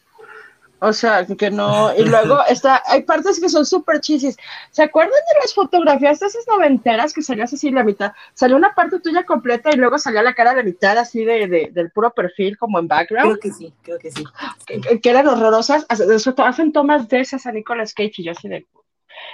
[0.82, 1.94] O sea, que no.
[1.94, 4.36] Y luego está, hay partes que son súper chisis.
[4.70, 8.12] ¿Se acuerdan de las fotografías de esas noventeras que salías así la mitad?
[8.32, 11.90] Salió una parte tuya completa y luego salía la cara de mitad así de, del
[11.90, 13.38] puro perfil, como en background.
[13.38, 14.24] Creo que sí, creo que sí.
[14.66, 15.84] Que, eran horrorosas.
[15.88, 18.66] Hacen tomas de esas a Nicolas Cage y yo así de.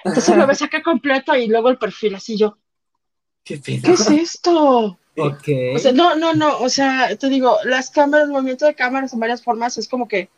[0.05, 2.59] Entonces lo ves acá completo y luego el perfil así yo.
[3.45, 4.99] ¿Qué, ¿Qué es esto?
[5.17, 5.49] Ok.
[5.75, 6.59] O sea, no, no, no.
[6.59, 10.09] O sea, te digo, las cámaras, el movimiento de cámaras en varias formas es como
[10.09, 10.29] que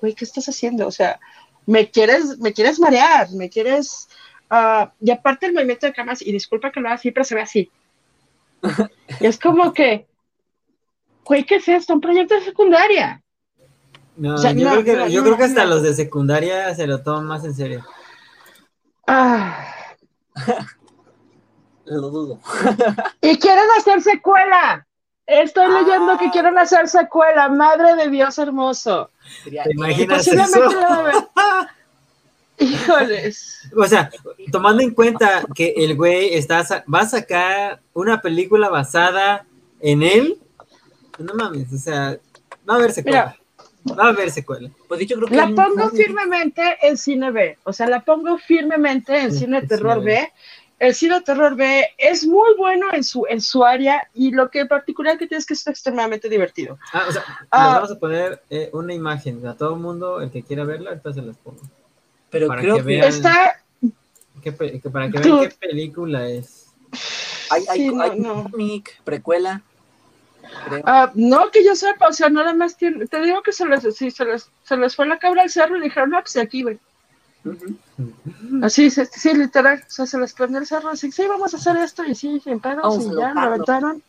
[0.00, 0.86] güey, ¿qué estás haciendo?
[0.86, 1.18] O sea,
[1.66, 4.08] me quieres, me quieres marear, me quieres...
[4.50, 7.34] Uh, y aparte el movimiento de cámaras, y disculpa que lo haga así, pero se
[7.34, 7.70] ve así.
[9.20, 10.06] y es como que,
[11.24, 11.92] güey, ¿qué es esto?
[11.92, 13.22] Un proyecto de secundaria.
[14.16, 17.44] No, yo, creo, que, yo creo que hasta los de secundaria se lo toman más
[17.44, 17.84] en serio.
[19.08, 19.64] Ah.
[21.86, 22.38] lo dudo.
[23.22, 24.86] y quieren hacer secuela.
[25.26, 26.30] Estoy leyendo que ah.
[26.30, 27.48] quieren hacer secuela.
[27.48, 29.10] Madre de Dios hermoso.
[29.44, 30.70] ¿Te imaginas eso?
[32.58, 33.70] Híjoles.
[33.76, 34.10] O sea,
[34.52, 39.46] tomando en cuenta que el güey está, va a sacar una película basada
[39.80, 40.38] en él,
[41.18, 42.18] no mames, o sea,
[42.68, 43.36] va a haber secuela.
[43.86, 44.70] Va a haber secuela.
[44.86, 47.58] Pues dicho, creo que la pongo firmemente en cine B.
[47.64, 50.30] O sea, la pongo firmemente en cine terror B
[50.78, 54.60] el cine terror B es muy bueno en su, en su área y lo que
[54.60, 56.78] en particular que tienes que es extremadamente divertido.
[56.92, 60.30] Ah, o sea, ah, vamos a poner eh, una imagen a todo el mundo, el
[60.30, 61.60] que quiera verla, entonces las pongo.
[62.30, 63.60] Pero para creo que, vean, está...
[64.92, 66.66] para que vean qué película es.
[67.50, 69.62] Hay, hay, cómic, precuela.
[70.84, 73.82] Ah, no, que yo sepa, o sea, nada más tiene, te digo que se les,
[73.96, 76.62] sí, se les, se les fue la cabra al cerro y dijeron, no, pues aquí,
[76.62, 76.78] güey.
[78.62, 81.76] Así, sí, literal, o sea, se les prendió el cerro, así, sí, vamos a hacer
[81.76, 84.02] esto, y sí, sin pedos, y ya, lo aventaron.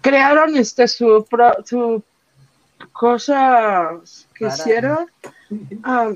[0.00, 1.26] Crearon este, su,
[1.64, 2.02] su
[2.92, 3.92] cosa
[4.34, 5.06] que hicieron.
[5.82, 6.12] Ah,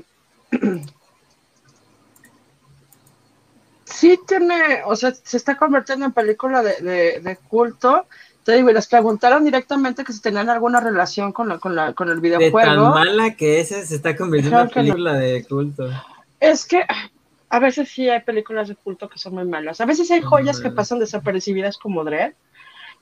[3.99, 8.05] sí tiene, o sea, se está convirtiendo en película de, de, culto.
[8.49, 11.93] Te digo, y les preguntaron directamente que si tenían alguna relación con, la, con, la,
[11.93, 12.57] con el videojuego.
[12.57, 15.87] De tan mala que ese se está convirtiendo en película de culto.
[16.39, 16.83] Es que
[17.47, 19.81] a veces sí hay películas de culto que son muy malas.
[19.81, 22.33] A veces hay joyas que pasan desapercibidas como Dredd,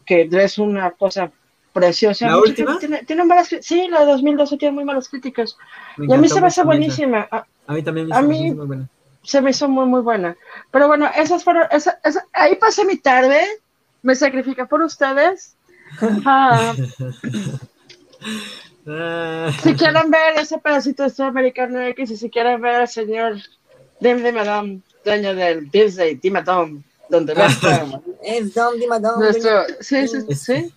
[0.06, 1.32] que Dredd es una cosa
[1.72, 2.28] preciosa.
[2.28, 2.78] ¿La última?
[2.78, 5.58] Tiene, malas, sí, la de 2012 tiene muy malas críticas.
[5.98, 7.26] y a mí se me hace buenísima.
[7.32, 8.90] A, mí también me hizo muy buena.
[9.24, 10.36] Se me hizo muy, muy buena.
[10.72, 12.02] Pero bueno, esas fueron, esa,
[12.34, 13.46] ahí pasé mi tarde,
[14.02, 15.56] me sacrifica por ustedes.
[16.26, 16.76] Ah.
[18.90, 19.52] Ah.
[19.62, 23.36] si quieren ver ese pedacito de Americano X y si quieren ver al señor
[24.00, 27.48] Dim Dimadom, dueño del Disney Dimadom, donde va
[28.24, 29.20] Es Dom Dimadom.
[29.20, 30.74] Nuestro, sí, sí, sí.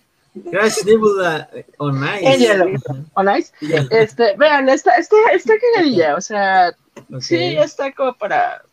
[0.49, 2.53] Crash Nebula on Ice.
[3.15, 3.51] on Ice.
[3.91, 6.73] Este, vean, está, está, está cagadilla, o sea,
[7.19, 8.63] sí, está como para.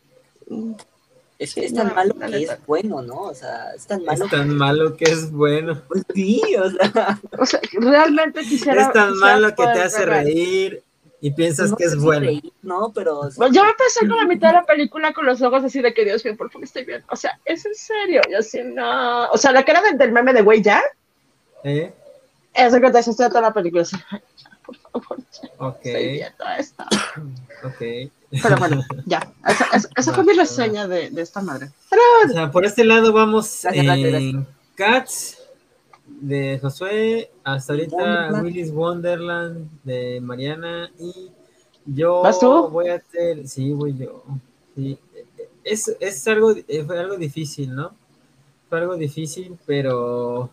[1.39, 3.21] Es, es tan malo que es bueno, ¿no?
[3.21, 4.25] O sea, es tan malo.
[4.25, 5.81] Es tan malo que es bueno.
[5.87, 7.17] Pues sí, o sea.
[7.39, 8.83] O sea, realmente quisiera.
[8.83, 10.83] Es tan malo que te hace reír
[11.21, 12.29] y piensas que es bueno.
[12.61, 13.21] no, pero.
[13.37, 16.03] Pues yo empecé con la mitad de la película con los ojos así de que
[16.03, 17.05] Dios mío, por favor estoy bien.
[17.09, 18.21] O sea, es en serio.
[18.29, 19.29] Yo así, no.
[19.29, 20.81] O sea, la cara del, meme de güey ya.
[21.63, 21.93] ¿Eh?
[22.53, 23.85] Eso que te hace toda la película.
[24.91, 25.17] Favor.
[25.59, 25.85] Ok.
[25.85, 26.83] Estoy viendo esto.
[27.63, 28.11] Ok.
[28.41, 29.31] Pero bueno, ya.
[29.47, 31.69] Esa, esa, fue mi reseña de, de esta madre.
[32.25, 35.37] O sea, por este lado vamos en Cats
[36.05, 41.31] de Josué, hasta ahorita Willis Wonderland de Mariana y
[41.85, 42.23] yo
[42.69, 44.23] voy a hacer, sí, voy yo.
[45.63, 46.53] Es, es algo,
[46.85, 47.93] fue algo difícil, ¿no?
[48.69, 50.49] Fue algo difícil, pero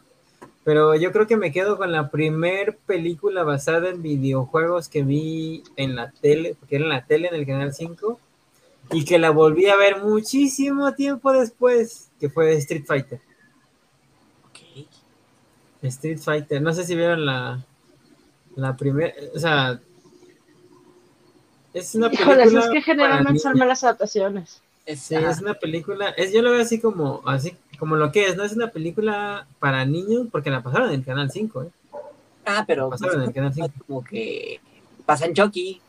[0.66, 5.62] pero yo creo que me quedo con la primer película basada en videojuegos que vi
[5.76, 8.18] en la tele, porque era en la tele en el Canal 5,
[8.90, 13.20] y que la volví a ver muchísimo tiempo después, que fue Street Fighter.
[15.82, 16.60] Street Fighter.
[16.60, 17.64] No sé si vieron la,
[18.56, 19.80] la primera, o sea,
[21.74, 22.42] es una película.
[22.42, 24.60] es que generalmente son malas adaptaciones.
[24.96, 28.36] Sí, es una película, es, yo lo veo así como, así como lo que es,
[28.36, 31.68] no es una película para niños, porque la pasaron en el canal 5, ¿eh?
[32.44, 33.68] Ah, pero pasaron en el canal 5.
[33.86, 34.60] como que
[35.04, 35.80] pasa en Chucky.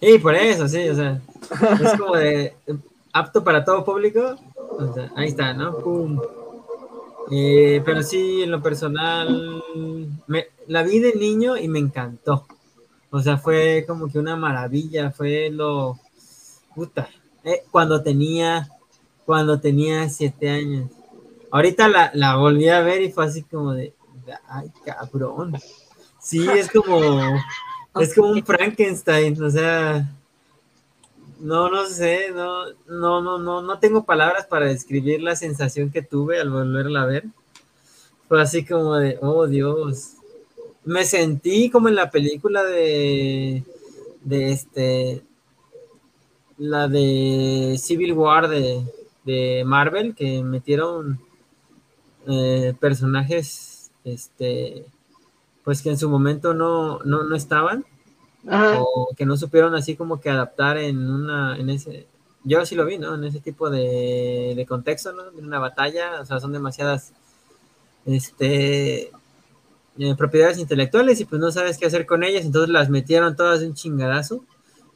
[0.00, 1.20] Sí, por eso, sí, o sea,
[1.82, 2.54] es como de
[3.12, 4.36] apto para todo público.
[4.54, 5.78] O sea, ahí está, ¿no?
[5.78, 6.20] Pum.
[7.30, 9.62] Eh, pero sí, en lo personal,
[10.26, 12.46] me, la vi de niño y me encantó.
[13.10, 15.98] O sea, fue como que una maravilla, fue lo...
[16.74, 17.08] Puta,
[17.44, 18.68] eh, cuando tenía,
[19.26, 20.90] cuando tenía siete años.
[21.50, 23.94] Ahorita la, la volví a ver y fue así como de,
[24.48, 25.56] ay, cabrón.
[26.20, 27.20] Sí, es como,
[28.00, 30.06] es como un Frankenstein, o sea,
[31.40, 36.02] no, no sé, no, no, no, no, no tengo palabras para describir la sensación que
[36.02, 37.24] tuve al volverla a ver.
[38.28, 40.14] Fue así como de, oh Dios.
[40.84, 43.62] Me sentí como en la película de,
[44.22, 45.22] de este,
[46.58, 48.82] la de Civil War de,
[49.24, 51.20] de Marvel, que metieron
[52.28, 54.84] eh, personajes, este,
[55.64, 57.84] pues que en su momento no, no, no estaban
[58.46, 62.06] o que no supieron así como que adaptar en una, en ese,
[62.44, 63.14] yo sí lo vi, ¿no?
[63.14, 65.28] En ese tipo de, de contexto, ¿no?
[65.38, 67.12] En una batalla, o sea, son demasiadas,
[68.06, 69.10] este,
[69.98, 73.60] eh, propiedades intelectuales y pues no sabes qué hacer con ellas, entonces las metieron todas
[73.60, 74.44] de un chingadazo.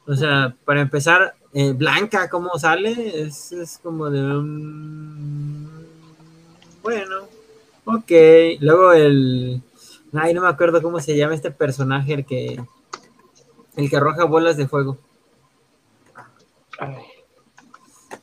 [0.05, 3.21] O sea, para empezar, eh, Blanca, ¿cómo sale?
[3.21, 5.72] Es, es como de un...
[6.83, 7.27] Bueno,
[7.85, 8.11] ok.
[8.59, 9.61] Luego el...
[10.11, 12.61] Ay, no me acuerdo cómo se llama este personaje, el que
[13.75, 14.97] el que arroja bolas de fuego.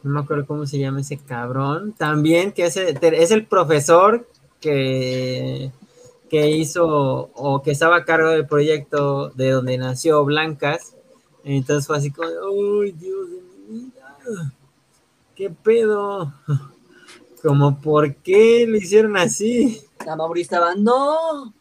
[0.02, 1.92] No me acuerdo cómo se llama ese cabrón.
[1.92, 4.28] También que es el, es el profesor
[4.60, 5.72] que,
[6.28, 10.94] que hizo o que estaba a cargo del proyecto de donde nació Blancas.
[11.44, 14.52] Entonces fue así como, ¡Uy, Dios de mi vida!
[15.34, 16.32] ¿Qué pedo?
[17.42, 19.80] Como, ¿por qué lo hicieron así?
[20.04, 21.54] La Mauri estaba, no,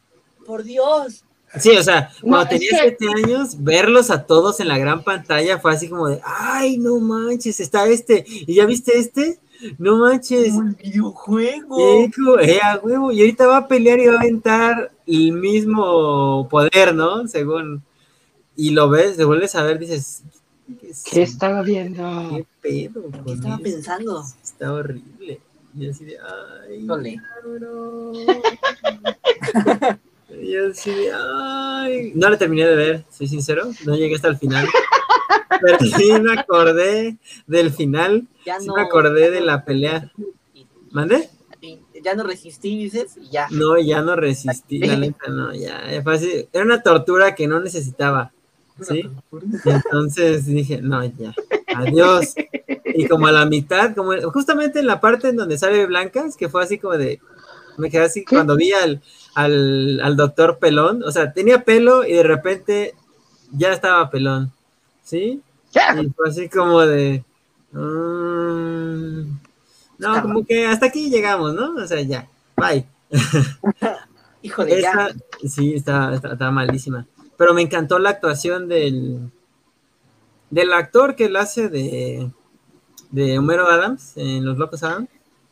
[0.46, 1.24] por Dios,
[1.58, 5.74] Sí, o sea, cuando tenía siete años, verlos a todos en la gran pantalla fue
[5.74, 9.40] así como de, ay, no manches, está este, ¿y ya viste este?
[9.78, 10.54] No manches.
[10.54, 12.00] Un videojuego.
[12.40, 13.12] Eh, a huevo.
[13.12, 17.28] Y ahorita va a pelear y va a aventar el mismo poder, ¿no?
[17.28, 17.84] Según.
[18.56, 20.24] Y lo ves, te vuelves a ver, dices.
[21.12, 22.04] ¿Qué, estaba viendo?
[22.30, 23.04] ¿Qué pedo?
[23.26, 24.24] ¿Qué estaba pensando?
[24.42, 25.42] Está horrible.
[25.78, 26.86] Y así de, ay.
[30.42, 32.12] Yo sí, ay.
[32.16, 34.68] No la terminé de ver, soy sincero, no llegué hasta el final.
[35.62, 37.18] Pero sí me acordé
[37.48, 40.12] del final, ya sí me acordé de la pelea.
[40.92, 41.30] ¿Mande?
[42.04, 43.48] Ya no resistí, dices, ya.
[43.52, 45.82] No, ya no resistí, la neta, no, ya.
[45.92, 48.32] Era una tortura que no necesitaba.
[48.82, 49.04] ¿Sí?
[49.66, 51.34] entonces dije, no, ya,
[51.76, 52.34] adiós.
[53.00, 56.50] Y como a la mitad, como justamente en la parte en donde sale Blancas, que
[56.50, 57.22] fue así como de,
[57.78, 59.02] me quedé así cuando vi al,
[59.36, 62.96] al, doctor pelón, o sea, tenía pelo y de repente
[63.54, 64.52] ya estaba pelón,
[65.02, 65.42] ¿sí?
[65.74, 67.24] Y fue así como de...
[67.72, 69.22] Mm,
[69.98, 71.76] no, como que hasta aquí llegamos, ¿no?
[71.82, 72.28] O sea, ya,
[72.58, 72.86] bye.
[74.42, 75.08] Híjole, ya.
[75.48, 77.06] Sí, está, malísima.
[77.38, 79.32] Pero me encantó la actuación del,
[80.50, 82.30] del actor que lo hace de,
[83.12, 85.10] de Homero Adams en Los Locos Adams.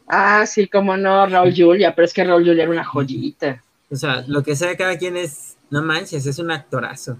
[0.07, 3.61] Ah, sí, como no, Raúl Julia, pero es que Raúl Julia era una joyita.
[3.89, 7.17] O sea, lo que sea cada quien es, no manches, es un actorazo.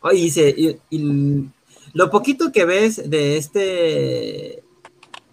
[0.00, 1.48] Oye, dice, y,
[1.94, 4.62] lo poquito que ves de este,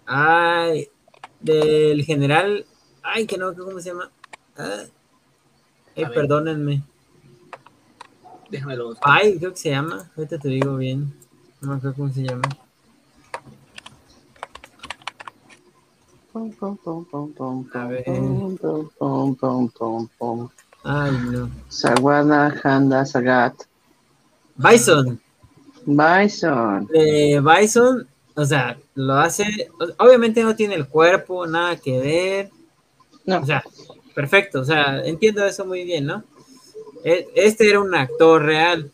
[0.06, 0.88] ay,
[1.40, 2.64] del general,
[3.02, 4.10] ay, que no, ¿cómo se llama?
[4.56, 6.82] ay, perdónenme.
[8.50, 8.94] Déjamelo.
[9.02, 11.14] Ay, creo que se llama, ahorita te digo bien,
[11.60, 12.48] no me acuerdo cómo se llama.
[17.74, 18.04] A ver.
[20.84, 21.50] Ay, no.
[21.68, 23.54] Sagwana Handa Sagat.
[24.56, 25.20] Bison.
[25.86, 26.88] Bison.
[26.92, 29.44] Eh, Bison, o sea, lo hace.
[29.98, 32.50] Obviamente no tiene el cuerpo, nada que ver.
[33.24, 33.40] No.
[33.40, 33.64] O sea,
[34.14, 34.60] perfecto.
[34.60, 36.22] O sea, entiendo eso muy bien, ¿no?
[37.02, 38.90] E, este era un actor real,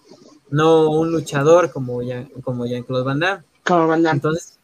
[0.50, 3.42] no un luchador como, ya como Jean-Claude Van Damme.
[3.64, 4.16] Como Van Damme.
[4.16, 4.58] Entonces,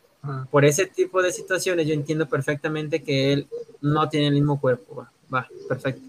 [0.50, 3.48] por ese tipo de situaciones, yo entiendo perfectamente que él
[3.80, 4.96] no tiene el mismo cuerpo.
[4.96, 6.02] Va, va, perfecto.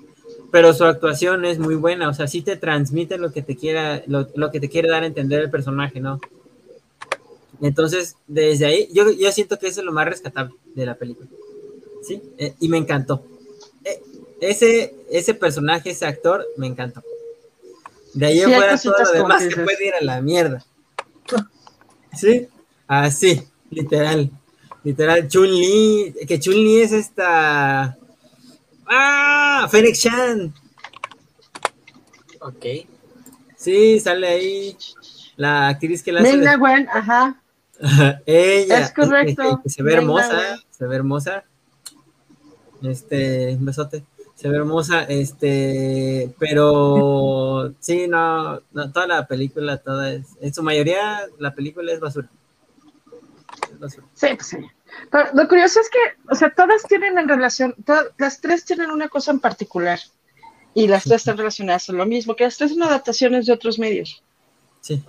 [0.52, 4.03] Pero su actuación es muy buena, o sea, sí te transmite lo que te quiera,
[4.07, 6.19] lo, que te quiere dar a entender el personaje, ¿no?
[7.61, 11.27] Entonces, desde ahí, yo, yo siento que eso es lo más rescatable de la película.
[12.02, 12.22] ¿Sí?
[12.38, 13.23] Eh, y me encantó.
[13.84, 14.02] Eh,
[14.40, 17.03] ese, ese personaje, ese actor, me encantó.
[18.14, 20.65] De ahí fuera todo lo demás que puede ir a la mierda.
[22.15, 22.48] ¿Sí?
[22.88, 23.44] Así.
[23.70, 24.30] Literal.
[24.84, 25.28] Literal.
[25.28, 26.14] Chun-Li.
[26.28, 27.98] Que Chun-Li es esta.
[28.86, 29.68] ¡Ah!
[29.70, 30.54] Fennec Chan.
[32.41, 32.66] Ok.
[33.58, 34.78] Sí, sale ahí
[35.36, 36.38] la actriz que la hace.
[36.38, 37.41] Ming Wen, ajá.
[38.26, 38.80] Ella.
[38.80, 39.62] Es correcto.
[39.66, 41.44] se ve hermosa, se ve hermosa.
[42.82, 44.04] Este, un besote.
[44.36, 50.64] Se ve hermosa, este, pero sí, no, no, toda la película, toda es, en su
[50.64, 52.30] mayoría, la película es basura.
[54.14, 54.57] Sí, pues sí.
[55.11, 55.99] Pero lo curioso es que,
[56.31, 59.99] o sea, todas tienen en relación, todas, las tres tienen una cosa en particular
[60.73, 63.80] y las tres están relacionadas a lo mismo, que las tres son adaptaciones de otros
[63.80, 64.23] medios.
[64.81, 65.03] Sí.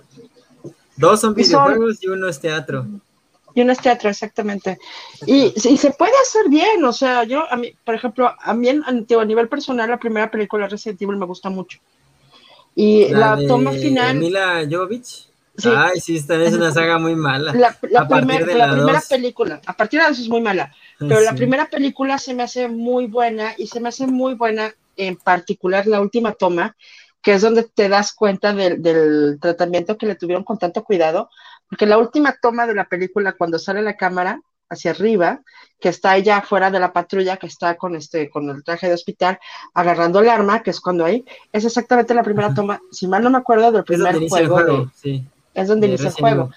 [0.95, 2.85] Dos son videojuegos y, uno es teatro.
[3.53, 4.79] Y uno es teatro, exactamente.
[5.25, 8.69] Y, y, se puede hacer bien, o sea, yo, a mí, por ejemplo, a mí
[8.69, 11.79] a nivel personal, la primera película Resident Evil me gusta mucho.
[12.75, 14.17] Y la, toma final.
[14.17, 15.30] Mila Jovovich.
[15.65, 17.53] Ay, sí, esta es una saga muy mala.
[17.53, 17.77] La,
[18.07, 22.43] primera película, a partir de eso es muy mala, pero la primera película se me
[22.43, 26.75] hace muy buena y se me hace muy buena en particular la última toma,
[27.21, 31.29] que es donde te das cuenta del, tratamiento que le tuvieron con tanto cuidado,
[31.69, 35.41] porque la última toma de la película, cuando sale la cámara hacia arriba,
[35.79, 38.93] que está ella fuera de la patrulla, que está con este, con el traje de
[38.93, 39.39] hospital,
[39.73, 43.29] agarrando el arma, que es cuando ahí, es exactamente la primera toma, si mal no
[43.29, 46.51] me acuerdo, del primer juego, sí es donde inicia el juego.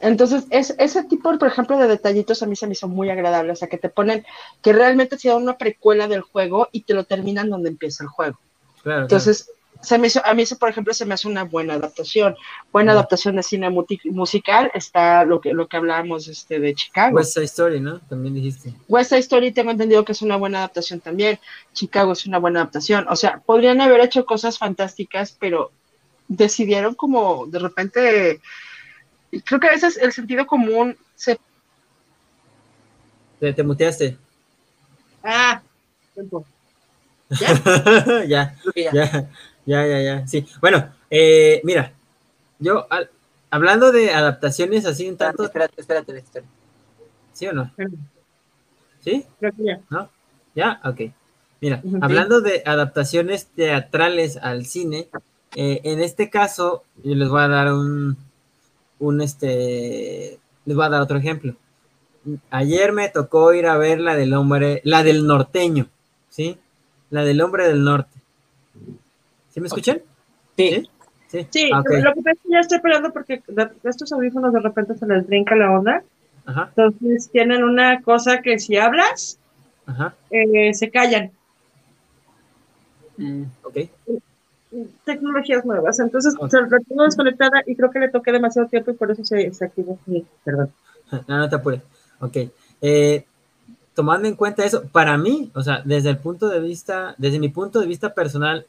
[0.00, 3.52] Entonces, es, ese tipo, por ejemplo, de detallitos a mí se me hizo muy agradable,
[3.52, 4.24] o sea, que te ponen
[4.60, 8.10] que realmente se da una precuela del juego y te lo terminan donde empieza el
[8.10, 8.38] juego.
[8.84, 9.50] Entonces,
[9.80, 12.36] Se me hizo, a mí eso, por ejemplo, se me hace una buena adaptación.
[12.72, 13.70] Buena adaptación de cine
[14.04, 17.16] musical está lo que, lo que hablábamos este, de Chicago.
[17.16, 18.00] West Side Story, ¿no?
[18.00, 18.72] También dijiste.
[18.88, 21.38] West Side Story tengo entendido que es una buena adaptación también.
[21.72, 23.06] Chicago es una buena adaptación.
[23.08, 25.70] O sea, podrían haber hecho cosas fantásticas, pero
[26.36, 28.40] decidieron como de repente,
[29.44, 31.38] creo que a veces el sentido común se...
[33.40, 34.16] Te, te muteaste.
[35.22, 35.62] Ah,
[37.30, 38.24] ¿Ya?
[38.26, 39.28] ya, ya,
[39.66, 40.46] ya, ya, ya, sí.
[40.60, 41.92] Bueno, eh, mira,
[42.58, 42.86] yo
[43.50, 45.44] hablando de adaptaciones así un tanto...
[45.44, 46.48] Espérate, espérate, espérate.
[47.32, 47.72] ¿Sí o no?
[49.00, 49.26] ¿Sí?
[49.58, 49.80] ya.
[49.90, 50.08] ¿No?
[50.54, 50.80] ¿Ya?
[50.84, 51.00] Ok.
[51.60, 55.08] Mira, hablando de adaptaciones teatrales al cine,
[55.54, 58.16] eh, en este caso, yo les voy a dar un,
[58.98, 61.54] un este, les voy a dar otro ejemplo.
[62.50, 65.88] Ayer me tocó ir a ver la del hombre, la del norteño,
[66.28, 66.58] ¿sí?
[67.10, 68.18] La del hombre del norte.
[69.50, 70.00] ¿Sí me escuchan?
[70.56, 70.88] Sí.
[71.28, 73.42] Sí, sí lo que pasa es que ya estoy esperando porque
[73.82, 76.02] estos audífonos de repente se les brinca la onda.
[76.46, 76.72] Ajá.
[76.76, 79.38] Entonces tienen una cosa que si hablas,
[79.86, 80.14] Ajá.
[80.30, 81.30] Eh, se callan.
[83.16, 83.76] Mm, ok
[85.04, 85.98] tecnologías nuevas.
[86.00, 89.24] Entonces, se la tengo desconectada y creo que le toqué demasiado tiempo y por eso
[89.24, 89.98] se, se activó.
[90.44, 90.70] Perdón.
[91.28, 91.82] No, no te apures.
[92.20, 92.36] Ok.
[92.80, 93.24] Eh,
[93.94, 97.50] tomando en cuenta eso, para mí, o sea, desde el punto de vista, desde mi
[97.50, 98.66] punto de vista personal,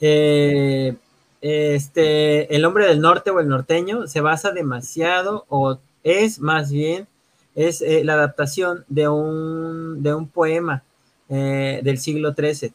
[0.00, 0.96] eh,
[1.40, 7.06] este, el hombre del norte o el norteño se basa demasiado, o es más bien,
[7.54, 10.82] es eh, la adaptación de un, de un poema
[11.28, 12.72] del siglo XIII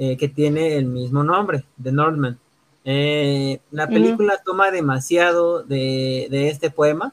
[0.00, 2.38] eh, que tiene el mismo nombre, The Northman.
[2.84, 7.12] Eh, la película toma demasiado de, este poema.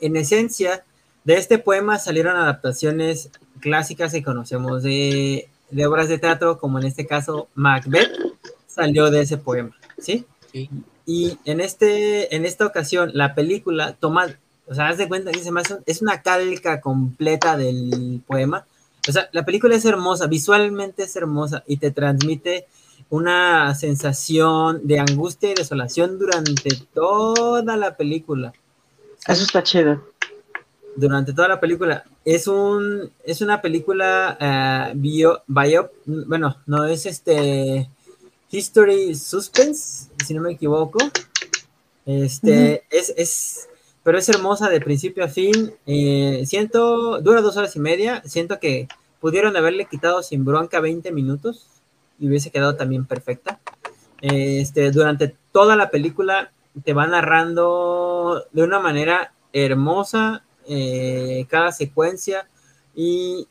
[0.00, 0.82] En esencia,
[1.24, 5.48] de este poema salieron adaptaciones clásicas que conocemos de,
[5.86, 8.10] obras de teatro, como en este caso Macbeth,
[8.66, 10.24] salió de ese poema, ¿sí?
[11.04, 14.26] Y en, este, en esta ocasión, la película toma,
[14.66, 18.66] o sea, haz de cuenta, dice más, es una calca completa del poema.
[19.08, 22.66] O sea, la película es hermosa, visualmente es hermosa y te transmite
[23.08, 28.52] una sensación de angustia y desolación durante toda la película.
[29.26, 30.02] Eso está chido.
[30.96, 32.04] Durante toda la película.
[32.24, 37.88] Es un es una película uh, bio, bio, bueno, no es este
[38.50, 40.98] History Suspense, si no me equivoco.
[42.06, 43.68] Este, es, es,
[44.02, 45.74] pero es hermosa de principio a fin.
[45.86, 48.22] Eh, siento, dura dos horas y media.
[48.24, 48.88] Siento que
[49.20, 51.68] pudieron haberle quitado sin bronca 20 minutos
[52.18, 53.60] y hubiese quedado también perfecta.
[54.22, 56.52] Este, durante toda la película
[56.84, 62.48] te va narrando de una manera hermosa eh, cada secuencia
[62.94, 63.48] y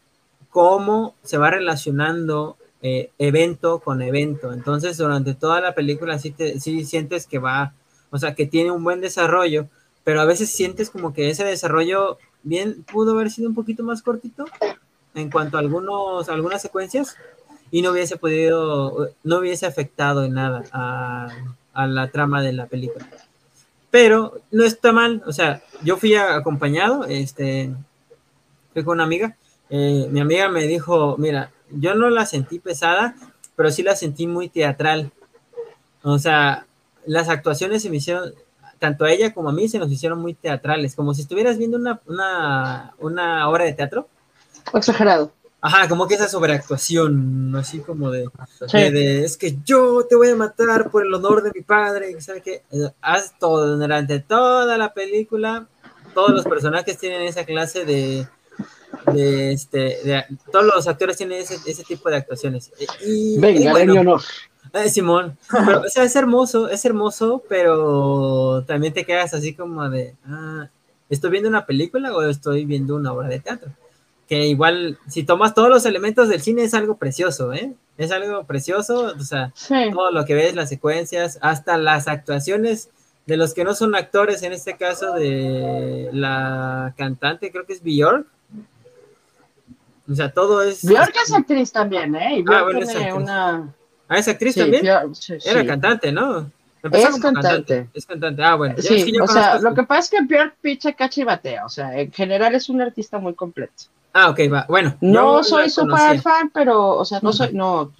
[0.49, 4.53] cómo se va relacionando eh, evento con evento.
[4.53, 7.73] Entonces, durante toda la película sí, te, sí sientes que va,
[8.09, 9.67] o sea, que tiene un buen desarrollo,
[10.09, 14.01] pero a veces sientes como que ese desarrollo bien pudo haber sido un poquito más
[14.01, 14.45] cortito
[15.13, 17.15] en cuanto a algunos, algunas secuencias
[17.69, 21.27] y no hubiese podido, no hubiese afectado en nada a,
[21.73, 23.07] a la trama de la película.
[23.91, 27.71] Pero no está mal, o sea, yo fui acompañado, este,
[28.73, 29.37] fui con una amiga,
[29.69, 33.13] eh, mi amiga me dijo, mira, yo no la sentí pesada,
[33.55, 35.11] pero sí la sentí muy teatral.
[36.01, 36.65] O sea,
[37.05, 38.33] las actuaciones se me hicieron,
[38.79, 41.77] tanto a ella como a mí se nos hicieron muy teatrales, como si estuvieras viendo
[41.77, 44.07] una, una, una obra de teatro.
[44.73, 45.31] Exagerado.
[45.61, 48.29] Ajá, como que esa sobreactuación, así como de,
[48.71, 52.43] de, es que yo te voy a matar por el honor de mi padre, ¿sabes
[52.43, 52.63] qué?
[53.01, 55.67] Haz todo, durante toda la película,
[56.13, 58.25] todos los personajes tienen esa clase de,
[59.11, 62.71] de este, todos los actores tienen ese, ese tipo de actuaciones.
[63.05, 64.21] Y, Venga, bueno, honor.
[64.73, 69.89] Eh, Simón, pero, o sea, es hermoso, es hermoso, pero también te quedas así como
[69.89, 70.67] de, ah,
[71.09, 73.71] ¿estoy viendo una película o estoy viendo una obra de teatro?
[74.27, 77.73] Que igual, si tomas todos los elementos del cine, es algo precioso, ¿eh?
[77.97, 79.51] Es algo precioso, o sea,
[79.91, 82.89] todo lo que ves, las secuencias, hasta las actuaciones
[83.25, 87.83] de los que no son actores, en este caso de la cantante, creo que es
[87.83, 88.25] Bjork,
[90.09, 90.83] o sea, todo es.
[90.83, 92.39] Bjork es actriz también, ¿eh?
[92.39, 93.73] Y ah, bueno, tiene una.
[94.09, 94.85] Ah, es actriz también.
[94.85, 96.51] Era cantante, ¿no?
[96.83, 97.89] es cantante.
[97.93, 98.43] Es cantante.
[98.43, 98.75] Ah, bueno.
[98.79, 101.65] Sí, o sea, lo que pasa es que Bjork picha, cacha y batea.
[101.65, 103.85] O sea, en general es un artista muy completo.
[104.11, 104.65] Ah, ok, va.
[104.67, 104.97] Bueno.
[104.99, 107.93] No soy súper fan, pero, o sea, no soy, no,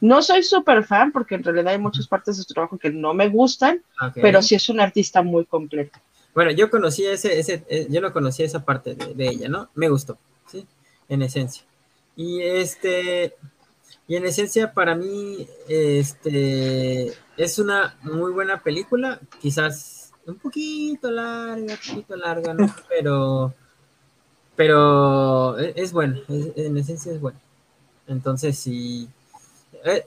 [0.00, 3.12] no soy súper fan porque en realidad hay muchas partes de su trabajo que no
[3.12, 3.82] me gustan,
[4.14, 5.98] pero sí es un artista muy completo.
[6.34, 9.68] Bueno, yo conocí ese, ese, eh, yo no conocía esa parte de, de ella, ¿no?
[9.74, 10.16] Me gustó,
[10.46, 10.66] ¿sí?
[11.08, 11.62] en esencia.
[12.16, 13.34] Y este,
[14.08, 21.74] y en esencia para mí, este, es una muy buena película, quizás un poquito larga,
[21.74, 22.74] un poquito larga, ¿no?
[22.88, 23.54] Pero,
[24.54, 27.40] pero es, bueno, en esencia es bueno.
[28.06, 29.08] Entonces, si
[29.82, 30.04] eh,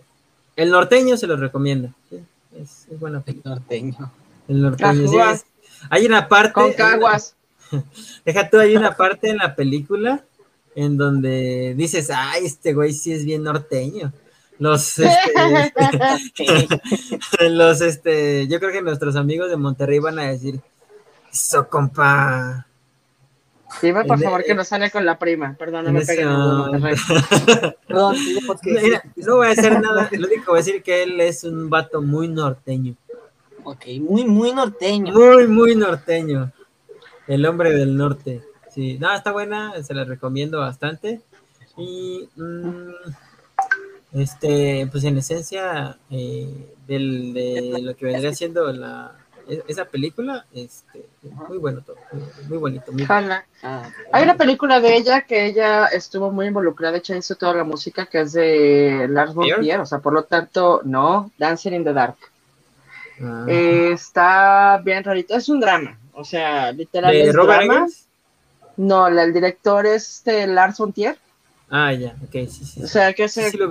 [0.55, 1.89] el norteño se lo recomiendo.
[2.51, 3.55] Es, es, buena película.
[3.55, 4.11] El norteño.
[4.47, 5.11] El norteño.
[5.89, 6.53] hay una parte.
[6.53, 7.35] Con caguas.
[8.25, 10.23] Deja tú, hay una parte en la película
[10.75, 14.13] en donde dices, ay, este güey sí es bien norteño.
[14.59, 15.33] Los, este,
[17.49, 20.61] los, este, yo creo que nuestros amigos de Monterrey van a decir,
[21.31, 22.67] eso, compa.
[23.81, 25.55] Dime, por favor, que no sale con la prima.
[25.59, 26.23] Perdón, no me pegué
[27.87, 28.15] Perdón,
[29.15, 30.09] no voy a hacer nada.
[30.11, 32.95] Lo único que voy a decir que él es un vato muy norteño.
[33.63, 35.13] Ok, muy, muy norteño.
[35.13, 36.53] Muy, muy norteño.
[37.27, 38.43] El hombre del norte.
[38.75, 41.21] Sí, no, está buena, se la recomiendo bastante.
[41.77, 42.91] Y mm,
[44.15, 49.13] este, pues en esencia, eh, del, de lo que vendría siendo la,
[49.47, 51.05] e, esa película, este,
[51.47, 51.95] muy bueno todo,
[52.49, 52.91] muy, bonito.
[52.91, 57.53] Muy ah, Hay una película de ella que ella estuvo muy involucrada, hecha hizo toda
[57.53, 61.75] la música que es de Lars von Trier, o sea, por lo tanto, no, Dancing
[61.75, 62.17] in the Dark.
[63.21, 63.45] Ah.
[63.47, 67.31] está bien rarito, es un drama, o sea, literalmente.
[67.31, 67.87] drama.
[68.77, 71.17] No, el director es este Lars Tier.
[71.69, 72.83] Ah, ya, ok, sí, sí.
[72.83, 73.67] O sea, que hace sí, lo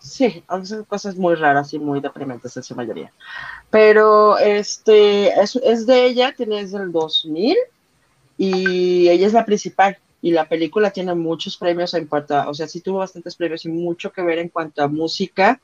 [0.00, 3.12] sí, hace cosas muy raras y muy deprimentes en su mayoría.
[3.70, 7.56] Pero este es, es de ella, tiene desde el 2000
[8.36, 9.98] y ella es la principal.
[10.22, 13.64] Y la película tiene muchos premios en cuanto a, o sea, sí tuvo bastantes premios
[13.64, 15.60] y mucho que ver en cuanto a música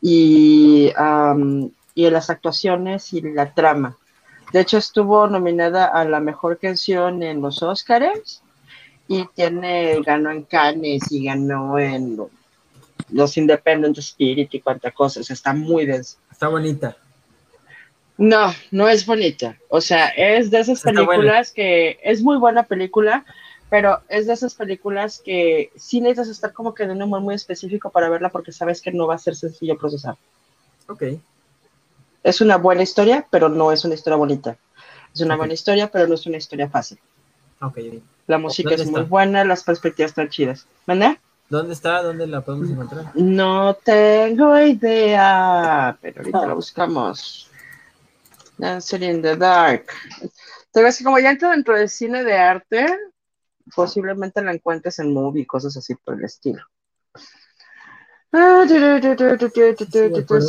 [0.00, 0.92] y,
[1.94, 3.96] y en las actuaciones y la trama.
[4.52, 8.42] De hecho, estuvo nominada a la mejor canción en los Oscars
[9.08, 12.18] y tiene, ganó en Cannes y ganó en
[13.10, 16.18] los Independent Spirit y cuánta cosa, está muy densa.
[16.30, 16.96] Está bonita.
[18.18, 19.58] No, no es bonita.
[19.68, 23.24] O sea, es de esas películas que es muy buena película,
[23.68, 27.34] pero es de esas películas que sí necesitas estar como que de un humor muy
[27.34, 30.16] específico para verla porque sabes que no va a ser sencillo procesar.
[30.88, 31.02] Ok.
[32.26, 34.58] Es una buena historia, pero no es una historia bonita.
[35.14, 36.98] Es una buena historia, pero no es una historia fácil.
[37.60, 37.78] Ok.
[38.26, 40.66] La música es muy buena, las perspectivas están chidas.
[40.88, 41.18] ¿Verdad?
[41.48, 42.02] ¿Dónde está?
[42.02, 43.12] ¿Dónde la podemos encontrar?
[43.14, 47.48] No tengo idea, pero ahorita la buscamos.
[48.58, 49.86] Dancing in the Dark.
[50.72, 52.86] Te ves como ya entro dentro del cine de arte,
[53.72, 56.64] posiblemente la encuentres en movie y cosas así por el estilo.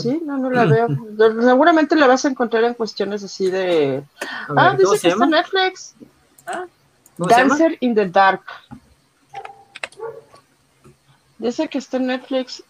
[0.01, 0.87] Sí, no, no la veo.
[1.41, 4.03] Seguramente la vas a encontrar en cuestiones así de.
[4.55, 5.95] ah, dice que está en Netflix.
[7.17, 8.41] Dancer in the Dark.
[11.37, 12.63] Dice que está en Netflix.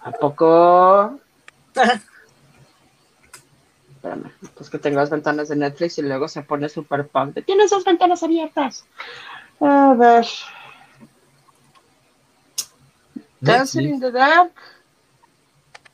[0.00, 1.18] ¿A poco?
[3.94, 7.44] Espérame, pues que tengo las ventanas de Netflix y luego se pone super punk.
[7.46, 8.84] Tienes esas ventanas abiertas.
[9.60, 10.26] A ver.
[13.42, 14.52] Dancing in the Dark.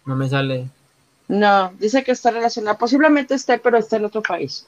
[0.05, 0.71] No me sale.
[1.29, 2.79] No, dice que está relacionada.
[2.79, 4.67] Posiblemente esté, pero está en otro país.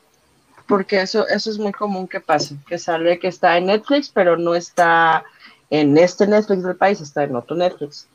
[0.67, 2.57] Porque eso, eso es muy común que pase.
[2.67, 5.25] Que sale que está en Netflix, pero no está
[5.69, 8.07] en este Netflix del país, está en otro Netflix.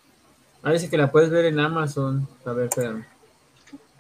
[0.64, 2.28] Ah, dice que la puedes ver en Amazon.
[2.46, 3.06] A ver, espérame.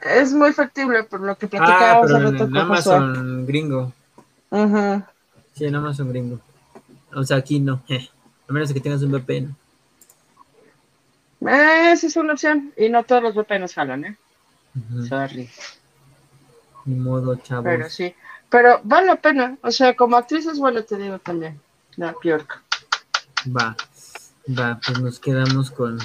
[0.02, 3.94] Es muy factible por lo que platicábamos ah, pero en, Amazon gringo.
[5.54, 6.40] Sí, en Amazon gringo.
[7.14, 7.82] O sea, aquí no.
[8.48, 9.56] A menos que tengas un VPN.
[11.42, 12.74] Eh, esa es una opción.
[12.78, 14.18] Y no todos los VPNs jalan, ¿eh?
[15.08, 15.50] Sorry.
[16.86, 17.66] Ni modo, chavos.
[17.66, 18.14] Pero sí.
[18.50, 19.58] Pero vale la pena.
[19.62, 21.60] O sea, como actriz es bueno, te digo también.
[21.96, 22.62] La Bjork.
[23.56, 23.76] Va.
[24.48, 25.98] Va, pues nos quedamos con,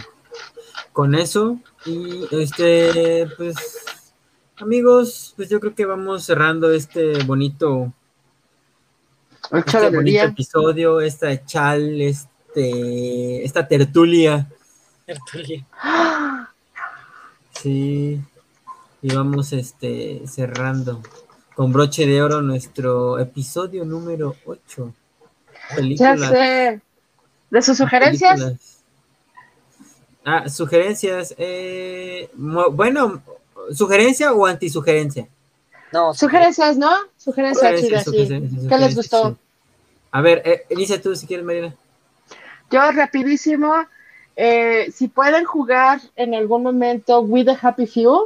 [0.92, 1.58] con eso.
[1.84, 4.02] Y este, pues,
[4.56, 7.92] amigos, pues yo creo que vamos cerrando este bonito,
[9.52, 14.48] este bonito episodio, esta chal, este, esta tertulia.
[15.10, 15.66] Tertulia.
[17.60, 18.20] Sí.
[19.02, 21.02] Y vamos este cerrando
[21.56, 24.94] con broche de oro nuestro episodio número 8.
[25.96, 26.80] Ya sé.
[27.50, 28.84] ¿De sus sugerencias?
[30.24, 31.34] Ah, sugerencias.
[31.36, 33.20] Eh, bueno,
[33.72, 35.26] ¿sugerencia o antisugerencia?
[35.92, 36.92] No, sugerencias, ¿no?
[37.16, 38.28] Sugerencias sí.
[38.68, 39.36] ¿Qué les gustó?
[40.12, 41.74] A ver, eh, inicia tú si quieres, Marina.
[42.70, 43.74] Yo, rapidísimo,
[44.42, 48.18] eh, si pueden jugar en algún momento With the Happy Few,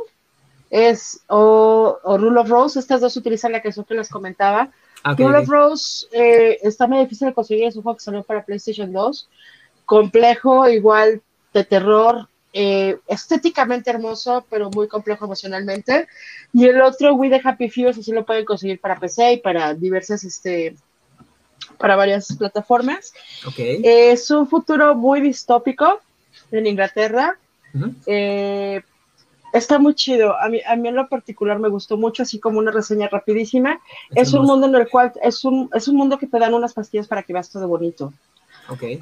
[0.71, 4.71] es, o, Rule of Rose, estas dos utilizan la que yo les comentaba.
[5.03, 8.23] Ah, Rule of Rose eh, está muy difícil de conseguir, es un juego que salió
[8.23, 9.29] para PlayStation 2,
[9.87, 11.21] complejo, igual
[11.53, 16.07] de terror, eh, estéticamente hermoso, pero muy complejo emocionalmente.
[16.53, 19.75] Y el otro, We the Happy Few, así lo pueden conseguir para PC y para
[19.75, 20.77] diversas, este,
[21.79, 23.13] para varias plataformas.
[23.57, 26.01] es un futuro muy distópico
[26.51, 27.39] en Inglaterra.
[28.07, 28.83] Eh,
[29.53, 30.39] está muy chido.
[30.39, 33.81] A mí, a mí en lo particular me gustó mucho, así como una reseña rapidísima.
[34.15, 36.75] Es, un mundo en el cual es un, es un mundo que te dan unas
[36.75, 38.13] pastillas para que veas todo bonito.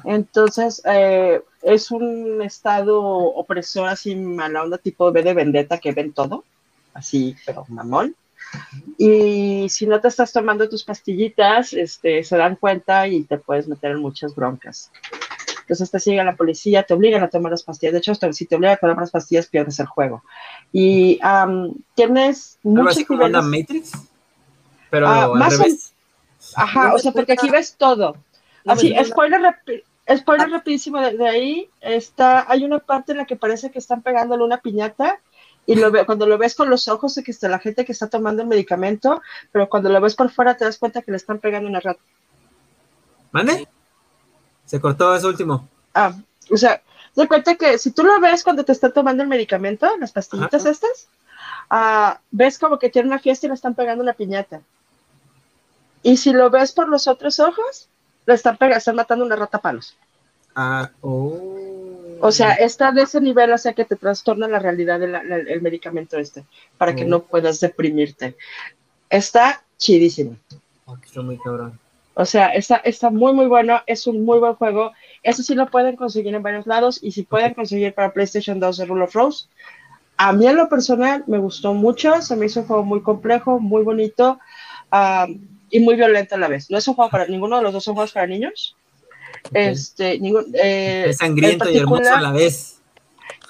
[0.03, 6.11] Entonces, eh, es un estado opresor así mala onda tipo B de vendetta que ven
[6.11, 6.43] todo,
[6.93, 8.15] así, pero mamón.
[8.97, 13.67] Y si no te estás tomando tus pastillitas, este, se dan cuenta y te puedes
[13.67, 14.91] meter en muchas broncas.
[15.61, 17.93] Entonces te sigue la policía, te obligan a tomar las pastillas.
[17.93, 20.23] De hecho, si te obligan a tomar las pastillas, pierdes el juego.
[20.71, 21.19] Y
[21.95, 23.43] tienes muchos niveles.
[23.43, 23.91] Matrix?
[24.89, 25.93] Pero ah, al revés.
[26.55, 28.15] ajá, o sea, porque aquí ves todo.
[28.65, 29.55] Así, spoiler,
[30.15, 30.57] spoiler ah.
[30.57, 34.59] rapidísimo de, ahí, está, hay una parte en la que parece que están pegándole una
[34.59, 35.19] piñata
[35.65, 37.91] y lo ve, cuando lo ves con los ojos de que está la gente que
[37.91, 39.21] está tomando el medicamento,
[39.51, 42.01] pero cuando lo ves por fuera te das cuenta que le están pegando una rata.
[43.31, 43.67] ¿Mande?
[44.65, 45.67] Se cortó eso último.
[45.93, 46.13] Ah,
[46.49, 46.81] o sea,
[47.15, 50.65] te cuenta que si tú lo ves cuando te están tomando el medicamento, las pastillitas
[50.65, 51.07] estas,
[51.69, 54.61] ah, ves como que tiene una fiesta y le están pegando una piñata.
[56.01, 57.87] Y si lo ves por los otros ojos,
[58.25, 59.95] le están, están matando una rata a palos.
[60.55, 61.92] Ah, oh.
[62.19, 66.17] O sea, está de ese nivel, o sea, que te trastorna la realidad del medicamento
[66.17, 66.45] este,
[66.77, 68.35] para que no puedas deprimirte.
[69.09, 70.37] Está chidísimo.
[71.05, 71.79] está muy cabrón.
[72.15, 74.91] O sea, está, está muy, muy bueno, es un muy buen juego.
[75.23, 78.77] Eso sí lo pueden conseguir en varios lados y si pueden conseguir para PlayStation 2
[78.77, 79.47] de Rule of Rose.
[80.17, 83.59] A mí en lo personal me gustó mucho, se me hizo un juego muy complejo,
[83.59, 84.39] muy bonito.
[85.71, 86.69] y muy violento a la vez.
[86.69, 88.75] No es un juego para ninguno de los dos son juegos para niños.
[89.53, 92.79] Este, ningún, eh, es sangriento y hermoso a la vez.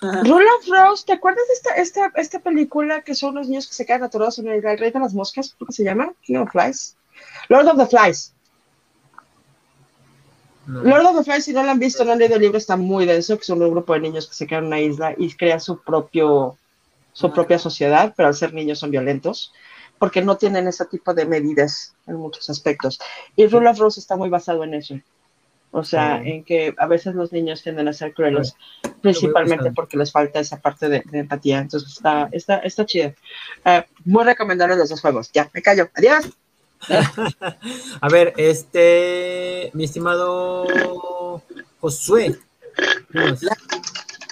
[0.02, 3.74] Rule of Rose, ¿te acuerdas de esta, esta, esta película que son los niños que
[3.74, 5.56] se quedan atorados en el rey de las moscas?
[5.58, 6.14] ¿Cómo se llama?
[6.24, 6.98] King of Flies.
[7.48, 8.34] Lord of the Flies.
[10.66, 12.76] Lord of the Flies, si no lo han visto, no han leído el libro, está
[12.76, 15.34] muy denso, que son un grupo de niños que se quedan en una isla y
[15.34, 16.58] crean su propio
[17.14, 19.54] su propia sociedad, pero al ser niños son violentos,
[20.00, 23.00] porque no tienen ese tipo de medidas en muchos aspectos.
[23.36, 24.96] Y Rule of Rose está muy basado en eso.
[25.76, 28.56] O sea, en que a veces los niños tienden a ser crueles,
[29.02, 31.58] principalmente porque les falta esa parte de, empatía.
[31.58, 33.16] Entonces está, está, está chido.
[33.66, 35.32] Uh, muy recomendable los dos juegos.
[35.34, 35.90] Ya, me callo.
[35.96, 36.30] Adiós.
[38.02, 41.42] a ver, este, mi estimado
[41.80, 42.38] Josué,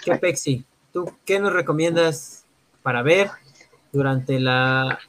[0.03, 0.63] ¿qué Pexi?
[0.93, 2.45] ¿Tú qué nos recomiendas
[2.83, 3.31] para ver
[3.91, 4.99] durante la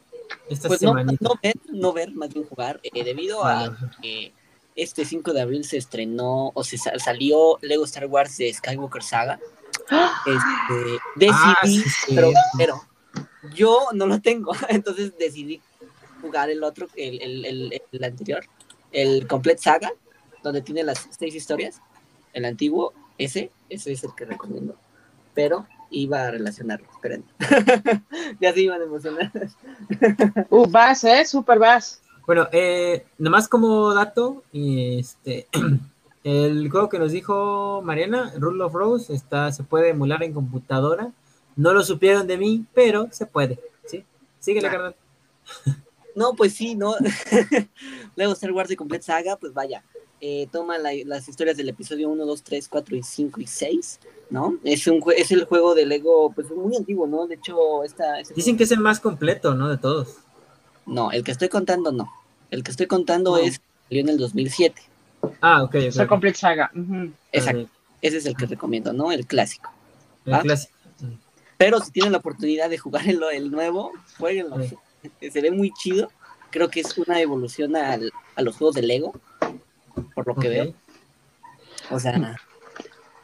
[0.48, 1.12] esta pues semana?
[1.20, 4.32] No, ver, no ver, más bien jugar, eh, debido a que
[4.76, 9.38] este 5 de abril se estrenó o se salió Lego Star Wars de Skywalker Saga.
[10.24, 12.80] Este, decidí, ah, pero,
[13.54, 15.60] yo no lo tengo, entonces decidí
[16.20, 18.44] jugar el otro, el, el, el, anterior,
[18.92, 19.92] el Complete Saga,
[20.42, 21.80] donde tiene las seis historias,
[22.32, 24.76] el antiguo, ese, ese es el que recomiendo,
[25.34, 27.24] pero iba a relacionarlo, esperen.
[28.40, 29.30] ya se iban a emocionar.
[30.50, 32.01] uh, vas, eh, super vas.
[32.26, 35.48] Bueno, eh, nomás como dato, este,
[36.24, 41.12] el juego que nos dijo Mariana, Rule of Rose, está, se puede emular en computadora.
[41.56, 44.04] No lo supieron de mí, pero se puede, ¿sí?
[44.38, 44.70] Síguele, ah.
[44.70, 44.96] carnal.
[46.14, 46.94] No, pues sí, ¿no?
[48.16, 49.82] Luego Star Wars de Complete Saga, pues vaya,
[50.20, 54.58] eh, toma las historias del episodio 1, 2, 3, 4 y 5 y 6, ¿no?
[54.62, 57.26] Es, un, es el juego de Lego, pues muy antiguo, ¿no?
[57.26, 58.18] De hecho, esta...
[58.36, 59.70] Dicen que es el más completo, ¿no?
[59.70, 60.18] De todos.
[60.86, 62.12] No, el que estoy contando no.
[62.50, 64.82] El que estoy contando es salió en el 2007.
[65.40, 65.74] Ah, ok.
[65.74, 66.06] okay.
[66.06, 66.70] Complete Saga.
[67.30, 67.68] Exacto.
[68.00, 69.12] Ese es el que recomiendo, ¿no?
[69.12, 69.70] El clásico.
[70.24, 70.74] El clásico.
[71.56, 74.56] Pero si tienen la oportunidad de jugar el, el nuevo, jueguenlo.
[75.20, 76.10] Se ve muy chido.
[76.50, 79.14] Creo que es una evolución al, a los juegos de Lego,
[80.14, 80.74] por lo que veo.
[81.90, 82.36] O sea,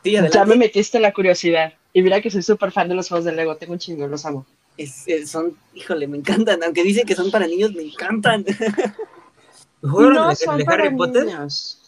[0.02, 1.74] sí, ya me metiste la curiosidad.
[1.92, 3.56] Y mira que soy súper fan de los juegos de Lego.
[3.56, 4.46] Tengo un chingo, los amo
[4.86, 6.62] son, híjole, me encantan.
[6.62, 8.44] Aunque dicen que son para niños, me encantan.
[9.82, 11.26] no son para Harry Potter?
[11.26, 11.82] niños.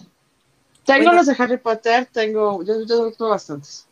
[0.84, 3.86] Tengo los de Harry Potter, tengo, yo, yo tengo bastantes.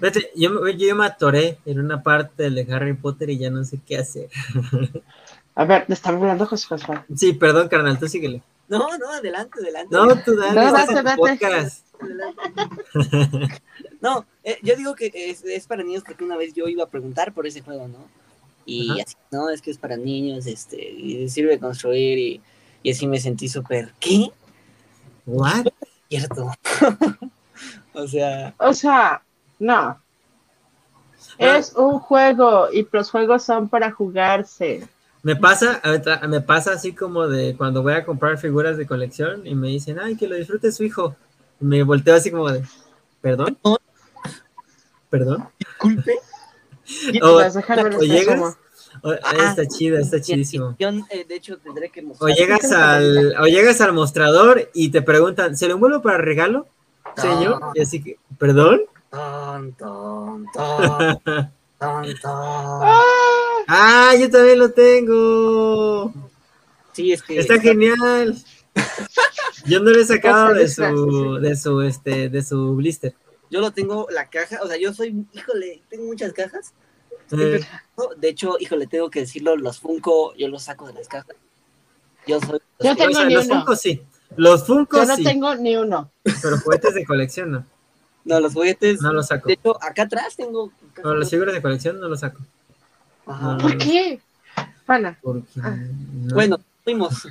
[0.00, 3.80] Vete, yo, yo, me atoré en una parte de Harry Potter y ya no sé
[3.84, 4.28] qué hacer.
[5.56, 6.86] A ver, ¿me están hablando José José?
[7.16, 8.42] Sí, perdón, carnal, tú síguele.
[8.68, 9.94] No, no, adelante, adelante.
[9.94, 11.16] No, tú dale, no, date, date.
[11.16, 11.86] podcast.
[14.00, 16.90] No, eh, yo digo que es, es, para niños porque una vez yo iba a
[16.90, 18.06] preguntar por ese juego, ¿no?
[18.66, 22.40] Y así, no, es que es para niños, este, y sirve construir, y,
[22.82, 24.30] y así me sentí súper, ¿qué?
[25.26, 25.66] ¿What?
[26.08, 26.52] Cierto.
[27.94, 28.54] o sea.
[28.58, 29.22] O sea,
[29.58, 29.74] no.
[29.74, 30.00] Ah.
[31.38, 34.86] Es un juego y los juegos son para jugarse.
[35.22, 35.80] Me pasa,
[36.28, 39.98] me pasa así como de cuando voy a comprar figuras de colección y me dicen,
[39.98, 41.16] ay, que lo disfrute su hijo.
[41.60, 42.62] Y me volteo así como de,
[43.22, 43.56] ¿perdón?
[45.08, 45.48] ¿Perdón?
[45.58, 46.18] Disculpe.
[47.22, 47.40] O,
[48.02, 48.56] llegas,
[49.48, 50.76] está chido, está chidísimo.
[51.10, 55.56] Eh, de hecho, tendré que O llegas, al, o llegas al mostrador y te preguntan,
[55.56, 56.66] ¿se lo envuelvo para regalo,
[57.16, 57.60] señor?
[57.74, 58.82] Y así que, ¿perdón?
[63.68, 66.12] ah, yo también lo tengo.
[66.92, 68.36] Sí, es que está genial.
[69.66, 73.14] Yo no le he sacado de su, de su, este, de su blister.
[73.50, 76.72] Yo lo tengo la caja, o sea, yo soy, híjole, tengo muchas cajas.
[77.30, 81.36] De hecho, híjole, tengo que decirlo, los Funko yo los saco de las cajas.
[82.26, 82.60] Yo soy.
[82.80, 84.02] Yo tengo ni los Funko sí.
[84.36, 86.10] Los Funko Yo no tengo ni uno.
[86.22, 87.66] Pero juguetes de colección no.
[88.24, 89.02] No, los juguetes.
[89.02, 89.48] No los saco.
[89.48, 90.72] De hecho, acá atrás tengo.
[90.94, 92.40] Pero los figuras de colección no los saco.
[93.26, 93.58] Ajá.
[93.58, 94.20] ¿Por qué?
[94.86, 95.18] Pana.
[95.22, 95.76] Porque ah.
[96.32, 97.26] Bueno, fuimos.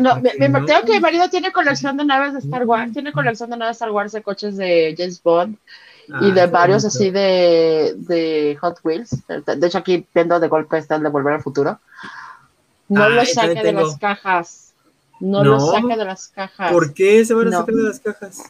[0.00, 3.12] No, me, me, tengo que mi marido tiene colección de naves de Star Wars, tiene
[3.12, 5.58] colección de naves de Star Wars de coches de James Bond
[6.20, 9.10] y de ah, varios así de, de, Hot Wheels.
[9.26, 11.78] De hecho, aquí viendo de golpe está el de Volver al Futuro.
[12.88, 14.72] No lo saque de las cajas.
[15.20, 16.72] No, lo saque de las cajas.
[16.72, 18.42] ¿Por qué se van a sacar de las cajas?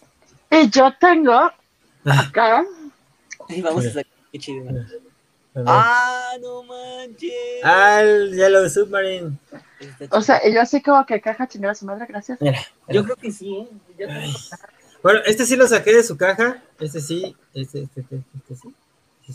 [0.51, 1.51] Y yo tengo
[2.05, 2.65] acá.
[3.49, 4.07] Y vamos a sacar.
[4.33, 4.65] Qué chido.
[5.55, 7.33] Ah, no manches.
[7.63, 9.39] Ah, el Yellow Submarine.
[10.11, 12.39] O sea, yo así como que caja chingada a su madre, gracias.
[12.89, 13.69] Yo creo que sí, ¿eh?
[15.05, 16.63] Bueno, este sí lo saqué de su caja.
[16.81, 18.75] Este sí, este, este, este, este sí.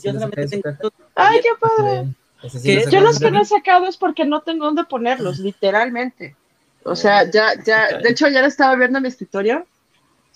[0.04, 2.90] yo Ay, qué padre.
[2.90, 6.36] yo los que no he sacado es porque no tengo dónde ponerlos, literalmente.
[6.82, 9.68] O sea, ya, ya, de hecho, ya lo estaba viendo en mi escritorio.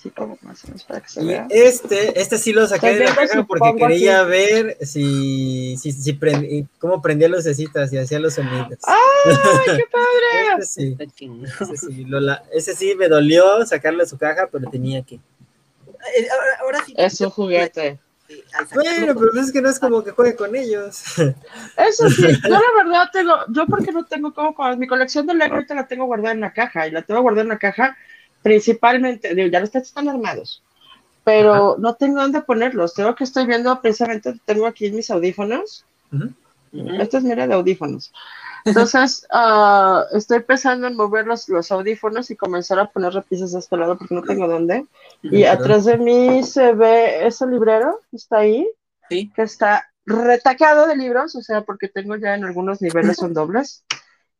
[0.04, 1.48] Así como más o menos para que se Y vea.
[1.50, 4.30] este, este sí lo saqué de la caja porque quería aquí.
[4.30, 8.80] ver si, si, si prend- cómo prendía lucecitas y hacía los sonidos.
[8.86, 10.58] ¡Ay, qué padre!
[10.60, 11.46] Ese sí, chingón.
[11.46, 15.16] ese sí, lo la- ese sí me dolió sacarle su caja, pero tenía que.
[15.16, 16.94] Eh, ahora, ahora sí.
[16.98, 17.98] Es un juguete.
[18.28, 21.02] Bueno, sacarlo, pero es que no es como que juegue con ellos.
[21.78, 25.34] Eso sí, yo la verdad tengo, yo porque no tengo como, como mi colección de
[25.36, 27.96] Lego ahorita la tengo guardada en la caja y la tengo guardada en la caja
[28.44, 30.62] principalmente, digo, ya no están, están armados,
[31.24, 35.86] pero no tengo dónde ponerlos, tengo que estoy viendo precisamente, tengo aquí mis audífonos.
[36.12, 36.30] Ujú.
[37.00, 38.12] esto es mira de audífonos,
[38.66, 43.60] entonces ah, estoy pensando en mover los, los audífonos y comenzar a poner repisas de
[43.60, 44.86] este lado porque no tengo dónde,
[45.24, 48.70] y atrás de mí se ve ese librero, que está ahí,
[49.10, 49.32] Sí.
[49.36, 53.84] que está retacado de libros, o sea, porque tengo ya en algunos niveles son dobles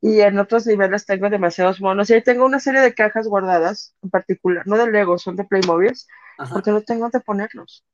[0.04, 3.96] y en otros niveles tengo demasiados monos y ahí tengo una serie de cajas guardadas,
[4.04, 5.94] en particular, no de Lego, son de Playmobil,
[6.38, 6.54] Ajá.
[6.54, 7.86] porque no tengo dónde ponerlos.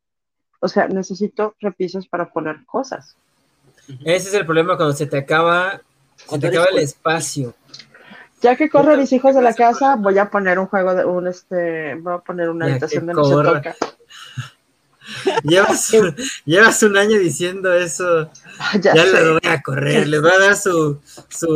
[0.60, 3.16] O sea, necesito repisas para poner cosas.
[4.04, 5.82] Ese es el problema cuando se te acaba,
[6.16, 7.54] se te acaba el espacio.
[8.42, 11.28] Ya que corren mis hijos de la casa, voy a poner un juego de un
[11.28, 13.76] este, voy a poner una Ya habitación de no se toca.
[15.44, 15.92] Llevas,
[16.46, 18.30] llevas un año diciendo eso.
[18.82, 19.12] Ya, Ya sé.
[19.14, 21.00] les voy a correr, les va a dar su
[21.30, 21.48] su,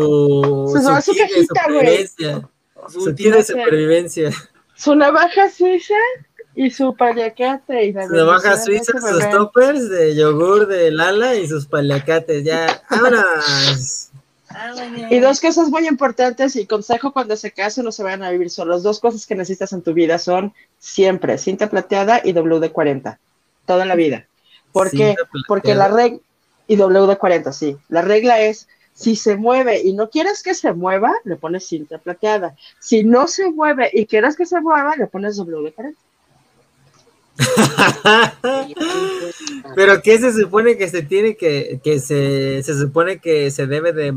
[0.71, 2.07] Su- su cajita, güey.
[2.07, 2.49] supervivencia.
[2.89, 4.31] Su kit de no supervivencia.
[4.75, 5.93] Su navaja suiza
[6.55, 9.31] y su paliacate y Su navaja suiza, sus bebé.
[9.31, 12.43] toppers de yogur de Lala y sus paliacates.
[12.43, 14.09] Ya, vámonos.
[14.49, 14.71] Ah.
[15.09, 18.51] Y dos cosas muy importantes y consejo cuando se casen o se vayan a vivir
[18.51, 18.83] solos.
[18.83, 23.17] Dos cosas que necesitas en tu vida son siempre cinta plateada y WD-40.
[23.65, 24.27] Toda la vida.
[24.71, 25.15] ¿Por qué?
[25.47, 26.19] Porque la regla...
[26.65, 27.77] Y WD-40, sí.
[27.89, 31.97] La regla es, si se mueve y no quieres que se mueva, le pones cinta
[31.97, 32.55] plateada.
[32.79, 35.95] Si no se mueve y quieres que se mueva, le pones WD-40.
[39.75, 43.91] Pero ¿qué se supone que se tiene que, que se, se supone que se debe
[43.91, 44.13] de,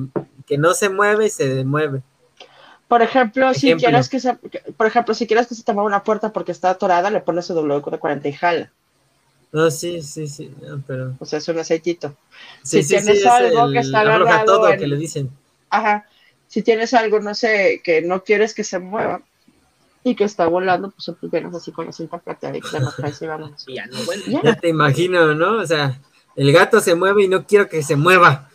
[0.46, 2.02] que no se mueve y se mueve?
[2.88, 4.34] Por ejemplo, si quieres que se,
[4.76, 7.46] por ejemplo, si quieres que se te mueva una puerta porque está atorada, le pones
[7.46, 8.72] su WD-40 y jala.
[9.52, 11.14] No, sí, sí, sí, no, pero...
[11.18, 12.16] O sea, es un aceitito.
[12.62, 14.96] Sí, Si sí, tienes sí, es algo el que está agarrado todo en- que le
[14.96, 15.30] dicen.
[15.70, 16.06] Ajá.
[16.48, 19.22] Si tienes algo, no sé, que no quieres que se mueva
[20.04, 22.92] y que está volando, pues siempre vienes así con la cinta plateada y te lo
[22.92, 23.64] traes y vámonos.
[23.68, 24.30] Y ya no vuelve.
[24.30, 24.40] Ya.
[24.42, 25.58] Ya te imagino, ¿no?
[25.60, 26.00] O sea,
[26.36, 28.50] el gato se mueve y no quiero que se mueva.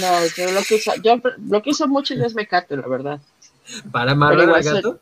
[0.00, 1.16] No, yo lo que uso, yo
[1.48, 3.20] lo que uso mucho es mecate, la verdad.
[3.92, 5.00] ¿Para amarrar al soy- gato?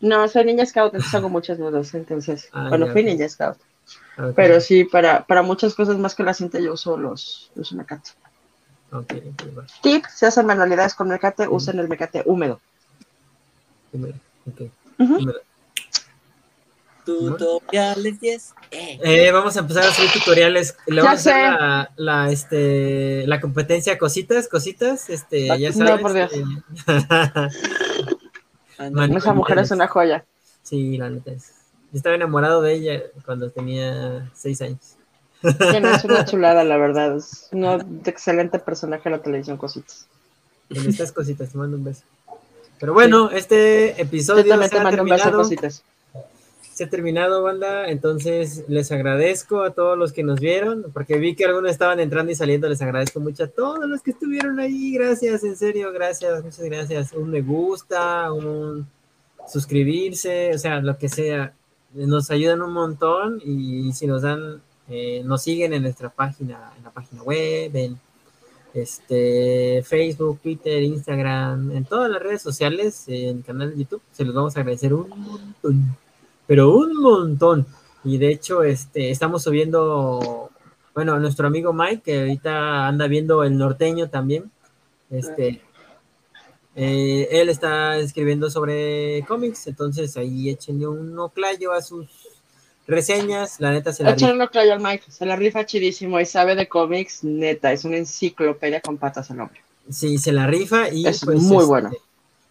[0.00, 3.56] No, soy niña scout, entonces hago muchos nudos, entonces, Ah, bueno, ya, fui ninja scout.
[4.18, 7.74] Ok, Pero sí, para, para muchas cosas más que la cinta yo uso los, uso
[7.76, 8.10] mecate.
[8.92, 9.64] ok, ok, va.
[9.82, 12.60] Tip, si hacen manualidades con mecate, usen el mecate húmedo.
[13.92, 14.14] Dímelo,
[14.46, 14.60] ok,
[14.98, 15.16] Ujú.
[15.18, 15.40] dímelo.
[17.04, 18.54] Tutoriales 10.
[18.70, 19.00] Eh.
[19.02, 20.76] Eh, vamos a empezar a subir tutoriales.
[20.86, 21.60] Le vamos Ya a hacer sé.
[21.60, 26.00] la, la, este, la competencia cositas, cositas, este, ya No, sabes.
[26.00, 26.30] por Dios.
[26.32, 26.44] eh.
[29.16, 30.24] Esa mujer es una joya.
[30.62, 31.52] sí, la neta es.
[31.92, 34.96] Yo estaba enamorado de ella cuando tenía seis años.
[35.70, 37.16] Tiene- Es una chulada, la verdad.
[37.16, 40.06] Es un excelente personaje de la televisión, cositas.
[40.70, 42.02] En estas cositas, te mando un beso.
[42.80, 45.38] Pero bueno, este episodio se ha mando un beso, terminado.
[45.42, 45.82] cositas.
[46.72, 47.88] Se ha terminado, banda.
[47.88, 52.32] Entonces, les agradezco a todos los que nos vieron, porque vi que algunos estaban entrando
[52.32, 52.68] y saliendo.
[52.68, 54.94] Les agradezco mucho a todos los que estuvieron ahí.
[54.94, 57.12] Gracias, en serio, gracias, muchas gracias.
[57.12, 58.86] Un me gusta, un
[59.46, 61.52] suscribirse, o sea, lo que sea.
[61.94, 66.84] Nos ayudan un montón y si nos dan, eh, nos siguen en nuestra página, en
[66.84, 67.98] la página web, en
[68.74, 74.24] este Facebook, Twitter, Instagram, en todas las redes sociales, en el canal de YouTube, se
[74.24, 75.96] los vamos a agradecer un montón
[76.46, 77.66] pero un montón.
[78.04, 80.50] Y de hecho, este, estamos subiendo,
[80.94, 84.50] bueno, nuestro amigo Mike, que ahorita anda viendo el norteño también.
[85.10, 85.62] Este,
[86.74, 92.08] eh, él está escribiendo sobre cómics, entonces ahí échenle un oclayo a sus
[92.86, 93.60] reseñas.
[93.60, 95.04] La neta se la Échale un clayo al Mike.
[95.10, 97.72] Se la rifa chidísimo y sabe de cómics, neta.
[97.72, 99.60] Es una enciclopedia con patas el hombre.
[99.90, 101.90] Sí, se la rifa y Es pues, muy este, bueno.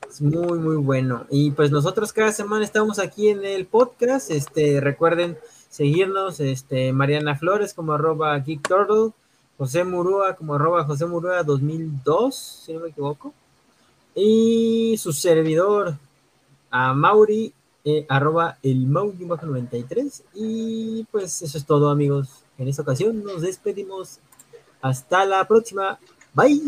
[0.09, 1.25] Es muy, muy bueno.
[1.29, 4.29] Y pues nosotros cada semana estamos aquí en el podcast.
[4.29, 5.37] Este, recuerden
[5.69, 9.13] seguirnos, este, Mariana Flores como arroba Geek Turtle,
[9.57, 13.33] José Murúa como arroba José Murúa 2002, si no me equivoco.
[14.15, 15.97] Y su servidor,
[16.69, 20.23] a Mauri, eh, arroba el Mauri 93.
[20.35, 22.43] Y pues eso es todo, amigos.
[22.57, 24.19] En esta ocasión nos despedimos.
[24.81, 25.99] Hasta la próxima.
[26.33, 26.61] Bye.